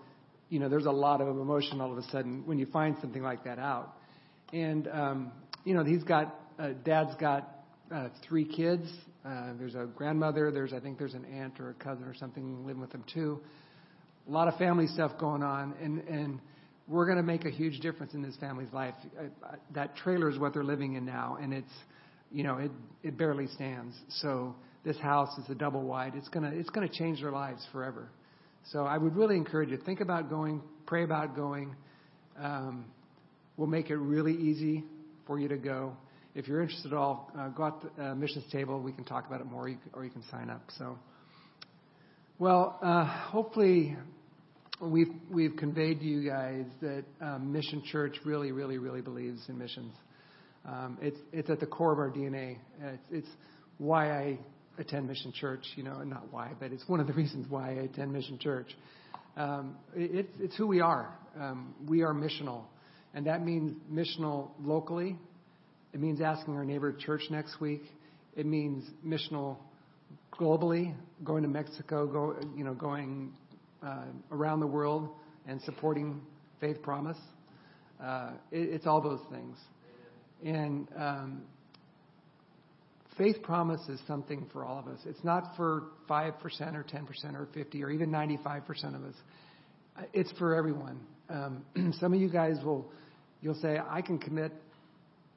you 0.48 0.59
know, 0.59 0.68
there's 0.68 0.87
a 0.87 0.92
lot 0.92 1.20
of 1.20 1.28
emotion 1.28 1.80
all 1.80 1.92
of 1.92 1.98
a 1.98 2.02
sudden 2.11 2.46
when 2.46 2.59
you 2.59 2.66
find 2.66 2.96
something 3.00 3.22
like 3.22 3.44
that 3.44 3.59
out. 3.59 3.96
And 4.52 4.88
um, 4.88 5.33
you 5.64 5.74
know, 5.74 5.85
he's 5.85 6.04
got 6.04 6.38
uh, 6.59 6.70
dad's 6.85 7.14
got 7.16 7.48
uh, 7.92 8.09
three 8.28 8.44
kids. 8.44 8.87
Uh, 9.24 9.52
there's 9.59 9.74
a 9.74 9.87
grandmother. 9.96 10.50
There's 10.52 10.72
I 10.72 10.80
think 10.80 10.98
there's 10.98 11.14
an 11.14 11.24
aunt 11.24 11.59
or 11.59 11.70
a 11.70 11.74
cousin 11.74 12.04
or 12.04 12.14
something 12.14 12.64
living 12.66 12.80
with 12.80 12.92
them 12.92 13.04
too. 13.12 13.40
A 14.28 14.30
lot 14.30 14.48
of 14.48 14.57
family 14.57 14.87
stuff 14.87 15.18
going 15.18 15.42
on, 15.42 15.74
and 15.83 16.00
and 16.09 16.40
we're 16.87 17.07
going 17.07 17.16
to 17.16 17.22
make 17.22 17.44
a 17.44 17.50
huge 17.50 17.80
difference 17.80 18.14
in 18.14 18.22
this 18.22 18.37
family's 18.37 18.72
life. 18.72 18.94
Uh, 19.18 19.57
that 19.74 19.96
trailer 19.96 20.28
is 20.28 20.38
what 20.38 20.52
they're 20.52 20.64
living 20.64 20.94
in 20.94 21.04
now, 21.04 21.38
and 21.40 21.52
it's, 21.54 21.72
you 22.35 22.42
know, 22.42 22.59
it 22.59 22.73
it 23.03 23.16
barely 23.16 23.47
stands. 23.47 23.94
So 24.09 24.57
this 24.85 24.99
house 24.99 25.38
is 25.38 25.49
a 25.49 25.55
double 25.55 25.83
wide. 25.83 26.14
It's 26.16 26.29
gonna 26.29 26.51
it's 26.53 26.68
gonna 26.70 26.88
change 26.88 27.20
their 27.20 27.31
lives 27.31 27.64
forever. 27.73 28.11
So 28.73 28.85
I 28.85 28.99
would 28.99 29.14
really 29.14 29.37
encourage 29.37 29.70
you 29.70 29.77
to 29.77 29.85
think 29.85 30.01
about 30.01 30.29
going, 30.29 30.61
pray 30.87 31.05
about 31.05 31.37
going. 31.37 31.77
Um, 32.38 32.87
we'll 33.57 33.68
make 33.68 33.90
it 33.90 33.97
really 33.97 34.35
easy 34.35 34.85
for 35.27 35.38
you 35.38 35.49
to 35.49 35.57
go. 35.57 35.97
If 36.35 36.49
you're 36.49 36.62
interested 36.62 36.92
at 36.92 36.99
all, 36.99 37.31
uh, 37.38 37.49
go 37.51 37.64
out 37.64 37.97
the 37.97 38.05
uh, 38.05 38.14
missions 38.16 38.44
table. 38.51 38.81
We 38.81 38.92
can 38.92 39.05
talk 39.05 39.27
about 39.29 39.40
it 39.40 39.47
more, 39.47 39.70
or 39.92 40.05
you 40.05 40.11
can 40.11 40.25
sign 40.31 40.51
up. 40.51 40.62
So, 40.79 40.99
well, 42.40 42.79
uh, 42.83 43.05
hopefully 43.05 43.97
we've 44.81 45.12
we've 45.31 45.57
conveyed 45.57 46.01
to 46.01 46.05
you 46.05 46.29
guys 46.29 46.64
that 46.81 47.05
um, 47.20 47.53
Mission 47.53 47.83
Church 47.92 48.16
really, 48.25 48.51
really, 48.51 48.79
really 48.79 49.03
believes 49.03 49.40
in 49.49 49.57
missions. 49.57 49.94
Um, 50.66 50.98
it's 51.00 51.18
it's 51.33 51.50
at 51.50 51.61
the 51.61 51.66
core 51.66 51.92
of 51.92 51.98
our 51.98 52.11
DNA. 52.11 52.57
It's, 52.81 53.03
it's 53.11 53.29
why 53.79 54.11
I 54.11 54.38
attend 54.79 55.07
Mission 55.09 55.33
Church. 55.33 55.64
You 55.77 55.83
know, 55.83 56.03
not 56.03 56.33
why, 56.33 56.53
but 56.59 56.72
it's 56.72 56.88
one 56.88 57.00
of 57.00 57.07
the 57.07 57.12
reasons 57.14 57.46
why 57.48 57.70
I 57.70 57.83
attend 57.85 58.12
Mission 58.12 58.38
Church. 58.38 58.74
Um, 59.37 59.77
it, 59.94 60.29
it's 60.38 60.57
who 60.57 60.66
we 60.66 60.81
are. 60.81 61.12
Um, 61.38 61.74
we 61.88 62.03
are 62.03 62.14
missional, 62.14 62.62
and 63.14 63.27
that 63.27 63.44
means 63.44 63.77
missional 63.92 64.50
locally. 64.62 65.16
It 65.92 66.00
means 66.00 66.20
asking 66.20 66.55
our 66.55 66.64
neighbor 66.64 66.92
church 66.92 67.22
next 67.31 67.61
week. 67.61 67.83
It 68.37 68.46
means 68.46 68.85
missional 69.07 69.59
globally, 70.33 70.94
going 71.22 71.42
to 71.42 71.48
Mexico, 71.48 72.07
go, 72.07 72.37
you 72.57 72.64
know, 72.64 72.74
going 72.74 73.33
uh, 73.83 74.07
around 74.33 74.61
the 74.61 74.66
world 74.66 75.09
and 75.46 75.61
supporting 75.62 76.20
Faith 76.61 76.83
Promise. 76.83 77.18
Uh, 78.03 78.33
it, 78.50 78.70
it's 78.70 78.87
all 78.87 79.00
those 79.00 79.20
things. 79.31 79.57
And 80.44 80.87
um, 80.96 81.42
Faith 83.16 83.42
Promise 83.42 83.88
is 83.88 84.00
something 84.07 84.46
for 84.52 84.64
all 84.64 84.78
of 84.78 84.88
us. 84.88 85.00
It's 85.07 85.24
not 85.24 85.57
for 85.57 85.85
5% 86.09 86.35
or 86.74 86.85
10% 86.85 87.35
or 87.35 87.48
50 87.54 87.83
or 87.83 87.90
even 87.90 88.11
95% 88.11 88.94
of 88.94 89.04
us. 89.04 89.14
It's 90.12 90.33
for 90.33 90.54
everyone. 90.54 91.00
Um, 91.30 91.64
some 92.00 92.12
of 92.12 92.20
you 92.20 92.28
guys 92.28 92.57
will, 92.64 92.90
you'll 93.40 93.54
say, 93.54 93.78
I 93.88 94.02
can 94.02 94.18
commit, 94.18 94.52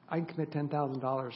I 0.08 0.16
can 0.16 0.26
commit 0.26 0.50
$10,000 0.50 1.32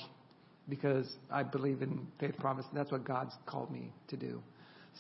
because 0.69 1.11
I 1.31 1.43
believe 1.43 1.81
in 1.83 2.07
Faith 2.21 2.37
Promise 2.39 2.67
and 2.71 2.79
that's 2.79 2.93
what 2.93 3.05
God's 3.05 3.35
called 3.47 3.71
me 3.71 3.93
to 4.09 4.17
do. 4.17 4.43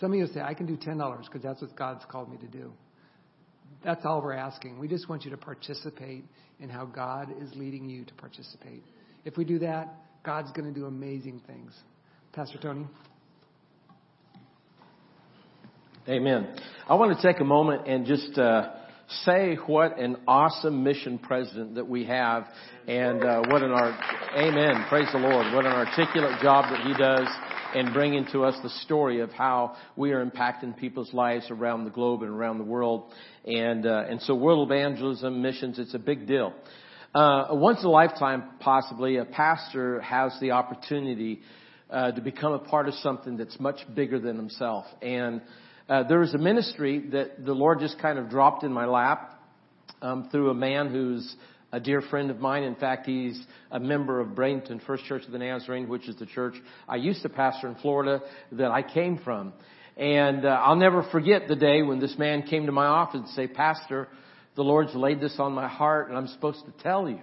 Some 0.01 0.13
of 0.13 0.19
you 0.19 0.27
say, 0.29 0.41
I 0.41 0.55
can 0.55 0.67
do 0.67 0.77
$10 0.77 1.25
because 1.25 1.43
that's 1.43 1.61
what 1.61 1.77
God's 1.77 2.05
called 2.09 2.31
me 2.31 2.39
to 2.39 2.47
do. 2.47 2.73
That's 3.85 4.05
all 4.05 4.23
we're 4.23 4.35
asking. 4.35 4.79
We 4.79 4.89
just 4.89 5.09
want 5.09 5.25
you 5.25 5.31
to 5.33 5.37
participate 5.37 6.25
in 6.61 6.69
how 6.69 6.85
God 6.85 7.35
is 7.41 7.51
leading 7.57 7.89
you 7.89 8.05
to 8.05 8.15
participate. 8.15 8.85
If 9.25 9.37
we 9.37 9.45
do 9.45 9.59
that, 9.61 9.89
God's 10.25 10.53
going 10.53 10.73
to 10.73 10.79
do 10.79 10.87
amazing 10.87 11.43
things. 11.47 11.73
Pastor 12.33 12.59
Tony? 12.59 12.87
Amen. 16.09 16.57
I 16.89 16.95
want 16.95 17.17
to 17.17 17.23
take 17.23 17.41
a 17.41 17.45
moment 17.45 17.87
and 17.87 18.07
just 18.07 18.39
uh, 18.39 18.71
say 19.25 19.57
what 19.67 19.99
an 19.99 20.17
awesome 20.27 20.83
mission 20.83 21.19
president 21.19 21.75
that 21.75 21.87
we 21.87 22.05
have, 22.05 22.47
and 22.87 23.23
uh, 23.23 23.43
what 23.49 23.63
an 23.63 23.71
art. 23.71 23.95
Amen. 24.37 24.87
Praise 24.89 25.09
the 25.13 25.19
Lord. 25.19 25.55
What 25.55 25.67
an 25.67 25.73
articulate 25.73 26.41
job 26.41 26.67
that 26.71 26.85
he 26.87 26.95
does 26.95 27.29
and 27.75 27.93
bringing 27.93 28.27
to 28.33 28.45
us 28.45 28.57
the 28.63 28.71
story 28.85 29.21
of 29.21 29.31
how 29.31 29.77
we 29.97 30.13
are 30.13 30.25
impacting 30.25 30.77
people's 30.77 31.13
lives 31.13 31.47
around 31.51 31.85
the 31.85 31.91
globe 31.91 32.23
and 32.23 32.31
around 32.31 32.59
the 32.59 32.65
world. 32.65 33.13
And, 33.45 33.87
uh, 33.87 34.05
and 34.09 34.21
so 34.23 34.35
world 34.35 34.71
evangelism, 34.71 35.43
missions, 35.43 35.79
it's 35.79 35.95
a 35.95 35.99
big 35.99 36.27
deal. 36.27 36.55
Uh, 37.15 37.49
once 37.51 37.81
in 37.81 37.87
a 37.87 37.91
lifetime, 37.91 38.45
possibly, 38.61 39.17
a 39.17 39.25
pastor 39.25 40.01
has 40.01 40.33
the 40.41 40.53
opportunity 40.53 41.41
uh, 41.91 42.11
to 42.13 42.23
become 42.23 42.53
a 42.53 42.59
part 42.59 42.89
of 42.89 42.95
something 42.95 43.37
that's 43.37 43.61
much 43.61 43.81
bigger 43.95 44.19
than 44.19 44.37
himself. 44.37 44.87
And 45.03 45.43
uh, 45.89 46.05
there 46.05 46.23
is 46.23 46.33
a 46.33 46.39
ministry 46.39 47.09
that 47.13 47.45
the 47.45 47.53
Lord 47.53 47.81
just 47.81 47.99
kind 48.01 48.19
of 48.19 48.31
dropped 48.31 48.65
in 48.65 48.73
my 48.73 48.87
lap 48.87 49.41
um, 50.01 50.29
through 50.31 50.51
a 50.51 50.55
man 50.55 50.89
who's 50.89 51.37
a 51.73 51.81
dear 51.81 52.03
friend 52.03 52.31
of 52.31 52.39
mine. 52.39 52.63
In 52.63 52.75
fact, 52.75 53.07
he's 53.07 53.43
a 53.71 53.81
member 53.81 54.21
of 54.21 54.29
Bradenton 54.29 54.85
First 54.87 55.05
Church 55.07 55.25
of 55.25 55.33
the 55.33 55.39
Nazarene, 55.39 55.89
which 55.89 56.07
is 56.09 56.17
the 56.17 56.27
church 56.27 56.55
I 56.87 56.97
used 56.97 57.23
to 57.23 57.31
pastor 57.31 57.67
in 57.67 57.75
Florida 57.77 58.21
that 58.53 58.71
I 58.71 58.83
came 58.83 59.19
from. 59.19 59.55
And 59.97 60.45
uh, 60.45 60.49
I'll 60.49 60.77
never 60.77 61.03
forget 61.11 61.49
the 61.49 61.57
day 61.57 61.83
when 61.83 61.99
this 61.99 62.17
man 62.19 62.43
came 62.43 62.67
to 62.67 62.73
my 62.73 62.87
office 62.87 63.21
and 63.21 63.29
say, 63.31 63.47
Pastor, 63.47 64.09
the 64.55 64.63
Lord's 64.63 64.95
laid 64.95 65.21
this 65.21 65.37
on 65.39 65.53
my 65.53 65.69
heart 65.69 66.09
and 66.09 66.17
I'm 66.17 66.29
supposed 66.29 66.65
to 66.67 66.83
tell 66.83 67.09
you. 67.09 67.21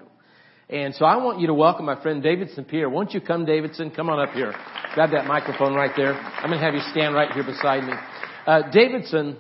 And 0.70 0.94
so 0.94 1.06
I 1.06 1.18
want 1.18 1.40
you 1.40 1.48
to 1.48 1.54
welcome 1.54 1.86
my 1.86 2.00
friend 2.02 2.22
Davidson 2.22 2.64
Pierre. 2.66 2.90
Won't 2.90 3.14
you 3.14 3.22
come, 3.22 3.46
Davidson? 3.46 3.90
Come 3.92 4.10
on 4.10 4.20
up 4.20 4.36
here. 4.36 4.54
Grab 4.94 5.12
that 5.12 5.26
microphone 5.26 5.74
right 5.74 5.92
there. 5.96 6.14
I'm 6.14 6.50
going 6.50 6.60
to 6.60 6.66
have 6.66 6.76
you 6.76 6.82
stand 6.92 7.16
right 7.16 7.32
here 7.32 7.44
beside 7.44 7.84
me. 7.84 7.94
Uh, 8.46 8.70
Davidson 8.72 9.38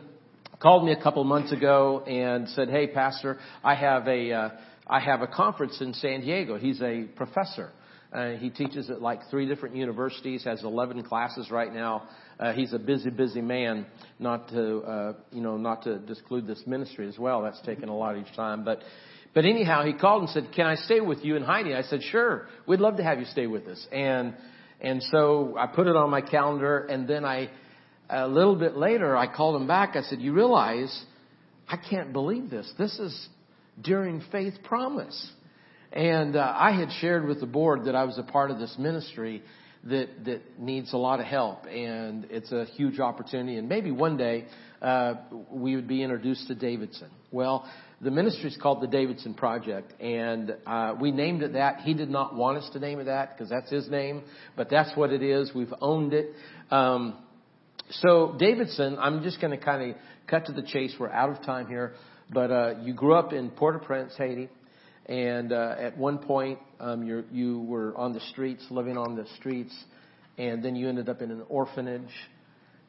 called 0.60 0.86
me 0.86 0.91
a 0.91 1.02
couple 1.02 1.24
months 1.24 1.52
ago 1.52 2.02
and 2.02 2.50
said, 2.50 2.69
"Hey, 2.69 2.88
Pastor, 2.88 3.38
I 3.63 3.76
have 3.76 4.08
a 4.08 4.32
uh, 4.32 4.50
I 4.89 4.99
have 4.99 5.21
a 5.21 5.28
conference 5.28 5.80
in 5.82 5.93
San 5.93 6.21
Diego. 6.21 6.58
He's 6.58 6.82
a 6.82 7.04
professor. 7.15 7.71
Uh, 8.12 8.32
he 8.32 8.49
teaches 8.49 8.89
at 8.89 9.04
like 9.04 9.19
three 9.30 9.47
different 9.47 9.75
universities. 9.75 10.43
Has 10.45 10.63
11 10.63 11.04
classes 11.04 11.52
right 11.52 11.71
now. 11.71 12.08
Uh, 12.39 12.54
he's 12.54 12.73
a 12.73 12.80
busy, 12.80 13.12
busy 13.12 13.41
man. 13.41 13.86
Not 14.17 14.49
to, 14.49 14.78
uh, 14.80 15.13
you 15.32 15.41
know, 15.41 15.58
not 15.58 15.84
to 15.84 15.99
disclude 15.99 16.47
this 16.47 16.63
ministry 16.65 17.08
as 17.08 17.19
well. 17.19 17.43
That's 17.43 17.62
taken 17.62 17.88
a 17.88 17.95
lot 17.95 18.17
each 18.17 18.36
time. 18.36 18.65
But, 18.65 18.82
but 19.36 19.45
anyhow, 19.45 19.86
he 19.86 19.93
called 19.93 20.23
and 20.23 20.30
said, 20.32 20.49
"Can 20.56 20.65
I 20.65 20.73
stay 20.73 21.02
with 21.02 21.23
you 21.23 21.36
and 21.36 21.45
Heidi?" 21.45 21.75
I 21.75 21.84
said, 21.84 22.02
"Sure. 22.02 22.47
We'd 22.65 22.80
love 22.80 22.97
to 22.97 23.04
have 23.04 23.19
you 23.19 23.25
stay 23.25 23.45
with 23.45 23.67
us." 23.67 23.88
And 23.91 24.34
and 24.82 25.04
so 25.12 25.56
I 25.56 25.67
put 25.67 25.86
it 25.86 25.95
on 25.95 26.10
my 26.10 26.21
calendar. 26.21 26.80
And 26.80 27.08
then 27.08 27.25
I, 27.25 27.52
a 28.10 28.28
little 28.28 28.56
bit 28.56 28.75
later, 28.75 29.15
I 29.15 29.32
called 29.32 29.62
him 29.62 29.67
back. 29.67 29.95
I 29.95 30.02
said, 30.02 30.19
"You 30.19 30.34
realize, 30.34 31.06
I 31.67 31.78
can't 31.78 32.12
believe 32.12 32.49
this. 32.49 32.73
This 32.80 32.97
is 32.97 33.30
during 33.82 34.22
Faith 34.32 34.56
Promise." 34.63 35.32
And 35.92 36.36
uh, 36.36 36.54
I 36.56 36.72
had 36.72 36.89
shared 37.00 37.26
with 37.26 37.39
the 37.39 37.48
board 37.48 37.86
that 37.86 37.96
I 37.96 38.04
was 38.04 38.18
a 38.18 38.24
part 38.24 38.52
of 38.52 38.60
this 38.60 38.76
ministry 38.78 39.42
that 39.86 40.26
that 40.26 40.60
needs 40.60 40.94
a 40.94 40.98
lot 40.98 41.20
of 41.20 41.26
help, 41.26 41.65
and 41.65 42.28
it's 42.30 42.52
a 42.52 42.65
huge 42.65 43.00
opportunity. 43.00 43.58
And 43.58 43.70
maybe 43.70 43.92
one 43.92 44.18
day 44.18 44.46
uh, 44.82 45.15
we 45.52 45.76
would 45.76 45.88
be 45.88 46.04
introduced 46.04 46.48
to 46.48 46.56
Davidson. 46.56 47.10
Well, 47.32 47.70
the 48.02 48.12
ministry 48.12 48.50
is 48.50 48.58
called 48.58 48.82
the 48.82 48.88
Davidson 48.88 49.34
Project, 49.34 50.00
and 50.02 50.56
uh, 50.65 50.96
we 51.00 51.12
named 51.12 51.44
it 51.44 51.54
that. 51.54 51.82
He 51.82 51.94
did 51.94 52.10
not 52.10 52.36
want 52.36 52.58
us 52.58 52.70
to 52.74 52.80
name 52.80 53.00
it 53.00 53.06
that 53.06 53.36
because 53.36 53.50
that's 53.50 53.70
his 53.70 53.89
name, 53.89 54.24
but 54.56 54.70
that's 54.70 54.96
what 54.96 55.12
it 55.12 55.22
is. 55.22 55.52
We've 55.54 55.74
owned 55.82 56.13
it. 56.13 56.34
Um, 56.72 57.18
so 57.92 58.36
Davidson, 58.38 58.98
I'm 59.00 59.24
just 59.24 59.42
going 59.42 59.58
to 59.58 59.63
kind 59.63 59.92
of 59.92 59.98
cut 60.28 60.46
to 60.46 60.54
the 60.54 60.62
chase. 60.62 60.94
We're 61.00 61.10
out 61.10 61.30
of 61.30 61.44
time 61.44 61.68
here, 61.68 61.94
but 62.30 62.52
uh, 62.52 62.74
you 62.82 62.94
grew 62.94 63.13
up 63.13 63.34
in 63.34 63.50
Port-au-Prince, 63.50 64.13
Haiti. 64.18 64.50
And 65.06 65.52
uh, 65.52 65.76
at 65.80 65.98
one 65.98 66.20
point, 66.20 66.60
um, 66.80 67.04
you 67.04 67.24
you 67.32 67.62
were 67.62 67.98
on 67.98 68.13
the 68.13 68.20
streets, 68.32 68.63
living 68.70 68.96
on 68.96 69.15
the 69.15 69.26
streets, 69.39 69.76
and 70.38 70.63
then 70.63 70.76
you 70.76 70.88
ended 70.88 71.10
up 71.10 71.24
in 71.24 71.32
an 71.32 71.44
orphanage. 71.50 72.13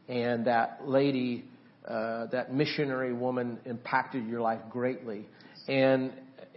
And 0.07 0.47
that 0.47 0.81
lady, 0.87 1.45
uh, 1.89 2.27
that 2.27 2.53
missionary 2.53 3.15
woman, 3.15 3.59
impacted 3.65 4.27
your 4.27 4.43
life 4.43 4.61
greatly. 4.71 5.27
And 5.67 6.13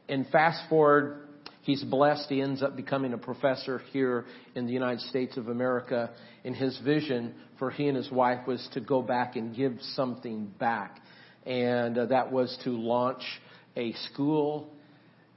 and 0.09 0.27
fast 0.27 0.67
forward, 0.69 1.29
he's 1.61 1.83
blessed. 1.85 2.27
He 2.27 2.41
ends 2.41 2.61
up 2.61 2.75
becoming 2.75 3.13
a 3.13 3.17
professor 3.17 3.79
here 3.93 4.25
in 4.55 4.65
the 4.65 4.73
United 4.73 4.99
States 5.01 5.37
of 5.37 5.47
America. 5.47 6.09
And 6.43 6.53
his 6.53 6.77
vision 6.79 7.35
for 7.57 7.71
he 7.71 7.87
and 7.87 7.95
his 7.95 8.11
wife 8.11 8.45
was 8.45 8.67
to 8.73 8.81
go 8.81 9.01
back 9.01 9.37
and 9.37 9.55
give 9.55 9.77
something 9.93 10.51
back, 10.59 10.99
and 11.45 11.97
uh, 11.97 12.05
that 12.07 12.31
was 12.31 12.57
to 12.63 12.71
launch 12.71 13.23
a 13.75 13.93
school 14.11 14.69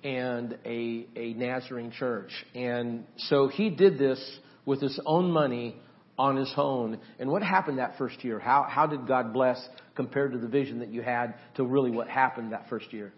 and 0.04 0.58
a, 0.64 1.06
a 1.16 1.34
Nazarene 1.34 1.90
church. 1.90 2.30
And 2.54 3.04
so 3.16 3.48
he 3.48 3.70
did 3.70 3.98
this 3.98 4.38
with 4.64 4.80
his 4.80 5.00
own 5.04 5.30
money 5.30 5.76
on 6.18 6.36
his 6.36 6.52
own. 6.56 6.98
And 7.18 7.30
what 7.30 7.42
happened 7.42 7.78
that 7.78 7.98
first 7.98 8.24
year? 8.24 8.38
How, 8.38 8.66
how 8.68 8.86
did 8.86 9.06
God 9.06 9.32
bless 9.32 9.68
compared 9.94 10.32
to 10.32 10.38
the 10.38 10.48
vision 10.48 10.78
that 10.80 10.88
you 10.88 11.02
had 11.02 11.34
to 11.56 11.64
really 11.64 11.90
what 11.90 12.08
happened 12.08 12.52
that 12.52 12.68
first 12.68 12.92
year? 12.92 13.12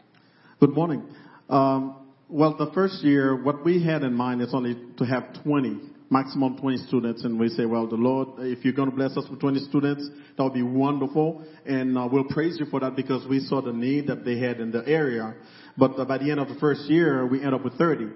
Good 0.60 0.74
morning. 0.74 1.04
Um, 1.48 2.08
well, 2.28 2.56
the 2.56 2.70
first 2.72 3.02
year, 3.02 3.40
what 3.40 3.64
we 3.64 3.82
had 3.82 4.02
in 4.02 4.12
mind 4.12 4.42
is 4.42 4.52
only 4.52 4.76
to 4.98 5.04
have 5.04 5.42
20, 5.44 5.80
maximum 6.10 6.56
20 6.58 6.76
students. 6.86 7.24
And 7.24 7.38
we 7.38 7.48
say, 7.48 7.66
well, 7.66 7.86
the 7.86 7.96
Lord, 7.96 8.28
if 8.38 8.64
you're 8.64 8.74
going 8.74 8.90
to 8.90 8.96
bless 8.96 9.16
us 9.16 9.24
with 9.30 9.40
20 9.40 9.60
students, 9.68 10.08
that 10.36 10.42
would 10.42 10.54
be 10.54 10.62
wonderful. 10.62 11.44
And 11.66 11.96
uh, 11.96 12.08
we'll 12.10 12.24
praise 12.24 12.58
you 12.58 12.66
for 12.66 12.80
that 12.80 12.96
because 12.96 13.26
we 13.28 13.40
saw 13.40 13.60
the 13.60 13.72
need 13.72 14.06
that 14.08 14.24
they 14.24 14.38
had 14.38 14.60
in 14.60 14.70
the 14.70 14.86
area. 14.86 15.34
But 15.76 15.96
by 16.08 16.18
the 16.18 16.30
end 16.30 16.40
of 16.40 16.48
the 16.48 16.56
first 16.56 16.82
year, 16.90 17.26
we 17.26 17.42
end 17.42 17.54
up 17.54 17.64
with 17.64 17.74
30. 17.74 18.08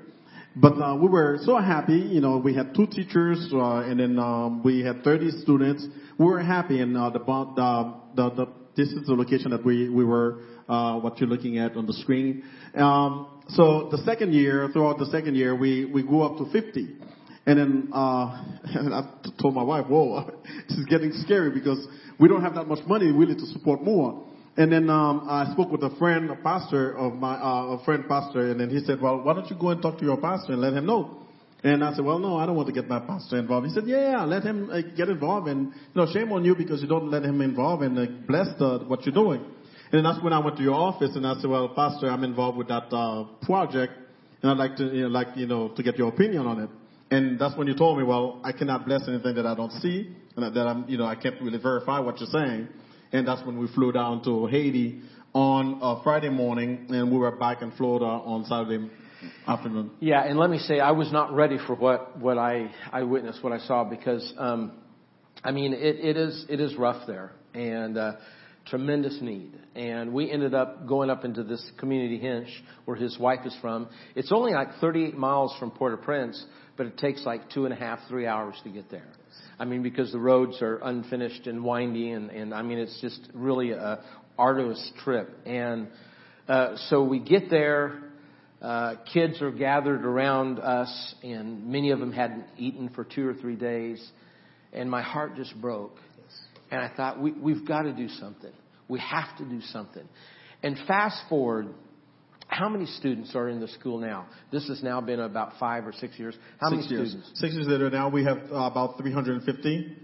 But 0.54 0.74
uh, 0.74 0.96
we 0.96 1.08
were 1.08 1.38
so 1.44 1.56
happy. 1.56 1.96
You 1.96 2.20
know, 2.20 2.36
we 2.36 2.54
had 2.54 2.74
two 2.74 2.86
teachers, 2.86 3.48
uh, 3.52 3.76
and 3.80 3.98
then 3.98 4.18
um, 4.18 4.62
we 4.62 4.82
had 4.82 5.02
30 5.02 5.30
students. 5.42 5.86
We 6.18 6.26
were 6.26 6.42
happy, 6.42 6.80
and 6.80 6.96
uh, 6.96 7.10
the, 7.10 7.20
the, 7.20 7.94
the, 8.14 8.30
the 8.30 8.46
this 8.76 8.88
is 8.88 9.06
the 9.06 9.14
location 9.14 9.50
that 9.50 9.64
we 9.64 9.88
we 9.88 10.04
were 10.04 10.40
uh, 10.68 10.98
what 10.98 11.18
you're 11.18 11.28
looking 11.28 11.58
at 11.58 11.76
on 11.76 11.86
the 11.86 11.92
screen. 11.94 12.44
Um, 12.74 13.42
so 13.48 13.88
the 13.90 13.98
second 14.04 14.34
year, 14.34 14.68
throughout 14.72 14.98
the 14.98 15.06
second 15.06 15.36
year, 15.36 15.54
we 15.54 15.86
we 15.86 16.02
grew 16.02 16.22
up 16.22 16.36
to 16.38 16.50
50. 16.52 16.96
And 17.44 17.58
then 17.58 17.90
uh, 17.92 18.44
and 18.64 18.94
I 18.94 19.02
told 19.40 19.54
my 19.54 19.62
wife, 19.62 19.86
"Whoa, 19.88 20.30
this 20.68 20.78
is 20.78 20.84
getting 20.86 21.12
scary 21.12 21.50
because 21.50 21.86
we 22.18 22.28
don't 22.28 22.42
have 22.42 22.54
that 22.54 22.66
much 22.66 22.86
money 22.86 23.06
really 23.10 23.34
to 23.34 23.46
support 23.46 23.82
more." 23.82 24.24
And 24.56 24.70
then 24.70 24.90
um, 24.90 25.26
I 25.28 25.50
spoke 25.52 25.72
with 25.72 25.82
a 25.82 25.96
friend, 25.96 26.30
a 26.30 26.36
pastor 26.36 26.94
of 26.96 27.14
my, 27.14 27.34
uh, 27.34 27.78
a 27.78 27.84
friend 27.84 28.06
pastor, 28.06 28.50
and 28.50 28.60
then 28.60 28.70
he 28.70 28.80
said, 28.80 29.00
"Well, 29.00 29.22
why 29.22 29.32
don't 29.34 29.48
you 29.50 29.56
go 29.58 29.70
and 29.70 29.80
talk 29.80 29.98
to 29.98 30.04
your 30.04 30.18
pastor 30.18 30.52
and 30.52 30.60
let 30.60 30.74
him 30.74 30.86
know?" 30.86 31.18
And 31.64 31.82
I 31.82 31.92
said, 31.94 32.04
"Well, 32.04 32.18
no, 32.18 32.36
I 32.36 32.46
don't 32.46 32.54
want 32.54 32.66
to 32.66 32.72
get 32.72 32.86
my 32.86 33.00
pastor 33.00 33.38
involved." 33.38 33.66
He 33.66 33.72
said, 33.72 33.86
"Yeah, 33.86 34.10
yeah 34.10 34.24
let 34.24 34.42
him 34.42 34.68
uh, 34.70 34.82
get 34.94 35.08
involved, 35.08 35.48
and 35.48 35.68
you 35.68 36.00
know, 36.00 36.06
shame 36.12 36.30
on 36.32 36.44
you 36.44 36.54
because 36.54 36.80
you 36.82 36.88
don't 36.88 37.10
let 37.10 37.24
him 37.24 37.40
involved 37.40 37.82
and 37.82 37.98
uh, 37.98 38.06
bless 38.28 38.48
the, 38.58 38.84
what 38.86 39.04
you're 39.04 39.14
doing." 39.14 39.40
And 39.40 39.98
then 39.98 40.04
that's 40.04 40.22
when 40.22 40.32
I 40.32 40.38
went 40.38 40.56
to 40.58 40.62
your 40.62 40.74
office 40.74 41.16
and 41.16 41.26
I 41.26 41.34
said, 41.34 41.48
"Well, 41.48 41.68
pastor, 41.70 42.08
I'm 42.08 42.22
involved 42.22 42.58
with 42.58 42.68
that 42.68 42.92
uh, 42.92 43.24
project, 43.42 43.94
and 44.42 44.50
I'd 44.50 44.58
like 44.58 44.76
to, 44.76 44.84
you 44.84 45.02
know, 45.02 45.08
like 45.08 45.28
you 45.34 45.46
know, 45.46 45.70
to 45.70 45.82
get 45.82 45.96
your 45.96 46.08
opinion 46.08 46.46
on 46.46 46.60
it." 46.60 46.70
And 47.12 47.38
that's 47.38 47.56
when 47.56 47.66
you 47.66 47.74
told 47.74 47.98
me, 47.98 48.04
"Well, 48.04 48.40
I 48.42 48.52
cannot 48.52 48.86
bless 48.86 49.06
anything 49.08 49.34
that 49.36 49.46
I 49.46 49.54
don't 49.54 49.72
see, 49.72 50.14
and 50.36 50.54
that 50.56 50.66
I'm, 50.66 50.84
you 50.88 50.98
know, 50.98 51.06
I 51.06 51.14
can't 51.14 51.40
really 51.40 51.58
verify 51.58 51.98
what 52.00 52.18
you're 52.20 52.30
saying." 52.30 52.68
and 53.12 53.28
that's 53.28 53.44
when 53.46 53.58
we 53.58 53.68
flew 53.68 53.92
down 53.92 54.24
to 54.24 54.46
Haiti 54.46 55.02
on 55.34 55.78
a 55.82 56.02
Friday 56.02 56.30
morning, 56.30 56.86
and 56.88 57.10
we 57.10 57.18
were 57.18 57.30
back 57.36 57.62
in 57.62 57.70
Florida 57.72 58.06
on 58.06 58.44
Saturday 58.44 58.90
afternoon. 59.46 59.90
Yeah, 60.00 60.24
and 60.24 60.38
let 60.38 60.50
me 60.50 60.58
say, 60.58 60.80
I 60.80 60.92
was 60.92 61.12
not 61.12 61.32
ready 61.34 61.58
for 61.66 61.74
what 61.74 62.18
what 62.18 62.38
I 62.38 62.70
I 62.90 63.02
witnessed, 63.02 63.42
what 63.42 63.52
I 63.52 63.58
saw, 63.58 63.84
because 63.84 64.32
um, 64.38 64.72
I 65.44 65.52
mean, 65.52 65.72
it, 65.74 65.96
it 66.00 66.16
is 66.16 66.46
it 66.48 66.60
is 66.60 66.74
rough 66.76 67.06
there, 67.06 67.32
and 67.54 67.96
uh, 67.96 68.12
tremendous 68.66 69.18
need. 69.20 69.52
And 69.74 70.12
we 70.12 70.30
ended 70.30 70.54
up 70.54 70.86
going 70.86 71.10
up 71.10 71.24
into 71.24 71.44
this 71.44 71.64
community 71.78 72.18
Hinche, 72.18 72.52
where 72.84 72.96
his 72.96 73.18
wife 73.18 73.46
is 73.46 73.56
from. 73.60 73.88
It's 74.14 74.32
only 74.32 74.52
like 74.52 74.68
38 74.80 75.16
miles 75.16 75.54
from 75.58 75.70
Port-au-Prince, 75.70 76.44
but 76.76 76.86
it 76.86 76.96
takes 76.98 77.24
like 77.24 77.50
two 77.50 77.64
and 77.64 77.72
a 77.72 77.76
half, 77.76 78.00
three 78.08 78.26
hours 78.26 78.54
to 78.64 78.70
get 78.70 78.90
there. 78.90 79.06
I 79.58 79.64
mean, 79.64 79.82
because 79.82 80.12
the 80.12 80.18
roads 80.18 80.60
are 80.62 80.78
unfinished 80.82 81.46
and 81.46 81.64
windy, 81.64 82.10
and, 82.10 82.30
and 82.30 82.54
I 82.54 82.62
mean, 82.62 82.78
it's 82.78 83.00
just 83.00 83.20
really 83.34 83.72
a 83.72 84.02
arduous 84.38 84.90
trip. 85.04 85.30
And 85.46 85.88
uh, 86.48 86.76
so 86.88 87.04
we 87.04 87.20
get 87.20 87.50
there. 87.50 88.02
Uh, 88.60 88.94
kids 89.12 89.42
are 89.42 89.50
gathered 89.50 90.04
around 90.04 90.58
us, 90.58 91.14
and 91.22 91.66
many 91.66 91.90
of 91.90 91.98
them 91.98 92.12
hadn't 92.12 92.46
eaten 92.56 92.88
for 92.90 93.04
two 93.04 93.28
or 93.28 93.34
three 93.34 93.56
days. 93.56 94.04
And 94.72 94.90
my 94.90 95.02
heart 95.02 95.36
just 95.36 95.54
broke. 95.60 95.96
And 96.70 96.80
I 96.80 96.90
thought, 96.96 97.20
we, 97.20 97.32
we've 97.32 97.66
got 97.66 97.82
to 97.82 97.92
do 97.92 98.08
something. 98.08 98.52
We 98.88 99.00
have 99.00 99.36
to 99.38 99.44
do 99.44 99.60
something. 99.60 100.08
And 100.62 100.78
fast 100.86 101.22
forward 101.28 101.68
how 102.52 102.68
many 102.68 102.84
students 102.84 103.34
are 103.34 103.48
in 103.48 103.60
the 103.60 103.68
school 103.68 103.98
now? 103.98 104.26
This 104.50 104.68
has 104.68 104.82
now 104.82 105.00
been 105.00 105.20
about 105.20 105.54
five 105.58 105.86
or 105.86 105.92
six 105.92 106.18
years. 106.18 106.34
How 106.60 106.68
six 106.68 106.82
many 106.82 106.94
years. 106.94 107.08
students? 107.08 107.40
Six 107.40 107.54
years 107.54 107.66
later, 107.66 107.88
now 107.88 108.10
we 108.10 108.24
have 108.24 108.38
uh, 108.50 108.56
about 108.70 108.98
350, 108.98 109.96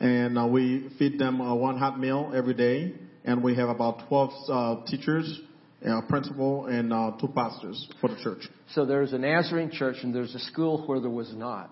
and 0.00 0.38
uh, 0.38 0.46
we 0.46 0.90
feed 0.98 1.18
them 1.18 1.40
uh, 1.40 1.54
one 1.54 1.78
hot 1.78 1.98
meal 1.98 2.32
every 2.34 2.52
day, 2.52 2.94
and 3.24 3.42
we 3.42 3.56
have 3.56 3.70
about 3.70 4.06
12 4.08 4.30
uh, 4.48 4.86
teachers, 4.86 5.40
a 5.82 6.02
principal, 6.02 6.66
and 6.66 6.92
uh, 6.92 7.12
two 7.18 7.28
pastors 7.28 7.88
for 8.00 8.10
the 8.10 8.16
church. 8.22 8.46
So 8.72 8.84
there's 8.84 9.14
a 9.14 9.18
Nazarene 9.18 9.70
church, 9.70 9.96
and 10.02 10.14
there's 10.14 10.34
a 10.34 10.40
school 10.40 10.86
where 10.86 11.00
there 11.00 11.10
was 11.10 11.32
not. 11.34 11.70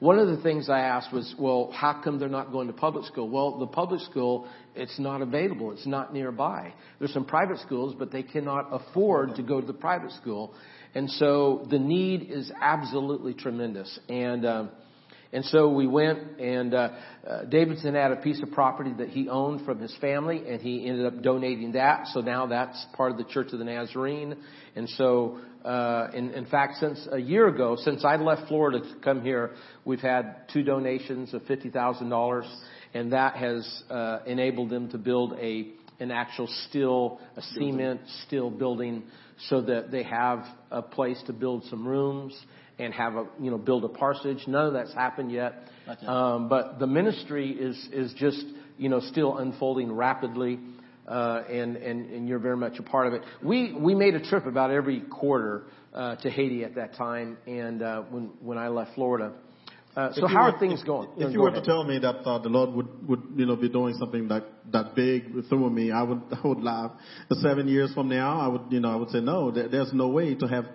One 0.00 0.18
of 0.18 0.28
the 0.28 0.38
things 0.42 0.70
I 0.70 0.80
asked 0.80 1.12
was, 1.12 1.34
well, 1.38 1.70
how 1.74 2.00
come 2.02 2.18
they're 2.18 2.28
not 2.30 2.52
going 2.52 2.68
to 2.68 2.72
public 2.72 3.04
school? 3.04 3.28
Well, 3.28 3.58
the 3.58 3.66
public 3.66 4.00
school, 4.00 4.48
it's 4.74 4.98
not 4.98 5.20
available. 5.20 5.72
It's 5.72 5.86
not 5.86 6.14
nearby. 6.14 6.72
There's 6.98 7.12
some 7.12 7.26
private 7.26 7.58
schools, 7.58 7.94
but 7.98 8.10
they 8.10 8.22
cannot 8.22 8.68
afford 8.72 9.36
to 9.36 9.42
go 9.42 9.60
to 9.60 9.66
the 9.66 9.74
private 9.74 10.12
school. 10.12 10.54
And 10.94 11.10
so 11.10 11.66
the 11.70 11.78
need 11.78 12.30
is 12.30 12.50
absolutely 12.62 13.34
tremendous. 13.34 14.00
And, 14.08 14.46
um, 14.46 14.70
and 15.34 15.44
so 15.44 15.68
we 15.68 15.86
went, 15.86 16.40
and 16.40 16.72
uh, 16.72 16.88
uh, 17.28 17.44
Davidson 17.44 17.94
had 17.94 18.10
a 18.10 18.16
piece 18.16 18.42
of 18.42 18.50
property 18.52 18.94
that 18.98 19.10
he 19.10 19.28
owned 19.28 19.66
from 19.66 19.80
his 19.80 19.94
family, 20.00 20.42
and 20.48 20.62
he 20.62 20.88
ended 20.88 21.04
up 21.04 21.22
donating 21.22 21.72
that. 21.72 22.06
So 22.14 22.20
now 22.22 22.46
that's 22.46 22.86
part 22.96 23.12
of 23.12 23.18
the 23.18 23.24
Church 23.24 23.52
of 23.52 23.58
the 23.58 23.66
Nazarene. 23.66 24.34
And 24.74 24.88
so 24.88 25.40
uh, 25.64 26.08
in, 26.14 26.30
in 26.30 26.46
fact, 26.46 26.76
since 26.78 27.06
a 27.10 27.18
year 27.18 27.46
ago, 27.48 27.76
since 27.78 28.04
I 28.04 28.16
left 28.16 28.48
Florida 28.48 28.80
to 28.80 28.94
come 29.02 29.22
here, 29.22 29.52
we've 29.84 30.00
had 30.00 30.48
two 30.52 30.62
donations 30.62 31.34
of 31.34 31.44
fifty 31.44 31.70
thousand 31.70 32.08
dollars, 32.08 32.46
and 32.94 33.12
that 33.12 33.36
has 33.36 33.82
uh, 33.90 34.20
enabled 34.26 34.70
them 34.70 34.90
to 34.90 34.98
build 34.98 35.34
a 35.34 35.72
an 35.98 36.10
actual 36.10 36.48
steel, 36.68 37.20
a 37.36 37.42
cement 37.42 38.00
steel 38.26 38.50
building, 38.50 39.02
so 39.48 39.60
that 39.60 39.90
they 39.90 40.02
have 40.02 40.44
a 40.70 40.80
place 40.80 41.22
to 41.26 41.32
build 41.32 41.64
some 41.64 41.86
rooms 41.86 42.34
and 42.78 42.94
have 42.94 43.14
a 43.16 43.26
you 43.38 43.50
know 43.50 43.58
build 43.58 43.84
a 43.84 43.88
parsonage. 43.88 44.46
None 44.46 44.68
of 44.68 44.72
that's 44.72 44.94
happened 44.94 45.30
yet, 45.30 45.54
um, 46.06 46.48
but 46.48 46.78
the 46.78 46.86
ministry 46.86 47.50
is 47.50 47.76
is 47.92 48.14
just 48.14 48.42
you 48.78 48.88
know 48.88 49.00
still 49.00 49.36
unfolding 49.36 49.92
rapidly 49.92 50.58
uh, 51.10 51.42
and, 51.50 51.76
and, 51.76 52.10
and 52.10 52.28
you're 52.28 52.38
very 52.38 52.56
much 52.56 52.78
a 52.78 52.82
part 52.82 53.08
of 53.08 53.14
it. 53.14 53.22
We, 53.42 53.74
we 53.74 53.94
made 53.94 54.14
a 54.14 54.20
trip 54.20 54.46
about 54.46 54.70
every 54.70 55.00
quarter 55.00 55.64
uh, 55.92 56.16
to 56.16 56.30
Haiti 56.30 56.64
at 56.64 56.76
that 56.76 56.94
time, 56.94 57.36
and 57.46 57.82
uh, 57.82 58.02
when, 58.02 58.30
when 58.40 58.58
I 58.58 58.68
left 58.68 58.94
Florida. 58.94 59.32
Uh, 59.96 60.12
so 60.12 60.28
how 60.28 60.44
were, 60.44 60.52
are 60.52 60.58
things 60.60 60.80
if, 60.80 60.86
going? 60.86 61.08
If 61.16 61.32
you 61.32 61.40
were 61.40 61.48
ahead. 61.48 61.64
to 61.64 61.68
tell 61.68 61.82
me 61.82 61.98
that 61.98 62.24
uh, 62.24 62.38
the 62.38 62.48
Lord 62.48 62.70
would, 62.74 63.08
would 63.08 63.22
you 63.34 63.44
know 63.44 63.56
be 63.56 63.68
doing 63.68 63.94
something 63.98 64.28
that 64.28 64.44
that 64.70 64.94
big 64.94 65.24
through 65.48 65.68
me, 65.70 65.90
I 65.90 66.04
would 66.04 66.22
I 66.30 66.46
would 66.46 66.62
laugh. 66.62 66.92
Seven 67.32 67.66
years 67.66 67.92
from 67.92 68.08
now, 68.08 68.40
I 68.40 68.46
would 68.46 68.62
you 68.70 68.78
know 68.78 68.88
I 68.88 68.94
would 68.94 69.10
say 69.10 69.18
no. 69.18 69.50
There, 69.50 69.68
there's 69.68 69.92
no 69.92 70.06
way 70.06 70.36
to 70.36 70.46
have 70.46 70.66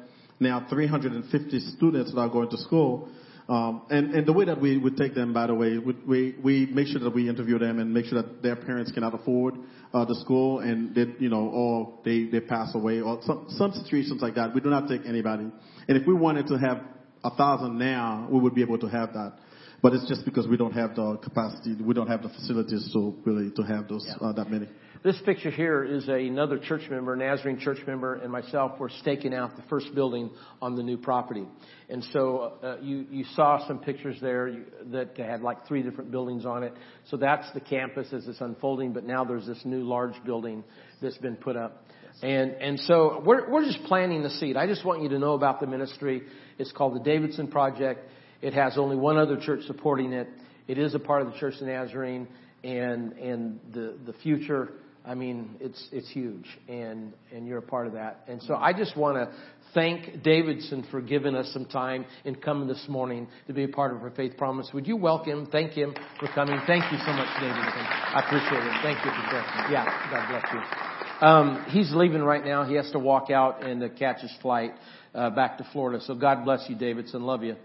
now 0.42 0.68
350 0.70 1.60
students 1.78 2.14
that 2.14 2.20
are 2.20 2.28
going 2.28 2.50
to 2.50 2.58
school 2.58 3.08
um, 3.48 3.84
and, 3.92 4.16
and 4.16 4.26
the 4.26 4.34
way 4.34 4.46
that 4.46 4.60
we 4.60 4.78
would 4.78 4.98
take 4.98 5.14
them, 5.14 5.32
by 5.32 5.46
the 5.48 5.54
way, 5.54 5.78
we, 5.78 5.94
we, 6.08 6.36
we 6.44 6.66
make 6.66 6.88
sure 6.88 7.00
that 7.00 7.14
we 7.14 7.30
interview 7.30 7.60
them 7.60 7.80
and 7.80 7.94
make 7.94 8.06
sure 8.06 8.22
that 8.22 8.42
their 8.42 8.56
parents 8.56 8.92
cannot 8.92 9.14
afford 9.14 9.56
uh, 9.94 10.04
the 10.06 10.16
school 10.16 10.60
and 10.60 10.96
they, 10.96 11.06
you 11.20 11.30
know, 11.30 11.48
or 11.50 12.00
they, 12.04 12.26
they 12.26 12.40
pass 12.40 12.74
away 12.74 13.02
or 13.02 13.20
some, 13.22 13.46
some 13.50 13.72
situations 13.72 14.20
like 14.22 14.34
that. 14.36 14.56
We 14.56 14.62
do 14.62 14.70
not 14.70 14.90
take 14.90 15.02
anybody. 15.06 15.52
And 15.88 15.98
if 15.98 16.08
we 16.08 16.16
wanted 16.16 16.48
to 16.48 16.58
have 16.58 16.82
a 17.26 17.36
thousand 17.36 17.80
now, 17.80 18.28
we 18.32 18.40
would 18.40 18.54
be 18.54 18.62
able 18.62 18.78
to 18.78 18.88
have 18.88 19.14
that. 19.14 19.34
But 19.82 19.94
it's 19.94 20.08
just 20.08 20.26
because 20.26 20.48
we 20.48 20.58
don't 20.58 20.74
have 20.74 20.96
the 20.96 21.18
capacity, 21.22 21.76
we 21.82 21.94
don't 21.94 22.08
have 22.08 22.24
the 22.24 22.30
facilities 22.30 22.90
to 22.94 23.16
really 23.26 23.52
to 23.52 23.62
have 23.64 23.88
those 23.88 24.06
yeah. 24.08 24.30
uh, 24.30 24.34
that 24.34 24.50
many. 24.50 24.68
This 25.04 25.18
picture 25.24 25.52
here 25.52 25.84
is 25.84 26.08
a, 26.10 26.14
another 26.14 26.58
church 26.58 26.90
member, 26.90 27.16
Nazarene 27.16 27.60
church 27.60 27.78
member, 27.86 28.16
and 28.16 28.32
myself 28.32 28.80
were 28.80 28.90
staking 29.02 29.36
out 29.36 29.56
the 29.56 29.62
first 29.70 29.94
building 29.94 30.32
on 30.60 30.76
the 30.76 30.82
new 30.82 30.98
property. 30.98 31.46
And 31.90 32.04
so 32.06 32.54
uh, 32.64 32.78
you, 32.82 33.06
you 33.12 33.26
saw 33.36 33.68
some 33.68 33.78
pictures 33.78 34.18
there 34.20 34.64
that 34.88 35.16
had 35.16 35.42
like 35.42 35.68
three 35.68 35.84
different 35.84 36.10
buildings 36.10 36.44
on 36.44 36.64
it. 36.64 36.74
So 37.12 37.18
that's 37.18 37.46
the 37.54 37.60
campus 37.60 38.08
as 38.14 38.28
it's 38.28 38.42
unfolding, 38.42 38.94
but 38.94 39.04
now 39.04 39.24
there's 39.24 39.46
this 39.46 39.62
new 39.64 39.84
large 39.84 40.16
building 40.26 40.64
that's 41.04 41.20
been 41.20 41.36
put 41.36 41.56
up. 41.56 41.85
And, 42.26 42.54
and 42.54 42.80
so 42.80 43.22
we're, 43.24 43.48
we're 43.48 43.66
just 43.66 43.84
planting 43.84 44.24
the 44.24 44.32
seed. 44.32 44.58
I 44.58 44.66
just 44.66 44.84
want 44.84 45.04
you 45.04 45.10
to 45.10 45.20
know 45.20 45.34
about 45.34 45.60
the 45.60 45.68
ministry. 45.68 46.24
It's 46.58 46.72
called 46.72 46.96
the 46.96 47.00
Davidson 47.00 47.50
Project. 47.50 48.10
It 48.42 48.56
has 48.56 48.80
only 48.80 48.96
one 48.96 49.18
other 49.18 49.38
church 49.40 49.62
supporting 49.68 50.12
it. 50.12 50.28
It 50.68 50.80
is 50.80 50.96
a 50.96 51.00
part 51.00 51.22
of 51.22 51.32
the 51.32 51.38
Church 51.38 51.54
of 51.62 51.68
Nazarene 51.68 52.28
and, 52.64 53.14
and 53.14 53.60
the, 53.72 53.96
the 54.08 54.14
future 54.24 54.72
I 55.08 55.14
mean, 55.14 55.58
it's 55.60 55.88
it's 55.92 56.10
huge, 56.10 56.48
and 56.68 57.14
and 57.32 57.46
you're 57.46 57.60
a 57.60 57.62
part 57.62 57.86
of 57.86 57.94
that. 57.94 58.24
And 58.28 58.42
so 58.42 58.56
I 58.56 58.74
just 58.74 58.98
want 58.98 59.18
to 59.18 59.32
thank 59.76 60.24
Davidson 60.24 60.84
for 60.90 61.00
giving 61.00 61.36
us 61.36 61.48
some 61.54 61.66
time 61.66 62.06
and 62.26 62.42
coming 62.42 62.68
this 62.68 62.84
morning 62.90 63.28
to 63.46 63.54
be 63.54 63.66
a 63.66 63.68
part 63.68 63.96
of 63.96 64.02
our 64.02 64.10
faith 64.10 64.36
promise. 64.36 64.68
Would 64.74 64.88
you 64.88 64.98
welcome, 64.98 65.48
thank 65.52 65.74
him 65.74 65.94
for 66.20 66.28
coming. 66.30 66.60
Thank 66.66 66.92
you 66.92 66.98
so 66.98 67.12
much, 67.12 67.30
Davidson. 67.40 67.86
I 67.86 68.24
appreciate 68.26 68.64
it. 68.64 68.74
Thank 68.82 69.06
you 69.06 69.12
for 69.12 69.30
sharing. 69.30 69.72
Yeah, 69.72 69.86
God 70.10 70.28
bless 70.28 70.54
you. 70.54 71.05
Um, 71.22 71.66
he's 71.70 71.94
leaving 71.94 72.22
right 72.22 72.44
now. 72.44 72.66
He 72.66 72.76
has 72.76 72.92
to 72.92 73.00
walk 73.00 73.30
out 73.30 73.64
and 73.64 73.82
uh, 73.82 73.90
catch 73.98 74.22
his 74.22 74.34
flight 74.42 74.72
uh, 75.14 75.30
back 75.30 75.58
to 75.60 75.68
Florida. 75.72 76.04
So 76.04 76.14
God 76.14 76.44
bless 76.44 76.66
you, 76.68 76.76
Davidson. 76.76 77.24
Love 77.24 77.42
you. 77.44 77.56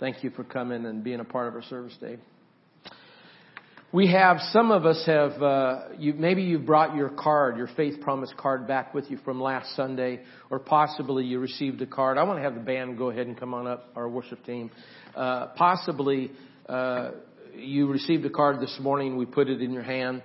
Thank 0.00 0.24
you 0.24 0.30
for 0.30 0.42
coming 0.42 0.86
and 0.86 1.04
being 1.04 1.20
a 1.20 1.24
part 1.24 1.48
of 1.48 1.54
our 1.54 1.62
service, 1.62 1.94
Dave. 2.00 2.18
We 3.92 4.10
have, 4.10 4.38
some 4.52 4.70
of 4.70 4.86
us 4.86 5.04
have, 5.04 5.42
uh, 5.42 5.80
you, 5.98 6.14
maybe 6.14 6.44
you 6.44 6.58
brought 6.58 6.96
your 6.96 7.10
card, 7.10 7.58
your 7.58 7.68
faith 7.76 8.00
promise 8.00 8.32
card 8.38 8.66
back 8.66 8.94
with 8.94 9.10
you 9.10 9.18
from 9.18 9.38
last 9.38 9.76
Sunday, 9.76 10.20
or 10.48 10.58
possibly 10.58 11.24
you 11.24 11.40
received 11.40 11.82
a 11.82 11.86
card. 11.86 12.16
I 12.16 12.22
want 12.22 12.38
to 12.38 12.42
have 12.42 12.54
the 12.54 12.60
band 12.60 12.96
go 12.96 13.10
ahead 13.10 13.26
and 13.26 13.38
come 13.38 13.52
on 13.52 13.66
up, 13.66 13.90
our 13.94 14.08
worship 14.08 14.42
team. 14.46 14.70
Uh, 15.14 15.48
possibly, 15.56 16.30
uh, 16.70 17.10
you 17.54 17.86
received 17.86 18.24
a 18.24 18.30
card 18.30 18.60
this 18.60 18.74
morning, 18.80 19.18
we 19.18 19.26
put 19.26 19.50
it 19.50 19.60
in 19.60 19.72
your 19.72 19.82
hand. 19.82 20.22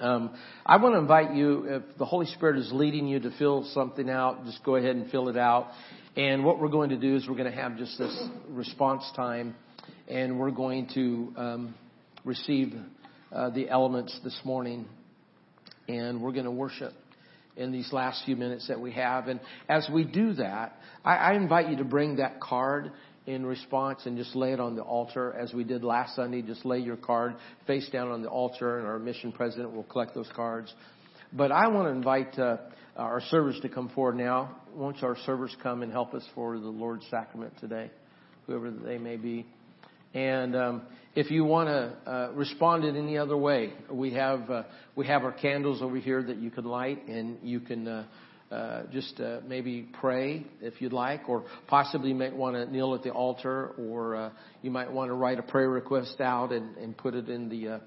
Um, 0.00 0.34
I 0.66 0.78
want 0.78 0.96
to 0.96 0.98
invite 0.98 1.34
you, 1.34 1.66
if 1.68 1.98
the 1.98 2.04
Holy 2.04 2.26
Spirit 2.26 2.58
is 2.58 2.70
leading 2.72 3.06
you 3.06 3.20
to 3.20 3.30
fill 3.38 3.64
something 3.74 4.10
out, 4.10 4.44
just 4.44 4.64
go 4.64 4.74
ahead 4.74 4.96
and 4.96 5.08
fill 5.10 5.28
it 5.28 5.36
out. 5.36 5.68
And 6.16 6.44
what 6.44 6.58
we're 6.58 6.68
going 6.68 6.90
to 6.90 6.96
do 6.96 7.14
is 7.14 7.28
we're 7.28 7.36
going 7.36 7.50
to 7.50 7.56
have 7.56 7.76
just 7.76 7.96
this 7.96 8.28
response 8.48 9.04
time, 9.14 9.54
and 10.08 10.38
we're 10.38 10.50
going 10.50 10.88
to 10.94 11.32
um, 11.36 11.74
receive 12.24 12.74
uh, 13.30 13.50
the 13.50 13.68
elements 13.68 14.18
this 14.24 14.36
morning, 14.44 14.86
and 15.86 16.20
we're 16.20 16.32
going 16.32 16.46
to 16.46 16.50
worship 16.50 16.92
in 17.56 17.70
these 17.70 17.92
last 17.92 18.24
few 18.24 18.34
minutes 18.34 18.66
that 18.66 18.80
we 18.80 18.90
have. 18.92 19.28
And 19.28 19.38
as 19.68 19.88
we 19.92 20.02
do 20.02 20.32
that, 20.34 20.76
I, 21.04 21.14
I 21.14 21.32
invite 21.34 21.68
you 21.68 21.76
to 21.76 21.84
bring 21.84 22.16
that 22.16 22.40
card 22.40 22.90
in 23.26 23.46
response 23.46 24.00
and 24.04 24.16
just 24.16 24.36
lay 24.36 24.52
it 24.52 24.60
on 24.60 24.76
the 24.76 24.82
altar 24.82 25.34
as 25.34 25.52
we 25.52 25.64
did 25.64 25.82
last 25.82 26.14
Sunday. 26.14 26.42
Just 26.42 26.64
lay 26.64 26.78
your 26.78 26.96
card 26.96 27.36
face 27.66 27.88
down 27.90 28.10
on 28.10 28.22
the 28.22 28.28
altar, 28.28 28.78
and 28.78 28.86
our 28.86 28.98
mission 28.98 29.32
president 29.32 29.72
will 29.72 29.84
collect 29.84 30.14
those 30.14 30.28
cards. 30.34 30.72
But 31.32 31.50
I 31.50 31.68
want 31.68 31.88
to 31.88 31.92
invite 31.92 32.38
uh, 32.38 32.58
our 32.96 33.20
servers 33.30 33.58
to 33.60 33.68
come 33.68 33.88
forward 33.90 34.16
now. 34.16 34.56
Won't 34.74 35.02
our 35.02 35.16
servers 35.24 35.56
come 35.62 35.82
and 35.82 35.90
help 35.90 36.14
us 36.14 36.24
for 36.34 36.58
the 36.58 36.68
Lord's 36.68 37.06
sacrament 37.10 37.54
today, 37.60 37.90
whoever 38.46 38.70
they 38.70 38.98
may 38.98 39.16
be. 39.16 39.46
And 40.12 40.54
um, 40.54 40.82
if 41.16 41.30
you 41.30 41.44
want 41.44 41.68
to 41.68 42.10
uh, 42.10 42.32
respond 42.34 42.84
in 42.84 42.96
any 42.96 43.18
other 43.18 43.36
way, 43.36 43.72
we 43.90 44.12
have 44.12 44.48
uh, 44.48 44.62
we 44.94 45.06
have 45.06 45.24
our 45.24 45.32
candles 45.32 45.82
over 45.82 45.96
here 45.96 46.22
that 46.22 46.36
you 46.36 46.50
can 46.50 46.64
light, 46.64 47.08
and 47.08 47.38
you 47.42 47.58
can 47.58 48.06
uh, 48.54 48.82
just 48.92 49.18
uh, 49.18 49.40
maybe 49.48 49.88
pray 50.00 50.46
if 50.60 50.80
you'd 50.80 50.92
like, 50.92 51.28
or 51.28 51.44
possibly 51.66 52.10
you 52.10 52.14
might 52.14 52.36
want 52.36 52.54
to 52.54 52.70
kneel 52.70 52.94
at 52.94 53.02
the 53.02 53.10
altar, 53.10 53.72
or 53.76 54.14
uh, 54.14 54.30
you 54.62 54.70
might 54.70 54.92
want 54.92 55.10
to 55.10 55.14
write 55.14 55.38
a 55.38 55.42
prayer 55.42 55.68
request 55.68 56.20
out 56.20 56.52
and, 56.52 56.76
and 56.76 56.96
put 56.96 57.14
it 57.14 57.28
in 57.28 57.48
the 57.48 57.68
uh, 57.68 57.78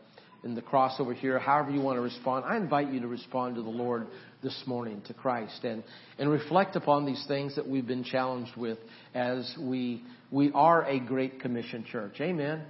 in 0.43 0.55
the 0.55 0.61
cross 0.61 0.99
over 0.99 1.13
here. 1.13 1.39
However 1.39 1.71
you 1.71 1.81
want 1.81 1.97
to 1.97 2.01
respond, 2.01 2.45
I 2.45 2.57
invite 2.57 2.91
you 2.91 2.99
to 2.99 3.07
respond 3.07 3.55
to 3.55 3.61
the 3.61 3.69
Lord 3.69 4.07
this 4.43 4.61
morning, 4.65 5.01
to 5.07 5.13
Christ, 5.13 5.63
and 5.63 5.83
and 6.19 6.29
reflect 6.29 6.75
upon 6.75 7.05
these 7.05 7.23
things 7.27 7.55
that 7.55 7.67
we've 7.67 7.87
been 7.87 8.03
challenged 8.03 8.55
with 8.57 8.77
as 9.13 9.55
we 9.59 10.03
we 10.31 10.51
are 10.53 10.85
a 10.85 10.99
Great 10.99 11.39
Commission 11.39 11.85
church. 11.89 12.19
Amen. 12.19 12.63